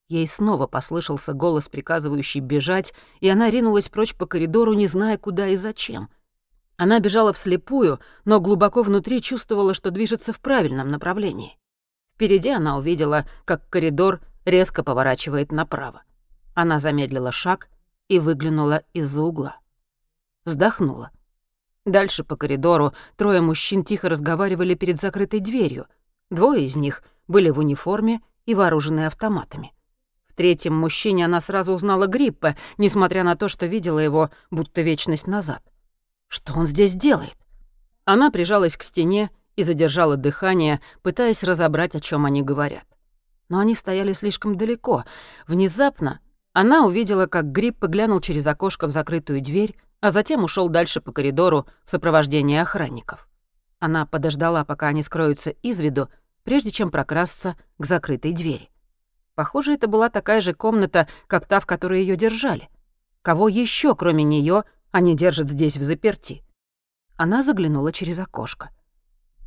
Ей 0.08 0.26
снова 0.26 0.66
послышался 0.66 1.34
голос, 1.34 1.68
приказывающий 1.68 2.40
бежать, 2.40 2.94
и 3.20 3.28
она 3.28 3.50
ринулась 3.50 3.88
прочь 3.88 4.14
по 4.14 4.26
коридору, 4.26 4.72
не 4.72 4.86
зная, 4.86 5.18
куда 5.18 5.48
и 5.48 5.56
зачем. 5.56 6.08
Она 6.78 7.00
бежала 7.00 7.34
вслепую, 7.34 8.00
но 8.24 8.40
глубоко 8.40 8.82
внутри 8.82 9.20
чувствовала, 9.20 9.74
что 9.74 9.90
движется 9.90 10.32
в 10.32 10.40
правильном 10.40 10.90
направлении. 10.90 11.58
Впереди 12.14 12.48
она 12.48 12.78
увидела, 12.78 13.26
как 13.44 13.68
коридор 13.68 14.22
резко 14.46 14.82
поворачивает 14.82 15.52
направо. 15.52 16.02
Она 16.54 16.78
замедлила 16.78 17.32
шаг 17.32 17.68
и 18.08 18.18
выглянула 18.18 18.82
из-за 18.94 19.22
угла. 19.22 19.58
Вздохнула. 20.46 21.10
Дальше 21.84 22.24
по 22.24 22.36
коридору 22.36 22.94
трое 23.16 23.42
мужчин 23.42 23.84
тихо 23.84 24.08
разговаривали 24.08 24.72
перед 24.72 24.98
закрытой 24.98 25.40
дверью— 25.40 25.86
Двое 26.30 26.64
из 26.64 26.76
них 26.76 27.02
были 27.26 27.48
в 27.50 27.58
униформе 27.58 28.20
и 28.44 28.54
вооружены 28.54 29.06
автоматами. 29.06 29.72
В 30.26 30.34
третьем 30.34 30.74
мужчине 30.74 31.24
она 31.24 31.40
сразу 31.40 31.72
узнала 31.72 32.06
Гриппа, 32.06 32.54
несмотря 32.76 33.24
на 33.24 33.34
то, 33.34 33.48
что 33.48 33.66
видела 33.66 33.98
его 33.98 34.30
будто 34.50 34.82
вечность 34.82 35.26
назад. 35.26 35.62
Что 36.28 36.54
он 36.54 36.66
здесь 36.66 36.94
делает? 36.94 37.36
Она 38.04 38.30
прижалась 38.30 38.76
к 38.76 38.82
стене 38.82 39.30
и 39.56 39.62
задержала 39.62 40.16
дыхание, 40.16 40.80
пытаясь 41.02 41.42
разобрать, 41.42 41.94
о 41.94 42.00
чем 42.00 42.24
они 42.24 42.42
говорят. 42.42 42.86
Но 43.48 43.58
они 43.58 43.74
стояли 43.74 44.12
слишком 44.12 44.56
далеко. 44.56 45.04
Внезапно 45.46 46.20
она 46.52 46.84
увидела, 46.84 47.26
как 47.26 47.52
Грипп 47.52 47.84
глянул 47.84 48.20
через 48.20 48.46
окошко 48.46 48.86
в 48.86 48.90
закрытую 48.90 49.40
дверь, 49.40 49.76
а 50.00 50.10
затем 50.10 50.44
ушел 50.44 50.68
дальше 50.68 51.00
по 51.00 51.12
коридору 51.12 51.66
в 51.84 51.90
сопровождении 51.90 52.58
охранников. 52.58 53.28
Она 53.80 54.06
подождала, 54.06 54.64
пока 54.64 54.88
они 54.88 55.02
скроются 55.02 55.50
из 55.50 55.80
виду, 55.80 56.08
прежде 56.44 56.70
чем 56.70 56.90
прокрасться 56.90 57.56
к 57.78 57.84
закрытой 57.84 58.32
двери. 58.32 58.70
Похоже, 59.34 59.74
это 59.74 59.86
была 59.86 60.08
такая 60.08 60.40
же 60.40 60.52
комната, 60.52 61.06
как 61.26 61.46
та, 61.46 61.60
в 61.60 61.66
которой 61.66 62.00
ее 62.00 62.16
держали. 62.16 62.68
Кого 63.22 63.48
еще, 63.48 63.94
кроме 63.94 64.24
нее, 64.24 64.64
они 64.90 65.14
держат 65.14 65.50
здесь 65.50 65.76
в 65.76 65.82
заперти? 65.82 66.44
Она 67.16 67.42
заглянула 67.42 67.92
через 67.92 68.18
окошко. 68.18 68.70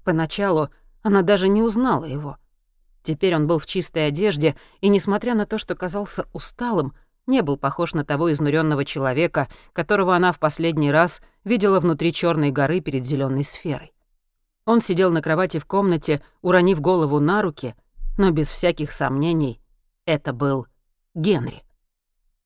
Поначалу 0.04 0.70
она 1.02 1.22
даже 1.22 1.48
не 1.48 1.62
узнала 1.62 2.06
его. 2.06 2.38
Теперь 3.02 3.36
он 3.36 3.48
был 3.48 3.58
в 3.58 3.66
чистой 3.66 4.08
одежде, 4.08 4.56
и, 4.82 4.88
несмотря 4.88 5.34
на 5.34 5.46
то, 5.46 5.58
что 5.58 5.76
казался 5.76 6.28
усталым, 6.34 6.94
не 7.28 7.42
был 7.42 7.58
похож 7.58 7.94
на 7.94 8.04
того 8.04 8.32
изнуренного 8.32 8.86
человека, 8.86 9.48
которого 9.74 10.16
она 10.16 10.32
в 10.32 10.39
последний 10.39 10.92
раз 10.92 11.22
видела 11.44 11.80
внутри 11.80 12.14
черной 12.14 12.52
горы 12.52 12.82
перед 12.82 13.06
зеленой 13.06 13.44
сферой. 13.44 13.94
Он 14.66 14.82
сидел 14.82 15.12
на 15.12 15.22
кровати 15.22 15.58
в 15.58 15.66
комнате, 15.66 16.22
уронив 16.42 16.82
голову 16.82 17.20
на 17.20 17.42
руки, 17.42 17.76
но 18.18 18.32
без 18.32 18.50
всяких 18.50 18.92
сомнений 18.92 19.60
это 20.06 20.34
был 20.34 20.68
Генри. 21.16 21.64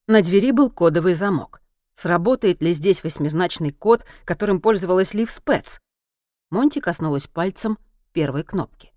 На 0.07 0.21
двери 0.21 0.51
был 0.51 0.69
кодовый 0.69 1.15
замок. 1.15 1.61
Сработает 1.95 2.61
ли 2.61 2.73
здесь 2.73 3.03
восьмизначный 3.03 3.71
код, 3.71 4.05
которым 4.25 4.61
пользовалась 4.61 5.13
Лив 5.13 5.31
Спец? 5.31 5.79
Монти 6.51 6.79
коснулась 6.79 7.27
пальцем 7.27 7.79
первой 8.13 8.43
кнопки. 8.43 8.91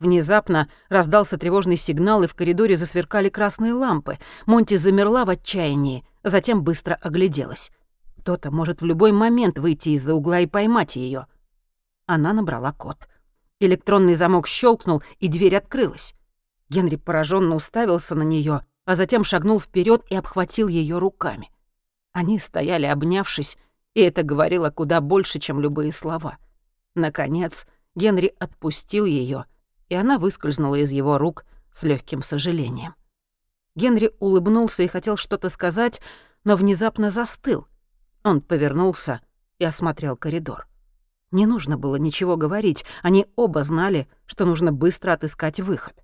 Внезапно 0.00 0.68
раздался 0.88 1.38
тревожный 1.38 1.76
сигнал, 1.76 2.24
и 2.24 2.26
в 2.26 2.34
коридоре 2.34 2.76
засверкали 2.76 3.28
красные 3.28 3.72
лампы. 3.72 4.18
Монти 4.46 4.74
замерла 4.74 5.24
в 5.24 5.30
отчаянии, 5.30 6.04
затем 6.24 6.62
быстро 6.62 6.94
огляделась. 6.94 7.70
Кто-то 8.18 8.50
может 8.50 8.80
в 8.80 8.84
любой 8.84 9.12
момент 9.12 9.58
выйти 9.58 9.90
из-за 9.90 10.14
угла 10.14 10.40
и 10.40 10.46
поймать 10.46 10.96
ее. 10.96 11.26
Она 12.06 12.32
набрала 12.32 12.72
код. 12.72 13.08
Электронный 13.60 14.14
замок 14.14 14.48
щелкнул, 14.48 15.02
и 15.20 15.28
дверь 15.28 15.56
открылась. 15.56 16.14
Генри 16.68 16.96
пораженно 16.96 17.54
уставился 17.54 18.14
на 18.14 18.22
нее, 18.22 18.66
а 18.84 18.94
затем 18.96 19.22
шагнул 19.22 19.60
вперед 19.60 20.02
и 20.10 20.16
обхватил 20.16 20.68
ее 20.68 20.98
руками. 20.98 21.50
Они 22.14 22.38
стояли, 22.38 22.86
обнявшись, 22.86 23.58
и 23.92 24.00
это 24.00 24.22
говорило 24.22 24.70
куда 24.70 25.00
больше, 25.00 25.40
чем 25.40 25.60
любые 25.60 25.92
слова. 25.92 26.38
Наконец, 26.94 27.66
Генри 27.96 28.32
отпустил 28.38 29.04
ее, 29.04 29.46
и 29.88 29.96
она 29.96 30.18
выскользнула 30.18 30.76
из 30.76 30.92
его 30.92 31.18
рук 31.18 31.44
с 31.72 31.82
легким 31.82 32.22
сожалением. 32.22 32.94
Генри 33.74 34.12
улыбнулся 34.20 34.84
и 34.84 34.86
хотел 34.86 35.16
что-то 35.16 35.48
сказать, 35.48 36.00
но 36.44 36.54
внезапно 36.54 37.10
застыл. 37.10 37.66
Он 38.22 38.40
повернулся 38.40 39.20
и 39.58 39.64
осмотрел 39.64 40.16
коридор. 40.16 40.68
Не 41.32 41.46
нужно 41.46 41.76
было 41.76 41.96
ничего 41.96 42.36
говорить, 42.36 42.84
они 43.02 43.26
оба 43.34 43.64
знали, 43.64 44.06
что 44.24 44.44
нужно 44.44 44.70
быстро 44.70 45.12
отыскать 45.12 45.58
выход. 45.58 45.96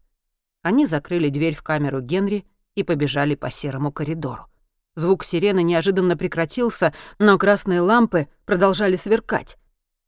Они 0.63 0.87
закрыли 0.87 1.29
дверь 1.29 1.55
в 1.55 1.63
камеру 1.63 2.01
Генри 2.01 2.45
и 2.75 2.83
побежали 2.83 3.37
по 3.37 3.49
серому 3.49 3.93
коридору. 3.93 4.50
Звук 4.97 5.25
сирены 5.25 5.63
неожиданно 5.63 6.17
прекратился, 6.17 6.93
но 7.19 7.39
красные 7.39 7.81
лампы 7.81 8.29
продолжали 8.45 8.97
сверкать. 8.97 9.57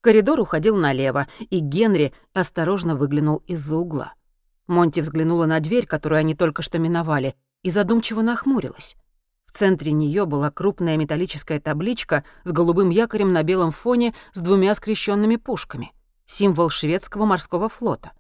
Коридор 0.01 0.41
уходил 0.41 0.76
налево, 0.76 1.28
и 1.39 1.61
Генри 1.61 2.12
осторожно 2.35 2.97
выглянул 2.97 3.43
из-за 3.47 3.76
угла. 3.76 4.14
Монти 4.66 5.01
взглянула 5.01 5.47
на 5.47 5.61
дверь, 5.61 5.87
которую 5.87 6.18
они 6.18 6.35
только 6.35 6.62
что 6.62 6.78
миновали, 6.78 7.37
и 7.62 7.70
задумчиво 7.70 8.22
нахмурилась. 8.22 8.97
В 9.47 9.53
центре 9.53 9.93
нее 9.93 10.24
была 10.24 10.51
крупная 10.51 10.97
металлическая 10.97 11.61
табличка 11.61 12.24
с 12.45 12.53
голубым 12.53 12.91
якорем 12.91 13.33
на 13.33 13.43
белом 13.43 13.70
фоне 13.70 14.14
с 14.33 14.41
двумя 14.41 14.74
скрещенными 14.74 15.37
пушками. 15.37 15.93
Символ 16.24 16.70
шведского 16.70 17.26
морского 17.26 17.68
флота. 17.68 18.12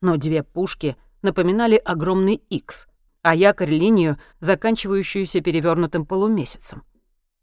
Но 0.00 0.16
две 0.16 0.42
пушки 0.42 0.96
напоминали 1.22 1.76
огромный 1.76 2.34
X, 2.34 2.88
а 3.22 3.34
якорь— 3.34 3.70
линию, 3.70 4.18
заканчивающуюся 4.40 5.40
перевернутым 5.40 6.06
полумесяцем. 6.06 6.82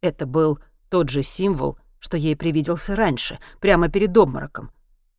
Это 0.01 0.25
был 0.25 0.59
тот 0.89 1.09
же 1.09 1.23
символ, 1.23 1.77
что 1.99 2.17
ей 2.17 2.35
привиделся 2.35 2.95
раньше, 2.95 3.39
прямо 3.59 3.89
перед 3.89 4.15
обмороком. 4.17 4.71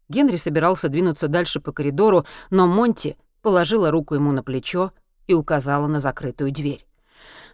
Генри 0.09 0.36
собирался 0.36 0.88
двинуться 0.88 1.28
дальше 1.28 1.61
по 1.61 1.72
коридору, 1.72 2.24
но 2.50 2.66
Монти 2.66 3.16
положила 3.42 3.90
руку 3.90 4.14
ему 4.14 4.32
на 4.32 4.42
плечо 4.42 4.92
и 5.26 5.34
указала 5.34 5.86
на 5.86 6.00
закрытую 6.00 6.52
дверь. 6.52 6.86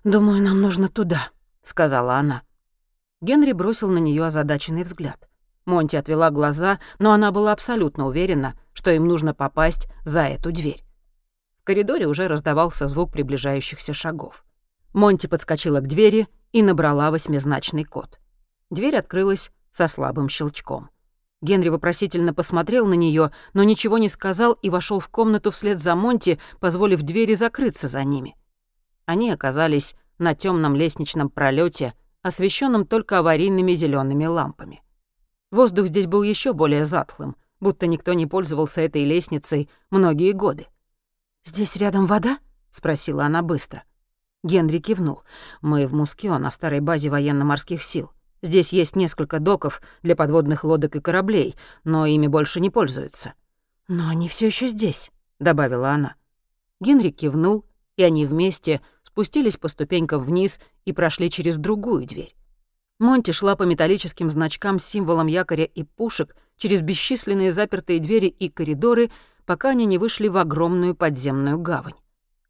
«Думаю, 0.05 0.43
нам 0.43 0.61
нужно 0.61 0.89
туда»,— 0.89 1.31
сказала 1.63 2.17
она. 2.17 2.43
Генри 3.21 3.53
бросил 3.53 3.89
на 3.89 3.99
нее 3.99 4.25
озадаченный 4.25 4.85
взгляд. 4.85 5.29
Монти 5.65 5.97
отвела 5.97 6.31
глаза, 6.31 6.79
но 6.99 7.13
она 7.13 7.33
была 7.33 7.53
абсолютно 7.53 8.07
уверена, 8.07 8.55
что 8.75 8.91
им 8.91 9.07
нужно 9.07 9.35
попасть 9.35 9.89
за 10.05 10.23
эту 10.23 10.53
дверь. 10.53 10.85
Коридоре 11.65 12.07
уже 12.07 12.29
раздавался 12.29 12.87
звук 12.87 13.11
приближающихся 13.13 13.95
шагов. 13.95 14.45
Монти 14.93 15.27
подскочила 15.27 15.81
к 15.81 15.87
двери 15.87 16.29
и 16.53 16.63
набрала 16.63 17.11
восьмизначный 17.11 17.85
код. 17.85 18.21
Дверь 18.71 18.97
открылась 18.97 19.51
со 19.73 19.89
слабым 19.89 20.29
щелчком. 20.29 20.91
Генри 21.41 21.69
вопросительно 21.71 22.33
посмотрел 22.33 22.87
на 22.87 22.95
нее, 22.95 23.31
но 23.55 23.65
ничего 23.65 23.99
не 23.99 24.09
сказал 24.09 24.53
и 24.53 24.71
вошел 24.71 24.99
в 24.99 25.09
комнату 25.09 25.51
вслед 25.51 25.81
за 25.81 25.95
Монти, 25.95 26.39
позволив 26.61 27.03
двери 27.03 27.35
закрыться 27.35 27.89
за 27.89 28.05
ними. 28.05 28.37
Они 29.05 29.31
оказались 29.31 29.95
на 30.19 30.35
темном 30.35 30.75
лестничном 30.75 31.29
пролете, 31.29 31.95
освещенном 32.23 32.87
только 32.87 33.19
аварийными 33.19 33.73
зелеными 33.73 34.27
лампами. 34.27 34.83
Воздух 35.51 35.87
здесь 35.87 36.07
был 36.07 36.23
еще 36.23 36.53
более 36.53 36.85
затхлым, 36.85 37.37
будто 37.61 37.87
никто 37.87 38.13
не 38.13 38.27
пользовался 38.27 38.81
этой 38.81 39.05
лестницей 39.05 39.69
многие 39.91 40.33
годы. 40.33 40.67
«Здесь 41.45 41.77
рядом 41.77 42.07
вода?»— 42.07 42.39
спросила 42.71 43.25
она 43.25 43.43
быстро. 43.43 43.85
Генри 44.43 44.79
кивнул. 44.79 45.23
«Мы 45.61 45.87
в 45.87 45.95
Мускио, 45.95 46.39
на 46.39 46.51
старой 46.51 46.81
базе 46.81 47.11
военно-морских 47.11 47.83
сил. 47.83 48.11
Здесь 48.43 48.73
есть 48.73 48.97
несколько 48.97 49.39
доков 49.39 49.81
для 50.03 50.17
подводных 50.17 50.65
лодок 50.65 50.97
и 50.97 51.01
кораблей, 51.01 51.57
но 51.85 52.07
ими 52.07 52.27
больше 52.27 52.61
не 52.61 52.71
пользуются». 52.71 53.35
«Но 53.89 54.09
они 54.09 54.29
все 54.29 54.47
еще 54.47 54.69
здесь»,— 54.69 55.11
добавила 55.39 55.91
она. 55.91 56.17
Генри 56.81 57.11
кивнул, 57.11 57.65
и 57.97 58.03
они 58.03 58.27
вместе 58.27 58.81
спустились 59.03 59.57
по 59.57 59.69
ступенькам 59.69 60.23
вниз 60.23 60.61
и 60.85 60.93
прошли 60.93 61.31
через 61.31 61.59
другую 61.59 62.07
дверь. 62.07 62.35
Монти 62.99 63.33
шла 63.33 63.57
по 63.57 63.65
металлическим 63.65 64.31
значкам 64.31 64.79
с 64.79 64.87
символом 64.87 65.27
якоря 65.27 65.65
и 65.65 65.83
пушек 65.83 66.37
через 66.57 66.81
бесчисленные 66.81 67.53
запертые 67.53 67.99
двери 67.99 68.27
и 68.27 68.49
коридоры, 68.49 69.11
пока 69.47 69.71
они 69.71 69.87
не 69.87 69.99
вышли 69.99 70.29
в 70.29 70.37
огромную 70.37 70.95
подземную 70.95 71.59
гавань. 71.59 71.95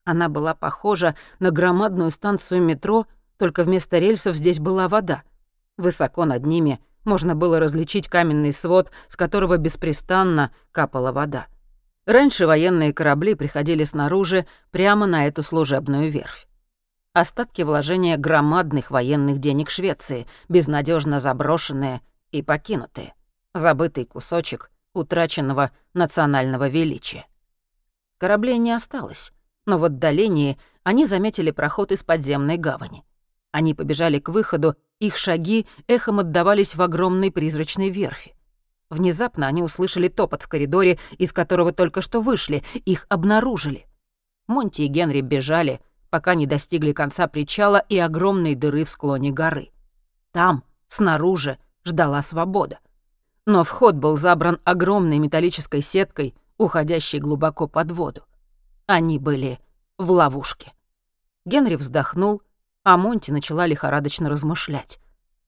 Она 0.04 0.28
была 0.28 0.54
похожа 0.54 1.14
на 1.38 1.50
громадную 1.50 2.10
станцию 2.10 2.62
метро, 2.62 3.06
только 3.38 3.64
вместо 3.64 3.98
рельсов 3.98 4.36
здесь 4.36 4.60
была 4.60 4.88
вода. 4.88 5.22
Высоко 5.76 6.24
над 6.24 6.44
ними 6.46 6.78
можно 7.04 7.34
было 7.34 7.58
различить 7.58 8.08
каменный 8.08 8.52
свод, 8.52 8.90
с 9.08 9.16
которого 9.16 9.56
беспрестанно 9.56 10.52
капала 10.72 11.12
вода. 11.12 11.46
Раньше 12.06 12.46
военные 12.46 12.92
корабли 12.92 13.34
приходили 13.34 13.84
снаружи 13.84 14.46
прямо 14.70 15.06
на 15.06 15.26
эту 15.26 15.42
служебную 15.42 16.10
верфь. 16.10 16.46
Остатки 17.14 17.62
вложения 17.62 18.16
громадных 18.16 18.90
военных 18.90 19.38
денег 19.38 19.70
Швеции, 19.70 20.26
безнадежно 20.48 21.20
заброшенные 21.20 22.02
и 22.30 22.42
покинутые. 22.42 23.14
Забытый 23.54 24.04
кусочек 24.04 24.70
утраченного 24.94 25.70
национального 25.92 26.68
величия. 26.68 27.26
Кораблей 28.18 28.58
не 28.58 28.72
осталось 28.72 29.32
но 29.66 29.78
в 29.78 29.84
отдалении 29.84 30.58
они 30.82 31.06
заметили 31.06 31.50
проход 31.50 31.92
из 31.92 32.02
подземной 32.02 32.56
гавани. 32.56 33.04
Они 33.52 33.74
побежали 33.74 34.18
к 34.18 34.28
выходу, 34.28 34.74
их 34.98 35.16
шаги 35.16 35.66
эхом 35.86 36.18
отдавались 36.18 36.74
в 36.74 36.82
огромной 36.82 37.30
призрачной 37.30 37.90
верфи. 37.90 38.34
Внезапно 38.90 39.46
они 39.46 39.62
услышали 39.62 40.08
топот 40.08 40.42
в 40.42 40.48
коридоре, 40.48 40.98
из 41.18 41.32
которого 41.32 41.72
только 41.72 42.00
что 42.00 42.20
вышли, 42.20 42.62
их 42.84 43.06
обнаружили. 43.08 43.86
Монти 44.46 44.82
и 44.82 44.86
Генри 44.86 45.20
бежали, 45.20 45.80
пока 46.10 46.34
не 46.34 46.46
достигли 46.46 46.92
конца 46.92 47.26
причала 47.26 47.78
и 47.88 47.98
огромной 47.98 48.54
дыры 48.54 48.84
в 48.84 48.90
склоне 48.90 49.30
горы. 49.30 49.70
Там, 50.32 50.64
снаружи, 50.88 51.58
ждала 51.84 52.20
свобода. 52.22 52.78
Но 53.46 53.62
вход 53.64 53.96
был 53.96 54.16
забран 54.16 54.58
огромной 54.64 55.18
металлической 55.18 55.82
сеткой, 55.82 56.34
уходящей 56.56 57.18
глубоко 57.18 57.66
под 57.68 57.90
воду. 57.92 58.24
Они 58.86 59.18
были 59.18 59.58
в 59.98 60.10
ловушке. 60.10 60.72
Генри 61.44 61.76
вздохнул, 61.76 62.42
а 62.84 62.96
Монти 62.96 63.30
начала 63.30 63.66
лихорадочно 63.66 64.28
размышлять. 64.28 64.98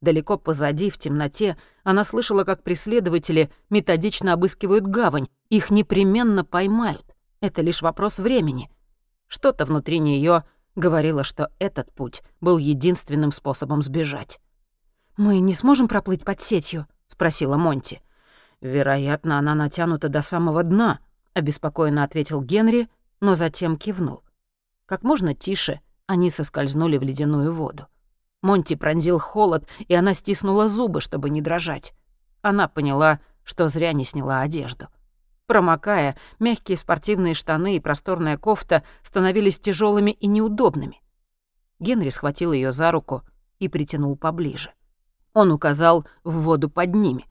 Далеко 0.00 0.36
позади, 0.36 0.90
в 0.90 0.98
темноте, 0.98 1.56
она 1.82 2.04
слышала, 2.04 2.44
как 2.44 2.62
преследователи 2.62 3.50
методично 3.70 4.34
обыскивают 4.34 4.86
гавань. 4.86 5.28
Их 5.48 5.70
непременно 5.70 6.44
поймают. 6.44 7.14
Это 7.40 7.62
лишь 7.62 7.82
вопрос 7.82 8.18
времени. 8.18 8.70
Что-то 9.26 9.64
внутри 9.64 9.98
нее 9.98 10.44
говорило, 10.74 11.24
что 11.24 11.50
этот 11.58 11.92
путь 11.92 12.22
был 12.40 12.58
единственным 12.58 13.32
способом 13.32 13.82
сбежать. 13.82 14.38
«Мы 15.16 15.40
не 15.40 15.54
сможем 15.54 15.88
проплыть 15.88 16.24
под 16.24 16.40
сетью?»— 16.40 16.86
спросила 17.08 17.56
Монти. 17.56 18.02
«Вероятно, 18.60 19.38
она 19.38 19.54
натянута 19.54 20.08
до 20.08 20.22
самого 20.22 20.62
дна»,— 20.62 21.00
обеспокоенно 21.34 22.04
ответил 22.04 22.42
Генри 22.42 22.88
но 23.20 23.34
затем 23.34 23.76
кивнул. 23.76 24.22
Как 24.86 25.02
можно 25.02 25.34
тише 25.34 25.80
они 26.06 26.30
соскользнули 26.30 26.98
в 26.98 27.02
ледяную 27.02 27.52
воду. 27.52 27.88
Монти 28.42 28.76
пронзил 28.76 29.18
холод, 29.18 29.68
и 29.88 29.94
она 29.94 30.14
стиснула 30.14 30.68
зубы, 30.68 31.00
чтобы 31.00 31.30
не 31.30 31.40
дрожать. 31.40 31.94
Она 32.42 32.68
поняла, 32.68 33.18
что 33.42 33.68
зря 33.68 33.92
не 33.92 34.04
сняла 34.04 34.42
одежду. 34.42 34.86
Промокая, 35.46 36.16
мягкие 36.38 36.76
спортивные 36.76 37.34
штаны 37.34 37.76
и 37.76 37.80
просторная 37.80 38.38
кофта 38.38 38.84
становились 39.02 39.58
тяжелыми 39.58 40.12
и 40.12 40.28
неудобными. 40.28 41.02
Генри 41.80 42.10
схватил 42.10 42.52
ее 42.52 42.70
за 42.70 42.92
руку 42.92 43.22
и 43.58 43.68
притянул 43.68 44.16
поближе. 44.16 44.72
Он 45.36 45.52
указал 45.52 46.06
в 46.24 46.32
воду 46.44 46.70
под 46.70 46.94
ними. 46.94 47.26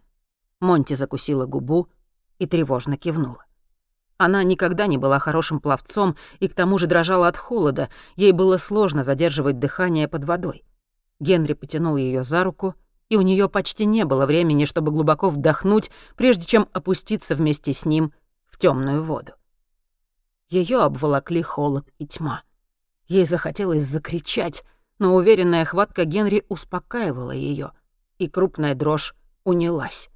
Монти 0.59 0.93
закусила 0.93 1.47
губу 1.47 1.89
и 2.37 2.45
тревожно 2.45 2.97
кивнула. 2.97 3.43
Она 4.19 4.43
никогда 4.43 4.85
не 4.85 4.99
была 4.99 5.17
хорошим 5.17 5.59
пловцом 5.59 6.15
и 6.39 6.47
к 6.47 6.53
тому 6.53 6.77
же 6.77 6.85
дрожала 6.85 7.27
от 7.27 7.35
холода, 7.35 7.89
ей 8.15 8.31
было 8.31 8.57
сложно 8.57 9.03
задерживать 9.03 9.57
дыхание 9.57 10.07
под 10.07 10.23
водой. 10.23 10.63
Генри 11.19 11.53
потянул 11.53 11.97
ее 11.97 12.23
за 12.23 12.43
руку, 12.43 12.75
и 13.09 13.15
у 13.17 13.21
нее 13.21 13.49
почти 13.49 13.85
не 13.85 14.05
было 14.05 14.27
времени, 14.27 14.65
чтобы 14.65 14.91
глубоко 14.91 15.31
вдохнуть, 15.31 15.89
прежде 16.15 16.45
чем 16.45 16.69
опуститься 16.73 17.33
вместе 17.33 17.73
с 17.73 17.85
ним 17.85 18.13
в 18.45 18.59
темную 18.59 19.01
воду. 19.01 19.31
Ее 20.47 20.83
обволокли 20.83 21.41
холод 21.41 21.87
и 21.97 22.05
тьма. 22.05 22.43
Ей 23.07 23.25
захотелось 23.25 23.81
закричать, 23.81 24.63
но 24.99 25.15
уверенная 25.15 25.65
хватка 25.65 26.05
Генри 26.05 26.45
успокаивала 26.49 27.31
ее, 27.31 27.71
и 28.17 28.27
крупная 28.27 28.75
дрожь 28.75 29.15
унялась. 29.43 30.09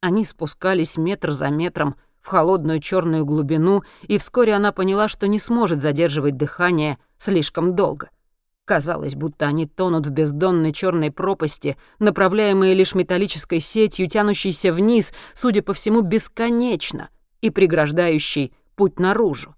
Они 0.00 0.24
спускались 0.24 0.96
метр 0.96 1.30
за 1.30 1.48
метром, 1.48 1.96
в 2.20 2.28
холодную 2.28 2.80
черную 2.80 3.24
глубину, 3.24 3.84
и 4.02 4.18
вскоре 4.18 4.54
она 4.54 4.72
поняла, 4.72 5.06
что 5.06 5.28
не 5.28 5.38
сможет 5.38 5.80
задерживать 5.80 6.36
дыхание 6.36 6.98
слишком 7.18 7.76
долго. 7.76 8.10
Казалось, 8.64 9.14
будто 9.14 9.46
они 9.46 9.66
тонут 9.66 10.08
в 10.08 10.10
бездонной 10.10 10.72
черной 10.72 11.12
пропасти, 11.12 11.76
направляемые 12.00 12.74
лишь 12.74 12.96
металлической 12.96 13.60
сетью, 13.60 14.08
тянущейся 14.08 14.72
вниз, 14.72 15.14
судя 15.34 15.62
по 15.62 15.72
всему, 15.72 16.00
бесконечно 16.00 17.10
и 17.40 17.50
преграждающей 17.50 18.52
путь 18.74 18.98
наружу. 18.98 19.54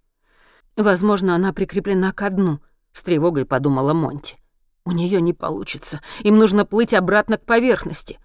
Возможно, 0.77 1.35
она 1.35 1.55
прикреплена 1.55 2.13
ко 2.13 2.29
дну, 2.29 2.61
с 2.93 3.03
тревогой 3.03 3.47
подумала 3.47 3.95
Монти. 3.95 4.37
У 4.89 4.93
нее 4.93 5.21
не 5.21 5.35
получится, 5.35 6.01
им 6.23 6.39
нужно 6.39 6.65
плыть 6.65 6.95
обратно 6.95 7.37
к 7.37 7.45
поверхности. 7.45 8.19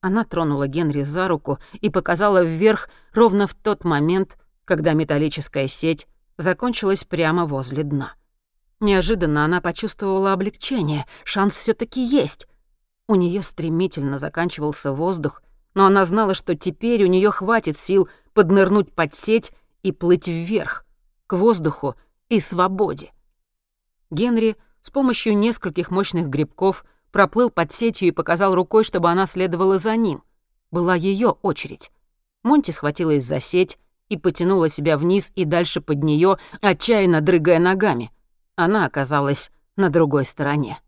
Она 0.00 0.24
тронула 0.24 0.66
Генри 0.66 1.02
за 1.02 1.28
руку 1.28 1.60
и 1.74 1.90
показала 1.90 2.42
вверх 2.42 2.88
ровно 3.12 3.46
в 3.46 3.54
тот 3.54 3.84
момент, 3.84 4.36
когда 4.64 4.94
металлическая 4.94 5.68
сеть 5.68 6.08
закончилась 6.36 7.04
прямо 7.04 7.46
возле 7.46 7.84
дна. 7.84 8.14
Неожиданно 8.80 9.44
она 9.44 9.60
почувствовала 9.60 10.32
облегчение, 10.32 11.06
шанс 11.22 11.54
все 11.54 11.72
таки 11.72 12.04
есть. 12.04 12.48
У 13.06 13.14
нее 13.14 13.40
стремительно 13.44 14.18
заканчивался 14.18 14.90
воздух, 14.90 15.40
но 15.74 15.86
она 15.86 16.04
знала, 16.04 16.34
что 16.34 16.56
теперь 16.56 17.04
у 17.04 17.06
нее 17.06 17.30
хватит 17.30 17.76
сил 17.76 18.08
поднырнуть 18.34 18.92
под 18.92 19.14
сеть 19.14 19.52
и 19.84 19.92
плыть 19.92 20.26
вверх, 20.26 20.84
к 21.28 21.36
воздуху 21.36 21.94
и 22.28 22.40
свободе. 22.40 23.12
Генри 24.10 24.56
с 24.88 24.90
помощью 24.90 25.36
нескольких 25.36 25.90
мощных 25.90 26.28
грибков— 26.28 26.84
проплыл 27.10 27.50
под 27.50 27.72
сетью 27.72 28.08
и 28.08 28.12
показал 28.12 28.54
рукой, 28.54 28.84
чтобы 28.84 29.10
она 29.10 29.26
следовала 29.26 29.78
за 29.78 29.96
ним. 29.96 30.22
Была 30.70 30.94
ее 30.94 31.28
очередь. 31.42 31.90
Монти 32.42 32.70
схватилась 32.70 33.24
за 33.24 33.40
сеть 33.40 33.78
и 34.08 34.16
потянула 34.16 34.68
себя 34.68 34.96
вниз 34.96 35.32
и 35.34 35.44
дальше 35.44 35.80
под 35.80 36.02
нее, 36.02 36.38
отчаянно 36.60 37.20
дрыгая 37.20 37.58
ногами. 37.58 38.12
Она 38.56 38.86
оказалась 38.86 39.50
на 39.76 39.90
другой 39.90 40.24
стороне. 40.24 40.78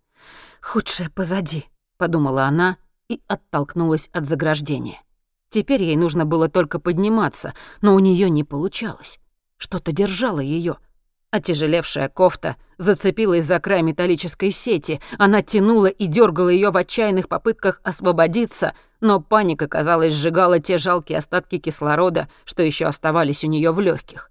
«Худшее 0.60 1.10
позади»,— 1.10 1.66
подумала 1.96 2.44
она 2.44 2.76
и 3.08 3.20
оттолкнулась 3.26 4.08
от 4.12 4.26
заграждения. 4.26 5.02
Теперь 5.48 5.82
ей 5.82 5.96
нужно 5.96 6.26
было 6.26 6.48
только 6.48 6.78
подниматься, 6.78 7.54
но 7.80 7.94
у 7.94 7.98
нее 7.98 8.30
не 8.30 8.44
получалось. 8.44 9.18
Что-то 9.56 9.92
держало 9.92 10.40
ее. 10.40 10.76
Отяжелевшая 11.30 12.08
кофта 12.08 12.56
зацепилась 12.76 13.44
за 13.44 13.60
край 13.60 13.82
металлической 13.82 14.50
сети. 14.50 15.00
Она 15.16 15.42
тянула 15.42 15.86
и 15.86 16.06
дергала 16.06 16.48
ее 16.48 16.70
в 16.70 16.76
отчаянных 16.76 17.28
попытках 17.28 17.80
освободиться, 17.84 18.74
но 19.00 19.20
паника, 19.20 19.68
казалось, 19.68 20.14
сжигала 20.14 20.58
те 20.58 20.76
жалкие 20.76 21.18
остатки 21.18 21.58
кислорода, 21.58 22.28
что 22.44 22.64
еще 22.64 22.86
оставались 22.86 23.44
у 23.44 23.46
нее 23.46 23.70
в 23.70 23.78
легких. 23.78 24.30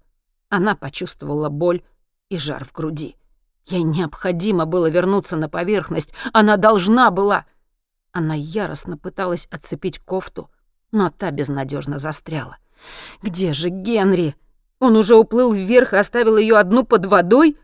Она 0.50 0.74
почувствовала 0.74 1.48
боль 1.48 1.82
и 2.28 2.36
жар 2.36 2.64
в 2.66 2.72
груди. 2.72 3.16
Ей 3.66 3.82
необходимо 3.82 4.66
было 4.66 4.90
вернуться 4.90 5.36
на 5.36 5.48
поверхность. 5.48 6.12
Она 6.32 6.58
должна 6.58 7.10
была. 7.10 7.46
Она 8.12 8.34
яростно 8.34 8.98
пыталась 8.98 9.46
отцепить 9.50 10.00
кофту, 10.00 10.50
но 10.92 11.08
та 11.10 11.30
безнадежно 11.30 11.98
застряла. 11.98 12.58
«Где 13.22 13.52
же 13.52 13.68
Генри?» 13.68 14.34
Он 14.80 14.96
уже 14.96 15.14
уплыл 15.14 15.52
вверх 15.52 15.92
и 15.92 15.96
оставил 15.96 16.38
ее 16.38 16.56
одну 16.56 16.84
под 16.84 17.06
водой? 17.06 17.56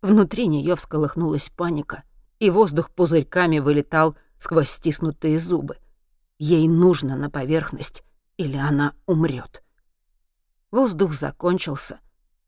Внутри 0.00 0.46
нее 0.46 0.76
всколыхнулась 0.76 1.50
паника, 1.50 2.04
и 2.38 2.50
воздух 2.50 2.90
пузырьками 2.90 3.58
вылетал 3.58 4.16
сквозь 4.38 4.70
стиснутые 4.70 5.38
зубы. 5.38 5.78
Ей 6.38 6.68
нужно 6.68 7.16
на 7.16 7.30
поверхность, 7.30 8.04
или 8.36 8.56
она 8.56 8.92
умрет. 9.06 9.64
Воздух 10.70 11.12
закончился, 11.12 11.98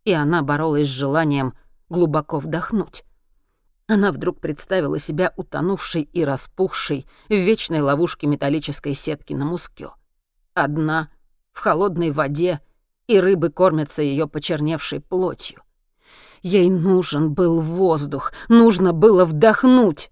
и 0.05 0.13
она 0.13 0.43
боролась 0.43 0.87
с 0.87 0.91
желанием 0.91 1.55
глубоко 1.89 2.39
вдохнуть. 2.39 3.05
Она 3.89 4.13
вдруг 4.13 4.41
представила 4.41 4.99
себя 4.99 5.33
утонувшей 5.37 6.03
и 6.03 6.25
распухшей 6.25 7.07
в 7.29 7.33
вечной 7.33 7.81
ловушке 7.81 8.27
металлической 8.27 8.95
сетки 8.95 9.33
на 9.33 9.47
мускё. 9.47 9.95
Одна, 10.53 11.11
в 11.53 11.61
холодной 11.61 12.11
воде, 12.11 12.61
и 13.09 13.19
рыбы 13.19 13.49
кормятся 13.51 14.03
ее 14.03 14.29
почерневшей 14.29 15.01
плотью. 15.01 15.63
Ей 16.43 16.71
нужен 16.71 17.35
был 17.35 17.61
воздух, 17.61 18.33
нужно 18.49 18.93
было 18.93 19.25
вдохнуть. 19.25 20.11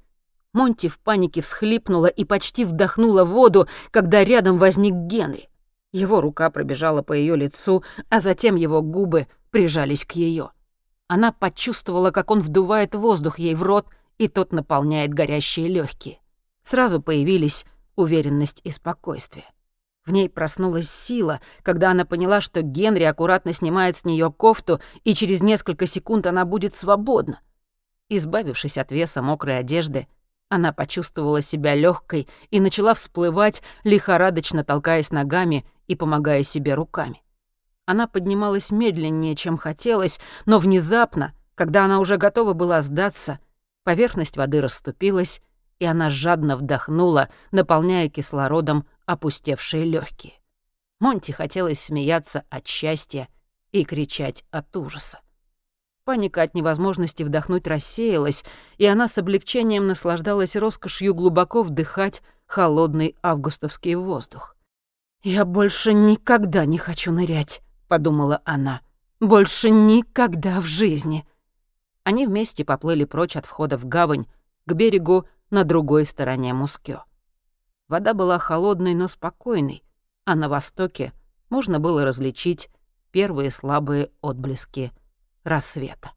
Монти 0.53 0.89
в 0.89 0.99
панике 0.99 1.43
всхлипнула 1.43 2.07
и 2.07 2.25
почти 2.25 2.65
вдохнула 2.65 3.25
воду, 3.25 3.69
когда 3.91 4.25
рядом 4.25 4.59
возник 4.59 4.95
Генри. 4.95 5.49
Его 5.93 6.21
рука 6.21 6.51
пробежала 6.51 7.03
по 7.03 7.13
ее 7.13 7.37
лицу, 7.37 7.85
а 8.09 8.21
затем 8.21 8.57
его 8.57 8.83
губы 8.83 9.29
прижались 9.51 10.05
к 10.05 10.13
ее. 10.13 10.51
Она 11.09 11.31
почувствовала, 11.31 12.11
как 12.11 12.31
он 12.31 12.41
вдувает 12.41 12.95
воздух 12.95 13.39
ей 13.39 13.55
в 13.55 13.63
рот, 13.63 13.87
и 14.19 14.29
тот 14.29 14.53
наполняет 14.53 15.15
горящие 15.15 15.69
легкие. 15.69 16.19
Сразу 16.63 17.01
появились 17.01 17.65
уверенность 17.95 18.61
и 18.65 18.71
спокойствие. 18.71 19.45
В 20.07 20.13
ней 20.13 20.29
проснулась 20.29 20.89
сила, 20.89 21.41
когда 21.63 21.91
она 21.91 22.05
поняла, 22.05 22.41
что 22.41 22.63
Генри 22.63 23.03
аккуратно 23.03 23.53
снимает 23.53 23.97
с 23.97 24.05
нее 24.05 24.33
кофту, 24.33 24.81
и 25.03 25.15
через 25.15 25.43
несколько 25.43 25.87
секунд 25.87 26.29
она 26.29 26.45
будет 26.45 26.77
свободна. 26.77 27.41
Избавившись 28.09 28.79
от 28.79 28.93
веса 28.93 29.21
мокрой 29.21 29.59
одежды, 29.59 30.07
она 30.49 30.73
почувствовала 30.73 31.43
себя 31.43 31.75
легкой 31.75 32.29
и 32.51 32.61
начала 32.61 32.95
всплывать, 32.95 33.65
лихорадочно 33.83 34.63
толкаясь 34.63 35.11
ногами 35.11 35.67
и 35.89 35.97
помогая 35.97 36.45
себе 36.45 36.75
руками. 36.75 37.21
Она 37.85 38.07
поднималась 38.07 38.71
медленнее, 38.71 39.35
чем 39.35 39.57
хотелось, 39.57 40.21
но 40.45 40.61
внезапно, 40.61 41.35
когда 41.57 41.85
она 41.85 41.99
уже 41.99 42.17
готова 42.17 42.53
была 42.53 42.81
сдаться, 42.81 43.41
поверхность 43.83 44.37
воды 44.37 44.61
расступилась, 44.61 45.41
и 45.81 45.85
она 45.85 46.11
жадно 46.11 46.57
вдохнула, 46.57 47.29
наполняя 47.51 48.09
кислородом 48.09 48.87
опустевшие 49.07 49.85
легкие. 49.85 50.35
Монти 50.99 51.33
хотелось 51.33 51.81
смеяться 51.81 52.45
от 52.51 52.67
счастья 52.67 53.29
и 53.73 53.85
кричать 53.85 54.45
от 54.51 54.77
ужаса. 54.77 55.21
Паника 56.05 56.43
от 56.43 56.55
невозможности 56.55 57.23
вдохнуть 57.25 57.67
рассеялась, 57.67 58.45
и 58.79 58.87
она 58.87 59.09
с 59.09 59.19
облегчением 59.19 59.87
наслаждалась 59.87 60.55
роскошью 60.55 61.15
глубоко 61.15 61.63
вдыхать 61.63 62.23
холодный 62.47 63.17
августовский 63.23 63.97
воздух. 63.97 64.57
«Я 65.23 65.45
больше 65.45 65.93
никогда 65.93 66.65
не 66.65 66.79
хочу 66.79 67.11
нырять»,— 67.11 67.61
подумала 67.89 68.41
она. 68.45 68.83
«Больше 69.19 69.71
никогда 69.71 70.61
в 70.61 70.67
жизни». 70.67 71.27
Они 72.05 72.25
вместе 72.27 72.65
поплыли 72.65 73.05
прочь 73.05 73.37
от 73.37 73.47
входа 73.47 73.77
в 73.77 73.87
гавань, 73.87 74.27
к 74.65 74.73
берегу 74.75 75.27
на 75.51 75.65
другой 75.65 76.05
стороне 76.05 76.55
Мускё. 76.55 77.03
Вода 77.89 78.15
была 78.15 78.39
холодной, 78.39 78.95
но 78.95 79.07
спокойной, 79.07 79.85
а 80.25 80.35
на 80.35 80.49
востоке 80.49 81.13
можно 81.51 81.79
было 81.79 82.05
различить 82.05 82.69
первые 83.13 83.51
слабые 83.51 84.11
отблески 84.21 84.93
рассвета. 85.45 86.13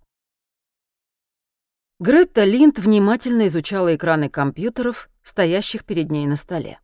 Гретта 1.99 2.43
Линд 2.43 2.79
внимательно 2.79 3.47
изучала 3.47 3.95
экраны 3.95 4.29
компьютеров, 4.29 5.09
стоящих 5.21 5.85
перед 5.85 6.09
ней 6.09 6.25
на 6.25 6.37
столе. 6.37 6.79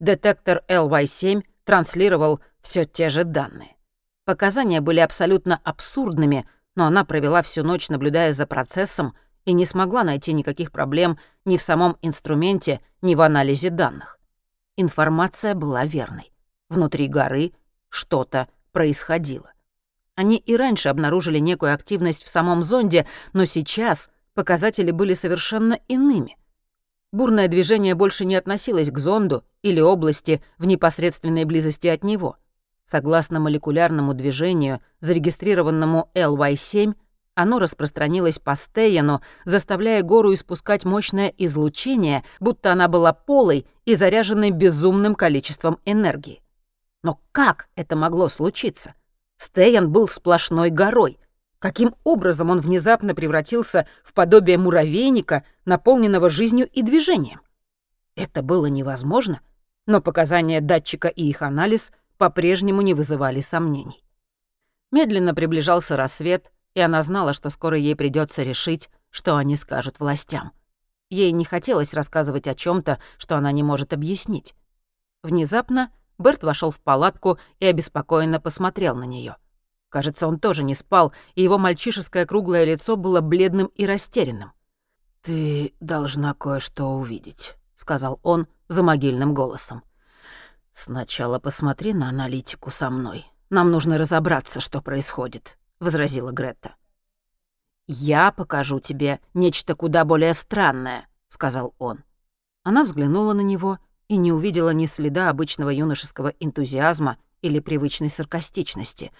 Детектор 0.00 0.62
LY7 0.68 1.42
транслировал 1.64 2.40
все 2.60 2.84
те 2.84 3.08
же 3.08 3.24
данные. 3.24 3.76
Показания 4.24 4.80
были 4.80 5.00
абсолютно 5.00 5.60
абсурдными, 5.62 6.46
но 6.74 6.84
она 6.84 7.04
провела 7.04 7.42
всю 7.42 7.62
ночь, 7.62 7.88
наблюдая 7.88 8.32
за 8.32 8.46
процессом, 8.46 9.16
и 9.44 9.52
не 9.52 9.64
смогла 9.64 10.02
найти 10.02 10.32
никаких 10.32 10.72
проблем 10.72 11.18
ни 11.44 11.56
в 11.56 11.62
самом 11.62 11.96
инструменте, 12.02 12.80
ни 13.00 13.14
в 13.14 13.20
анализе 13.20 13.70
данных. 13.70 14.15
Информация 14.76 15.54
была 15.54 15.84
верной. 15.84 16.32
Внутри 16.68 17.08
горы 17.08 17.52
что-то 17.88 18.48
происходило. 18.72 19.52
Они 20.14 20.36
и 20.36 20.56
раньше 20.56 20.88
обнаружили 20.88 21.38
некую 21.38 21.74
активность 21.74 22.24
в 22.24 22.28
самом 22.28 22.62
зонде, 22.62 23.06
но 23.32 23.44
сейчас 23.44 24.10
показатели 24.34 24.90
были 24.90 25.14
совершенно 25.14 25.78
иными. 25.88 26.36
Бурное 27.12 27.48
движение 27.48 27.94
больше 27.94 28.24
не 28.24 28.36
относилось 28.36 28.90
к 28.90 28.98
зонду 28.98 29.44
или 29.62 29.80
области 29.80 30.42
в 30.58 30.66
непосредственной 30.66 31.44
близости 31.44 31.86
от 31.86 32.04
него— 32.04 32.36
Согласно 32.88 33.40
молекулярному 33.40 34.14
движению, 34.14 34.80
зарегистрированному 35.00 36.08
LY7, 36.14 36.94
оно 37.36 37.60
распространилось 37.60 38.40
по 38.40 38.56
Стейену, 38.56 39.22
заставляя 39.44 40.02
гору 40.02 40.34
испускать 40.34 40.84
мощное 40.84 41.32
излучение, 41.38 42.24
будто 42.40 42.72
она 42.72 42.88
была 42.88 43.12
полой 43.12 43.64
и 43.84 43.94
заряженной 43.94 44.50
безумным 44.50 45.14
количеством 45.14 45.78
энергии. 45.84 46.42
Но 47.04 47.20
как 47.30 47.68
это 47.76 47.94
могло 47.94 48.28
случиться? 48.28 48.94
Стейн 49.36 49.92
был 49.92 50.08
сплошной 50.08 50.70
горой. 50.70 51.20
Каким 51.60 51.94
образом 52.02 52.50
он 52.50 52.58
внезапно 52.58 53.14
превратился 53.14 53.86
в 54.02 54.12
подобие 54.12 54.58
муравейника, 54.58 55.44
наполненного 55.64 56.28
жизнью 56.28 56.66
и 56.72 56.82
движением? 56.82 57.40
Это 58.16 58.42
было 58.42 58.66
невозможно, 58.66 59.40
но 59.86 60.00
показания 60.00 60.60
датчика 60.60 61.06
и 61.06 61.22
их 61.22 61.42
анализ— 61.42 61.92
по-прежнему 62.16 62.80
не 62.82 62.94
вызывали 62.94 63.40
сомнений. 63.40 64.02
Медленно 64.90 65.34
приближался 65.34 65.96
рассвет, 65.96 66.52
и 66.76 66.80
она 66.80 67.02
знала, 67.02 67.32
что 67.32 67.48
скоро 67.48 67.78
ей 67.78 67.96
придется 67.96 68.42
решить, 68.42 68.90
что 69.10 69.36
они 69.36 69.56
скажут 69.56 69.98
властям. 69.98 70.52
Ей 71.08 71.32
не 71.32 71.46
хотелось 71.46 71.94
рассказывать 71.94 72.46
о 72.46 72.54
чем 72.54 72.82
то 72.82 72.98
что 73.16 73.36
она 73.36 73.50
не 73.50 73.62
может 73.62 73.94
объяснить. 73.94 74.54
Внезапно 75.22 75.90
Берт 76.18 76.44
вошел 76.44 76.70
в 76.70 76.78
палатку 76.80 77.38
и 77.60 77.66
обеспокоенно 77.66 78.40
посмотрел 78.40 78.94
на 78.94 79.04
нее. 79.04 79.36
Кажется, 79.88 80.28
он 80.28 80.38
тоже 80.38 80.64
не 80.64 80.74
спал, 80.74 81.14
и 81.34 81.42
его 81.42 81.56
мальчишеское 81.56 82.26
круглое 82.26 82.64
лицо 82.64 82.96
было 82.96 83.22
бледным 83.22 83.68
и 83.68 83.86
растерянным. 83.86 84.52
«Ты 85.22 85.72
должна 85.80 86.34
кое-что 86.34 86.88
увидеть»,— 86.88 87.56
сказал 87.74 88.20
он 88.22 88.48
за 88.68 88.82
могильным 88.82 89.32
голосом. 89.32 89.82
«Сначала 90.72 91.38
посмотри 91.38 91.94
на 91.94 92.10
аналитику 92.10 92.70
со 92.70 92.90
мной. 92.90 93.24
Нам 93.48 93.70
нужно 93.70 93.96
разобраться, 93.96 94.60
что 94.60 94.82
происходит»,— 94.82 95.56
возразила 95.80 96.32
Гретта. 96.32 96.74
«Я 97.86 98.32
покажу 98.32 98.80
тебе 98.80 99.20
нечто 99.34 99.74
куда 99.74 100.04
более 100.04 100.34
странное»,— 100.34 101.08
сказал 101.28 101.74
он. 101.78 102.04
Она 102.64 102.84
взглянула 102.84 103.32
на 103.32 103.42
него 103.42 103.78
и 104.08 104.16
не 104.16 104.32
увидела 104.32 104.70
ни 104.70 104.86
следа 104.86 105.30
обычного 105.30 105.70
юношеского 105.70 106.32
энтузиазма 106.40 107.16
или 107.42 107.60
привычной 107.60 108.10
саркастичности. 108.10 109.12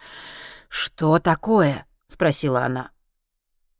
«Что 0.68 1.18
такое?»— 1.18 1.86
спросила 2.08 2.64
она. 2.64 2.90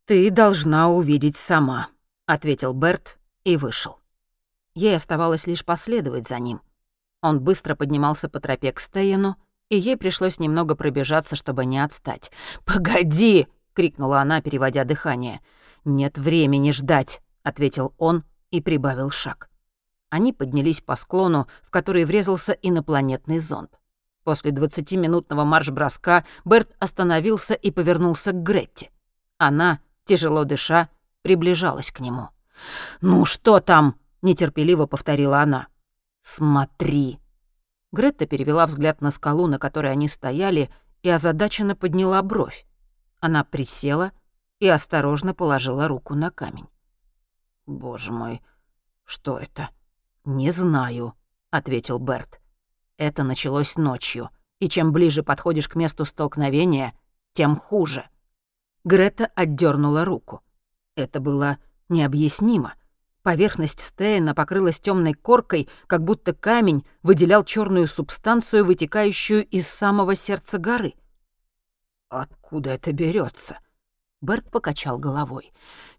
«Ты 0.05 0.31
должна 0.31 0.89
увидеть 0.89 1.35
сама»,— 1.35 1.89
ответил 2.25 2.73
Берт 2.73 3.19
и 3.43 3.57
вышел. 3.57 3.99
Ей 4.73 4.95
оставалось 4.95 5.47
лишь 5.47 5.65
последовать 5.65 6.27
за 6.27 6.39
ним. 6.39 6.61
Он 7.21 7.41
быстро 7.41 7.75
поднимался 7.75 8.29
по 8.29 8.39
тропе 8.39 8.71
к 8.71 8.79
Стейну, 8.79 9.35
и 9.69 9.77
ей 9.77 9.97
пришлось 9.97 10.39
немного 10.39 10.75
пробежаться, 10.75 11.35
чтобы 11.35 11.65
не 11.65 11.83
отстать. 11.83 12.31
«Погоди!»— 12.65 13.47
крикнула 13.73 14.21
она, 14.21 14.41
переводя 14.41 14.83
дыхание. 14.83 15.41
«Нет 15.85 16.17
времени 16.17 16.71
ждать»,— 16.71 17.21
ответил 17.43 17.93
он 17.97 18.23
и 18.51 18.61
прибавил 18.61 19.11
шаг. 19.11 19.49
Они 20.09 20.31
поднялись 20.31 20.81
по 20.81 20.95
склону, 20.95 21.47
в 21.61 21.69
который 21.69 22.05
врезался 22.05 22.53
инопланетный 22.53 23.39
зонд. 23.39 23.79
После 24.23 24.51
двадцатиминутного 24.51 25.43
марш-броска 25.43 26.25
Берт 26.45 26.75
остановился 26.79 27.53
и 27.53 27.71
повернулся 27.71 28.31
к 28.31 28.43
Гретте. 28.43 28.89
Она, 29.37 29.79
тяжело 30.05 30.43
дыша, 30.43 30.89
приближалась 31.21 31.91
к 31.91 31.99
нему. 31.99 32.29
«Ну 33.01 33.25
что 33.25 33.59
там?»— 33.59 33.95
нетерпеливо 34.21 34.85
повторила 34.85 35.41
она. 35.41 35.67
«Смотри!» 36.21 37.19
Гретта 37.91 38.27
перевела 38.27 38.65
взгляд 38.65 39.01
на 39.01 39.11
скалу, 39.11 39.47
на 39.47 39.59
которой 39.59 39.91
они 39.91 40.07
стояли, 40.07 40.69
и 41.03 41.09
озадаченно 41.09 41.75
подняла 41.75 42.21
бровь. 42.21 42.65
Она 43.19 43.43
присела 43.43 44.11
и 44.59 44.67
осторожно 44.67 45.33
положила 45.33 45.87
руку 45.87 46.15
на 46.15 46.31
камень. 46.31 46.67
«Боже 47.65 48.11
мой, 48.11 48.41
что 49.03 49.37
это?» 49.37 49.69
«Не 50.25 50.51
знаю»,— 50.51 51.13
ответил 51.51 51.99
Берт. 51.99 52.41
«Это 52.97 53.23
началось 53.23 53.77
ночью, 53.77 54.29
и 54.59 54.67
чем 54.67 54.91
ближе 54.91 55.23
подходишь 55.23 55.69
к 55.69 55.75
месту 55.75 56.03
столкновения, 56.03 56.93
тем 57.33 57.55
хуже». 57.55 58.09
Грета 58.83 59.31
отдернула 59.35 60.03
руку. 60.03 60.41
Это 60.95 61.19
было 61.19 61.57
необъяснимо. 61.89 62.73
Поверхность 63.27 63.81
Стейна 63.81 64.33
покрылась 64.33 64.79
темной 64.79 65.11
коркой, 65.13 65.67
как 65.87 66.01
будто 66.01 66.33
камень 66.33 66.85
выделял 67.03 67.43
черную 67.43 67.85
субстанцию, 67.89 68.63
вытекающую 68.63 69.45
из 69.45 69.67
самого 69.67 70.15
сердца 70.15 70.59
горы. 70.59 70.93
«Откуда 72.07 72.69
это 72.69 72.93
берется? 72.93 73.59
Берт 74.21 74.49
покачал 74.49 74.97
головой. 74.97 75.51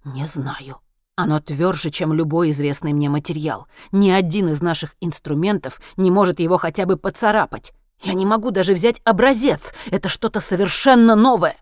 «Не 0.04 0.24
знаю. 0.24 0.80
Оно 1.16 1.38
тверже, 1.38 1.90
чем 1.90 2.14
любой 2.14 2.48
известный 2.48 2.94
мне 2.94 3.10
материал. 3.10 3.66
Ни 3.92 4.08
один 4.08 4.48
из 4.48 4.62
наших 4.62 4.96
инструментов 5.00 5.82
не 5.98 6.10
может 6.10 6.40
его 6.40 6.56
хотя 6.56 6.86
бы 6.86 6.96
поцарапать. 6.96 7.74
Я 8.00 8.14
не 8.14 8.24
могу 8.24 8.52
даже 8.52 8.72
взять 8.72 9.02
образец. 9.04 9.74
Это 9.90 10.08
что-то 10.08 10.40
совершенно 10.40 11.14
новое». 11.14 11.58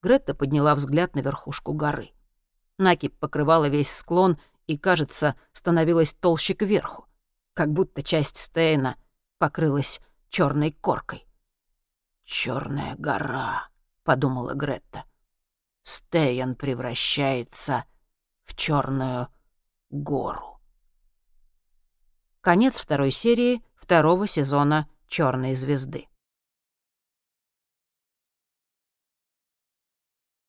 Гретта 0.00 0.32
подняла 0.32 0.76
взгляд 0.76 1.16
на 1.16 1.22
верхушку 1.22 1.72
горы. 1.72 2.12
Накипь 2.78 3.18
покрывала 3.18 3.68
весь 3.68 3.90
склон 3.90 4.38
и, 4.66 4.76
кажется, 4.76 5.36
становилась 5.52 6.14
толще 6.14 6.54
кверху, 6.54 7.06
как 7.54 7.72
будто 7.72 8.02
часть 8.02 8.38
Стейна 8.38 8.96
покрылась 9.38 10.00
черной 10.28 10.72
коркой. 10.72 11.26
Черная 12.24 12.96
гора»,— 12.96 13.68
подумала 14.02 14.54
Гретта. 14.54 15.04
Стейн 15.82 16.56
превращается 16.56 17.84
в 18.42 18.56
черную 18.56 19.28
гору. 19.90 20.60
Конец 22.40 22.78
второй 22.80 23.12
серии 23.12 23.64
второго 23.76 24.26
сезона 24.26 24.88
«Черной 25.06 25.54
звезды». 25.54 26.08